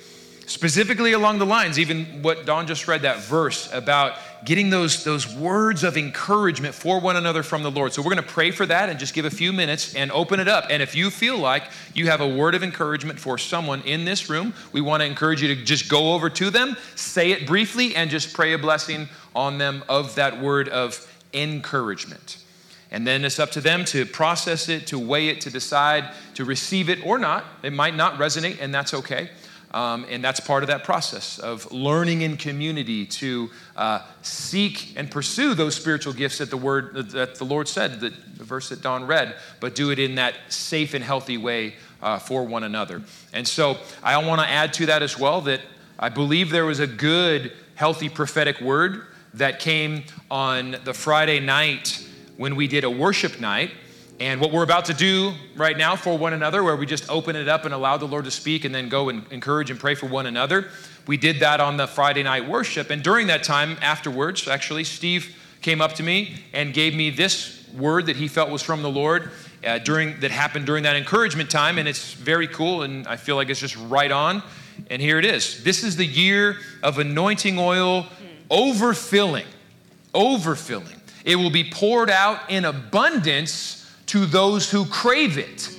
Specifically 0.46 1.12
along 1.12 1.38
the 1.38 1.46
lines, 1.46 1.78
even 1.78 2.22
what 2.22 2.46
Don 2.46 2.66
just 2.66 2.88
read, 2.88 3.02
that 3.02 3.18
verse 3.24 3.70
about 3.70 4.14
getting 4.44 4.70
those, 4.70 5.04
those 5.04 5.32
words 5.34 5.84
of 5.84 5.96
encouragement 5.96 6.74
for 6.74 7.00
one 7.00 7.16
another 7.16 7.42
from 7.42 7.62
the 7.62 7.70
Lord. 7.70 7.92
So 7.92 8.02
we're 8.02 8.14
going 8.14 8.24
to 8.24 8.32
pray 8.32 8.50
for 8.50 8.66
that 8.66 8.88
and 8.88 8.98
just 8.98 9.14
give 9.14 9.24
a 9.24 9.30
few 9.30 9.52
minutes 9.52 9.94
and 9.94 10.10
open 10.12 10.40
it 10.40 10.48
up. 10.48 10.66
And 10.70 10.82
if 10.82 10.94
you 10.94 11.10
feel 11.10 11.38
like 11.38 11.64
you 11.94 12.06
have 12.06 12.20
a 12.20 12.28
word 12.28 12.54
of 12.54 12.62
encouragement 12.62 13.18
for 13.18 13.38
someone 13.38 13.82
in 13.82 14.04
this 14.04 14.30
room, 14.30 14.54
we 14.72 14.80
want 14.80 15.02
to 15.02 15.06
encourage 15.06 15.42
you 15.42 15.54
to 15.54 15.64
just 15.64 15.88
go 15.88 16.14
over 16.14 16.30
to 16.30 16.50
them, 16.50 16.76
say 16.94 17.32
it 17.32 17.46
briefly, 17.46 17.94
and 17.96 18.10
just 18.10 18.32
pray 18.34 18.52
a 18.52 18.58
blessing 18.58 19.08
on 19.34 19.58
them 19.58 19.84
of 19.88 20.14
that 20.14 20.40
word 20.40 20.68
of 20.68 21.06
encouragement. 21.32 22.38
And 22.90 23.06
then 23.06 23.24
it's 23.24 23.38
up 23.38 23.50
to 23.52 23.60
them 23.60 23.84
to 23.86 24.06
process 24.06 24.68
it, 24.68 24.86
to 24.88 24.98
weigh 24.98 25.28
it, 25.28 25.42
to 25.42 25.50
decide 25.50 26.12
to 26.34 26.44
receive 26.44 26.88
it 26.88 27.04
or 27.04 27.18
not. 27.18 27.44
It 27.62 27.72
might 27.72 27.94
not 27.94 28.14
resonate, 28.14 28.60
and 28.60 28.74
that's 28.74 28.94
okay. 28.94 29.30
Um, 29.70 30.06
and 30.08 30.24
that's 30.24 30.40
part 30.40 30.62
of 30.62 30.68
that 30.68 30.82
process 30.82 31.38
of 31.38 31.70
learning 31.70 32.22
in 32.22 32.38
community 32.38 33.04
to 33.04 33.50
uh, 33.76 34.00
seek 34.22 34.94
and 34.96 35.10
pursue 35.10 35.54
those 35.54 35.74
spiritual 35.74 36.14
gifts 36.14 36.38
that 36.38 36.48
the 36.48 36.56
word 36.56 37.10
that 37.10 37.34
the 37.34 37.44
Lord 37.44 37.68
said, 37.68 38.00
the, 38.00 38.08
the 38.08 38.44
verse 38.44 38.70
that 38.70 38.80
Don 38.80 39.06
read, 39.06 39.36
but 39.60 39.74
do 39.74 39.90
it 39.90 39.98
in 39.98 40.14
that 40.14 40.34
safe 40.48 40.94
and 40.94 41.04
healthy 41.04 41.36
way 41.36 41.74
uh, 42.02 42.18
for 42.18 42.44
one 42.44 42.64
another. 42.64 43.02
And 43.32 43.46
so 43.46 43.76
I 44.02 44.16
want 44.24 44.40
to 44.40 44.48
add 44.48 44.72
to 44.74 44.86
that 44.86 45.02
as 45.02 45.18
well 45.18 45.42
that 45.42 45.60
I 45.98 46.08
believe 46.08 46.50
there 46.50 46.64
was 46.64 46.80
a 46.80 46.86
good, 46.86 47.52
healthy 47.74 48.08
prophetic 48.08 48.60
word 48.60 49.02
that 49.34 49.60
came 49.60 50.04
on 50.30 50.76
the 50.84 50.94
Friday 50.94 51.40
night 51.40 52.06
when 52.36 52.56
we 52.56 52.68
did 52.68 52.84
a 52.84 52.90
worship 52.90 53.40
night. 53.40 53.72
And 54.20 54.40
what 54.40 54.50
we're 54.50 54.64
about 54.64 54.86
to 54.86 54.94
do 54.94 55.32
right 55.54 55.76
now 55.76 55.94
for 55.94 56.18
one 56.18 56.32
another, 56.32 56.64
where 56.64 56.74
we 56.74 56.86
just 56.86 57.08
open 57.08 57.36
it 57.36 57.46
up 57.46 57.64
and 57.64 57.72
allow 57.72 57.96
the 57.96 58.06
Lord 58.06 58.24
to 58.24 58.32
speak 58.32 58.64
and 58.64 58.74
then 58.74 58.88
go 58.88 59.10
and 59.10 59.24
encourage 59.30 59.70
and 59.70 59.78
pray 59.78 59.94
for 59.94 60.06
one 60.06 60.26
another. 60.26 60.68
We 61.06 61.16
did 61.16 61.38
that 61.40 61.60
on 61.60 61.76
the 61.76 61.86
Friday 61.86 62.24
night 62.24 62.48
worship. 62.48 62.90
And 62.90 63.00
during 63.00 63.28
that 63.28 63.44
time, 63.44 63.76
afterwards, 63.80 64.48
actually, 64.48 64.82
Steve 64.82 65.36
came 65.62 65.80
up 65.80 65.92
to 65.94 66.02
me 66.02 66.42
and 66.52 66.74
gave 66.74 66.96
me 66.96 67.10
this 67.10 67.64
word 67.76 68.06
that 68.06 68.16
he 68.16 68.26
felt 68.26 68.50
was 68.50 68.60
from 68.60 68.82
the 68.82 68.90
Lord 68.90 69.30
uh, 69.64 69.78
during 69.78 70.18
that 70.20 70.32
happened 70.32 70.66
during 70.66 70.82
that 70.82 70.96
encouragement 70.96 71.48
time. 71.48 71.78
And 71.78 71.86
it's 71.86 72.12
very 72.14 72.48
cool, 72.48 72.82
and 72.82 73.06
I 73.06 73.14
feel 73.14 73.36
like 73.36 73.50
it's 73.50 73.60
just 73.60 73.76
right 73.76 74.10
on. 74.10 74.42
And 74.90 75.00
here 75.00 75.20
it 75.20 75.24
is. 75.24 75.62
This 75.62 75.84
is 75.84 75.94
the 75.94 76.06
year 76.06 76.56
of 76.82 76.98
anointing 76.98 77.56
oil 77.56 78.06
overfilling. 78.50 79.46
Overfilling. 80.12 80.98
It 81.24 81.36
will 81.36 81.50
be 81.50 81.70
poured 81.70 82.10
out 82.10 82.50
in 82.50 82.64
abundance 82.64 83.78
to 84.08 84.26
those 84.26 84.70
who 84.70 84.84
crave 84.86 85.38
it. 85.38 85.74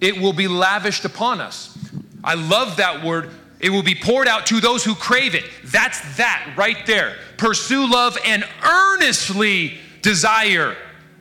It 0.00 0.20
will 0.20 0.32
be 0.32 0.48
lavished 0.48 1.04
upon 1.04 1.40
us. 1.40 1.78
I 2.22 2.34
love 2.34 2.76
that 2.78 3.04
word. 3.04 3.30
It 3.60 3.70
will 3.70 3.82
be 3.82 3.94
poured 3.94 4.28
out 4.28 4.46
to 4.46 4.60
those 4.60 4.84
who 4.84 4.94
crave 4.94 5.34
it. 5.34 5.44
That's 5.64 6.16
that 6.16 6.54
right 6.56 6.84
there. 6.86 7.16
Pursue 7.36 7.90
love 7.90 8.18
and 8.24 8.44
earnestly 8.64 9.78
desire 10.02 10.76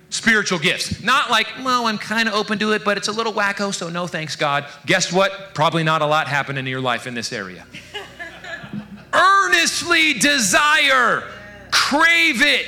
spiritual 0.09 0.59
gifts. 0.59 1.01
Not 1.01 1.29
like, 1.29 1.47
well, 1.63 1.87
I'm 1.87 1.97
kind 1.97 2.27
of 2.27 2.35
open 2.35 2.59
to 2.59 2.73
it, 2.73 2.83
but 2.83 2.97
it's 2.97 3.07
a 3.07 3.11
little 3.11 3.33
wacko, 3.33 3.73
so 3.73 3.89
no 3.89 4.07
thanks, 4.07 4.35
God. 4.35 4.65
Guess 4.85 5.11
what? 5.11 5.53
Probably 5.53 5.83
not 5.83 6.01
a 6.01 6.05
lot 6.05 6.27
happening 6.27 6.65
in 6.65 6.67
your 6.67 6.81
life 6.81 7.07
in 7.07 7.13
this 7.13 7.33
area. 7.33 7.65
earnestly 9.13 10.13
desire, 10.13 11.23
crave 11.71 12.41
it. 12.41 12.65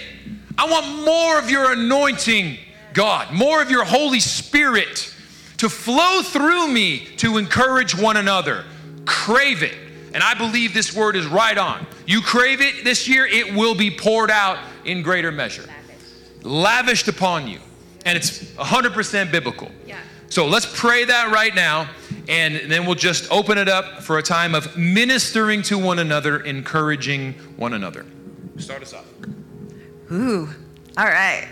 I 0.58 0.70
want 0.70 1.06
more 1.06 1.38
of 1.38 1.50
your 1.50 1.74
anointing, 1.74 2.58
God, 2.96 3.32
more 3.32 3.62
of 3.62 3.70
your 3.70 3.84
Holy 3.84 4.20
Spirit 4.20 5.14
to 5.58 5.70
flow 5.70 6.22
through 6.24 6.70
me 6.70 7.06
to 7.18 7.38
encourage 7.38 7.96
one 7.96 8.18
another. 8.18 8.66
Crave 9.06 9.62
it. 9.64 9.76
And 10.14 10.24
I 10.24 10.34
believe 10.34 10.74
this 10.74 10.96
word 10.96 11.16
is 11.16 11.28
right 11.28 11.58
on. 11.58 11.86
You 12.08 12.22
crave 12.22 12.62
it 12.62 12.84
this 12.86 13.08
year, 13.08 13.26
it 13.26 13.54
will 13.54 13.76
be 13.76 13.92
poured 13.92 14.32
out 14.32 14.58
in 14.86 15.02
greater 15.02 15.32
measure, 15.32 15.66
lavished 16.44 17.10
upon 17.10 17.48
you. 17.48 17.60
And 18.06 18.18
it's 18.18 18.44
100% 18.54 19.32
biblical. 19.32 19.72
Yeah. 19.86 20.00
So 20.30 20.48
let's 20.48 20.80
pray 20.80 21.04
that 21.06 21.32
right 21.32 21.54
now, 21.54 21.90
and 22.30 22.72
then 22.72 22.86
we'll 22.86 22.96
just 22.96 23.30
open 23.32 23.58
it 23.58 23.68
up 23.68 24.04
for 24.04 24.18
a 24.18 24.24
time 24.24 24.56
of 24.56 24.78
ministering 24.78 25.62
to 25.64 25.78
one 25.78 26.00
another, 26.00 26.40
encouraging 26.40 27.34
one 27.58 27.74
another. 27.74 28.06
Start 28.58 28.84
us 28.84 28.94
off. 28.94 29.06
Ooh, 30.12 30.50
all 30.98 31.04
right. 31.04 31.46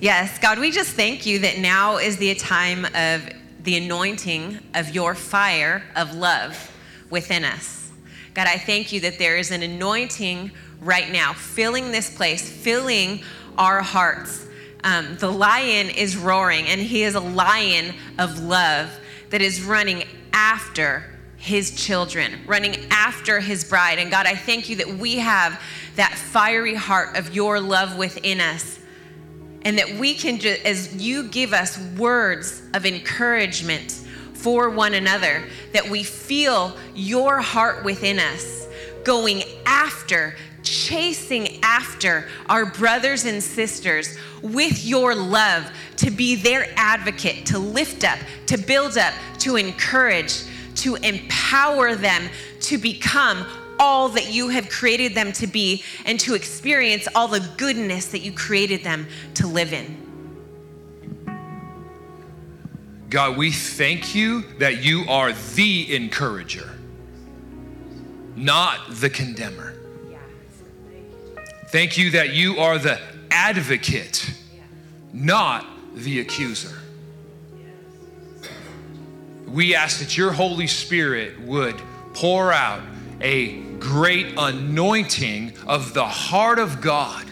Yes, 0.00 0.40
God, 0.40 0.58
we 0.58 0.72
just 0.72 0.96
thank 0.96 1.24
you 1.24 1.38
that 1.40 1.58
now 1.58 1.98
is 1.98 2.16
the 2.16 2.34
time 2.34 2.86
of 2.86 3.22
the 3.62 3.76
anointing 3.76 4.58
of 4.74 4.92
your 4.92 5.14
fire 5.14 5.84
of 5.94 6.16
love 6.16 6.72
within 7.08 7.44
us. 7.44 7.92
God, 8.34 8.48
I 8.48 8.58
thank 8.58 8.90
you 8.90 8.98
that 9.02 9.16
there 9.16 9.36
is 9.36 9.52
an 9.52 9.62
anointing 9.62 10.50
right 10.80 11.08
now 11.08 11.34
filling 11.34 11.92
this 11.92 12.12
place, 12.12 12.50
filling 12.50 13.22
our 13.56 13.80
hearts. 13.80 14.44
Um, 14.82 15.16
the 15.18 15.30
lion 15.30 15.88
is 15.90 16.16
roaring, 16.16 16.66
and 16.66 16.80
he 16.80 17.04
is 17.04 17.14
a 17.14 17.20
lion 17.20 17.94
of 18.18 18.40
love 18.40 18.90
that 19.28 19.40
is 19.40 19.62
running 19.62 20.02
after 20.32 21.04
his 21.36 21.70
children, 21.80 22.40
running 22.44 22.74
after 22.90 23.38
his 23.38 23.62
bride. 23.62 24.00
And 24.00 24.10
God, 24.10 24.26
I 24.26 24.34
thank 24.34 24.68
you 24.68 24.74
that 24.76 24.88
we 24.88 25.18
have 25.18 25.62
that 25.94 26.14
fiery 26.14 26.74
heart 26.74 27.16
of 27.16 27.36
your 27.36 27.60
love 27.60 27.96
within 27.96 28.40
us. 28.40 28.79
And 29.62 29.78
that 29.78 29.98
we 29.98 30.14
can 30.14 30.38
just, 30.38 30.64
as 30.64 30.94
you 30.96 31.24
give 31.28 31.52
us 31.52 31.78
words 31.98 32.62
of 32.74 32.86
encouragement 32.86 33.92
for 34.32 34.70
one 34.70 34.94
another, 34.94 35.44
that 35.72 35.88
we 35.88 36.02
feel 36.02 36.76
your 36.94 37.40
heart 37.40 37.84
within 37.84 38.18
us 38.18 38.66
going 39.04 39.42
after, 39.66 40.34
chasing 40.62 41.58
after 41.62 42.26
our 42.48 42.66
brothers 42.66 43.24
and 43.24 43.42
sisters 43.42 44.16
with 44.42 44.84
your 44.84 45.14
love 45.14 45.70
to 45.96 46.10
be 46.10 46.36
their 46.36 46.66
advocate, 46.76 47.46
to 47.46 47.58
lift 47.58 48.04
up, 48.04 48.18
to 48.46 48.56
build 48.56 48.96
up, 48.96 49.12
to 49.38 49.56
encourage, 49.56 50.44
to 50.76 50.96
empower 50.96 51.94
them 51.94 52.28
to 52.60 52.78
become 52.78 53.44
all 53.80 54.10
that 54.10 54.32
you 54.32 54.50
have 54.50 54.68
created 54.68 55.14
them 55.14 55.32
to 55.32 55.46
be 55.46 55.82
and 56.04 56.20
to 56.20 56.34
experience 56.34 57.08
all 57.14 57.26
the 57.26 57.40
goodness 57.56 58.08
that 58.08 58.20
you 58.20 58.30
created 58.30 58.84
them 58.84 59.08
to 59.34 59.46
live 59.46 59.72
in. 59.72 60.06
God, 63.08 63.36
we 63.36 63.50
thank 63.50 64.14
you 64.14 64.42
that 64.58 64.84
you 64.84 65.04
are 65.08 65.32
the 65.32 65.96
encourager, 65.96 66.70
not 68.36 68.78
the 68.90 69.10
condemner. 69.10 69.74
Thank 71.68 71.98
you 71.98 72.10
that 72.12 72.30
you 72.30 72.58
are 72.58 72.78
the 72.78 73.00
advocate, 73.30 74.32
not 75.12 75.66
the 75.94 76.20
accuser. 76.20 76.76
We 79.46 79.74
ask 79.74 79.98
that 79.98 80.16
your 80.16 80.30
Holy 80.30 80.68
Spirit 80.68 81.40
would 81.40 81.74
pour 82.14 82.52
out 82.52 82.82
a 83.20 83.69
great 83.80 84.34
anointing 84.36 85.52
of 85.66 85.94
the 85.94 86.06
heart 86.06 86.58
of 86.58 86.80
God, 86.80 87.26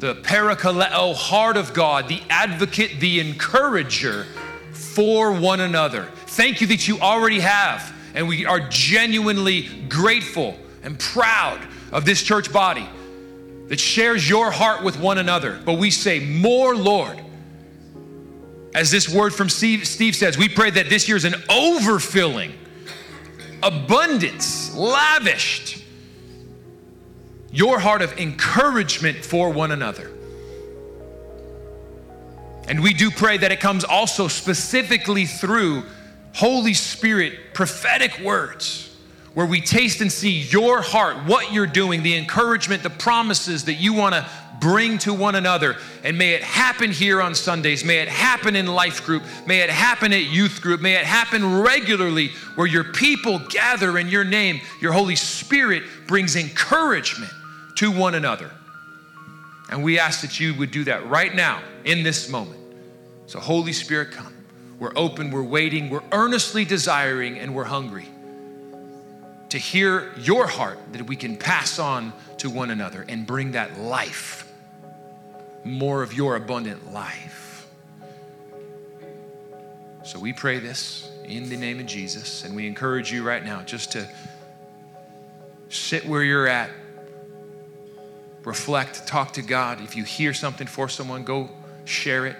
the 0.00 0.16
parakaleo 0.16 1.14
heart 1.14 1.56
of 1.56 1.72
God, 1.72 2.08
the 2.08 2.20
advocate, 2.28 3.00
the 3.00 3.20
encourager 3.20 4.26
for 4.72 5.32
one 5.32 5.60
another. 5.60 6.10
Thank 6.26 6.60
you 6.60 6.66
that 6.66 6.86
you 6.86 6.98
already 6.98 7.40
have, 7.40 7.94
and 8.14 8.28
we 8.28 8.44
are 8.44 8.60
genuinely 8.60 9.68
grateful 9.88 10.58
and 10.82 10.98
proud 10.98 11.60
of 11.92 12.04
this 12.04 12.22
church 12.22 12.52
body 12.52 12.86
that 13.68 13.80
shares 13.80 14.28
your 14.28 14.50
heart 14.50 14.82
with 14.82 14.98
one 14.98 15.18
another. 15.18 15.60
But 15.64 15.74
we 15.74 15.90
say, 15.90 16.20
More, 16.20 16.74
Lord. 16.76 17.20
As 18.74 18.90
this 18.90 19.08
word 19.08 19.32
from 19.32 19.48
Steve, 19.48 19.86
Steve 19.86 20.16
says, 20.16 20.36
we 20.36 20.48
pray 20.48 20.68
that 20.70 20.88
this 20.88 21.06
year 21.06 21.16
is 21.16 21.24
an 21.24 21.34
overfilling, 21.48 22.52
abundance, 23.64 24.74
lavished. 24.76 25.82
Your 27.50 27.78
heart 27.78 28.02
of 28.02 28.18
encouragement 28.18 29.24
for 29.24 29.50
one 29.50 29.72
another. 29.72 30.10
And 32.68 32.82
we 32.82 32.94
do 32.94 33.10
pray 33.10 33.38
that 33.38 33.52
it 33.52 33.60
comes 33.60 33.84
also 33.84 34.28
specifically 34.28 35.26
through 35.26 35.84
Holy 36.34 36.74
Spirit 36.74 37.54
prophetic 37.54 38.18
words 38.20 38.90
where 39.34 39.46
we 39.46 39.60
taste 39.60 40.00
and 40.00 40.10
see 40.10 40.30
your 40.30 40.80
heart, 40.80 41.16
what 41.26 41.52
you're 41.52 41.66
doing, 41.66 42.02
the 42.02 42.16
encouragement, 42.16 42.82
the 42.82 42.90
promises 42.90 43.64
that 43.64 43.74
you 43.74 43.92
want 43.92 44.14
to 44.14 44.28
bring 44.60 44.98
to 44.98 45.12
one 45.12 45.34
another. 45.34 45.76
And 46.02 46.18
may 46.18 46.30
it 46.30 46.42
happen 46.42 46.90
here 46.90 47.20
on 47.20 47.34
Sundays. 47.34 47.84
May 47.84 47.98
it 47.98 48.08
happen 48.08 48.56
in 48.56 48.66
life 48.66 49.04
group. 49.04 49.22
May 49.46 49.60
it 49.60 49.70
happen 49.70 50.12
at 50.12 50.24
youth 50.24 50.60
group. 50.60 50.80
May 50.80 50.94
it 50.94 51.04
happen 51.04 51.60
regularly 51.60 52.28
where 52.54 52.66
your 52.66 52.84
people 52.84 53.38
gather 53.48 53.98
in 53.98 54.08
your 54.08 54.24
name. 54.24 54.60
Your 54.80 54.92
Holy 54.92 55.16
Spirit 55.16 55.84
brings 56.06 56.36
encouragement 56.36 57.32
to 57.76 57.90
one 57.90 58.14
another. 58.14 58.50
And 59.70 59.82
we 59.82 59.98
ask 59.98 60.20
that 60.20 60.38
you 60.38 60.54
would 60.54 60.70
do 60.70 60.84
that 60.84 61.06
right 61.08 61.34
now 61.34 61.62
in 61.84 62.02
this 62.02 62.28
moment. 62.28 62.60
So, 63.26 63.40
Holy 63.40 63.72
Spirit, 63.72 64.12
come. 64.12 64.32
We're 64.78 64.92
open, 64.96 65.30
we're 65.30 65.42
waiting, 65.42 65.88
we're 65.88 66.02
earnestly 66.12 66.64
desiring, 66.64 67.38
and 67.38 67.54
we're 67.54 67.64
hungry 67.64 68.08
to 69.54 69.58
hear 69.60 70.12
your 70.18 70.48
heart 70.48 70.80
that 70.90 71.06
we 71.06 71.14
can 71.14 71.36
pass 71.36 71.78
on 71.78 72.12
to 72.38 72.50
one 72.50 72.70
another 72.70 73.04
and 73.08 73.24
bring 73.24 73.52
that 73.52 73.78
life, 73.78 74.43
more 75.64 76.02
of 76.02 76.12
your 76.12 76.36
abundant 76.36 76.92
life. 76.92 77.66
So 80.04 80.18
we 80.18 80.32
pray 80.32 80.58
this 80.58 81.10
in 81.24 81.48
the 81.48 81.56
name 81.56 81.80
of 81.80 81.86
Jesus, 81.86 82.44
and 82.44 82.54
we 82.54 82.66
encourage 82.66 83.10
you 83.10 83.22
right 83.22 83.42
now 83.42 83.62
just 83.62 83.92
to 83.92 84.08
sit 85.70 86.06
where 86.06 86.22
you're 86.22 86.46
at, 86.46 86.70
reflect, 88.44 89.06
talk 89.06 89.32
to 89.32 89.42
God. 89.42 89.80
If 89.80 89.96
you 89.96 90.04
hear 90.04 90.34
something 90.34 90.66
for 90.66 90.88
someone, 90.88 91.24
go 91.24 91.48
share 91.86 92.26
it. 92.26 92.36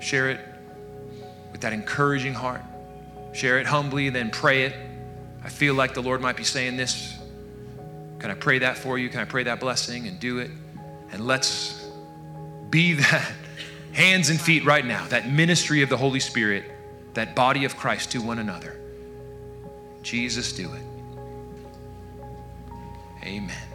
Share 0.00 0.30
it 0.30 0.40
with 1.50 1.62
that 1.62 1.72
encouraging 1.72 2.34
heart. 2.34 2.62
Share 3.32 3.58
it 3.58 3.66
humbly, 3.66 4.10
then 4.10 4.30
pray 4.30 4.64
it. 4.64 4.74
I 5.42 5.48
feel 5.48 5.74
like 5.74 5.94
the 5.94 6.02
Lord 6.02 6.20
might 6.20 6.36
be 6.36 6.44
saying 6.44 6.76
this. 6.76 7.16
Can 8.18 8.30
I 8.30 8.34
pray 8.34 8.58
that 8.58 8.76
for 8.76 8.98
you? 8.98 9.08
Can 9.08 9.20
I 9.20 9.24
pray 9.24 9.44
that 9.44 9.60
blessing 9.60 10.06
and 10.06 10.20
do 10.20 10.38
it? 10.38 10.50
And 11.10 11.26
let's 11.26 11.77
be 12.70 12.94
that 12.94 13.32
hands 13.92 14.30
and 14.30 14.40
feet 14.40 14.64
right 14.64 14.84
now, 14.84 15.06
that 15.08 15.28
ministry 15.28 15.82
of 15.82 15.88
the 15.88 15.96
Holy 15.96 16.20
Spirit, 16.20 16.64
that 17.14 17.34
body 17.34 17.64
of 17.64 17.76
Christ 17.76 18.12
to 18.12 18.22
one 18.22 18.38
another. 18.38 18.78
Jesus, 20.02 20.52
do 20.52 20.72
it. 20.72 20.82
Amen. 23.24 23.67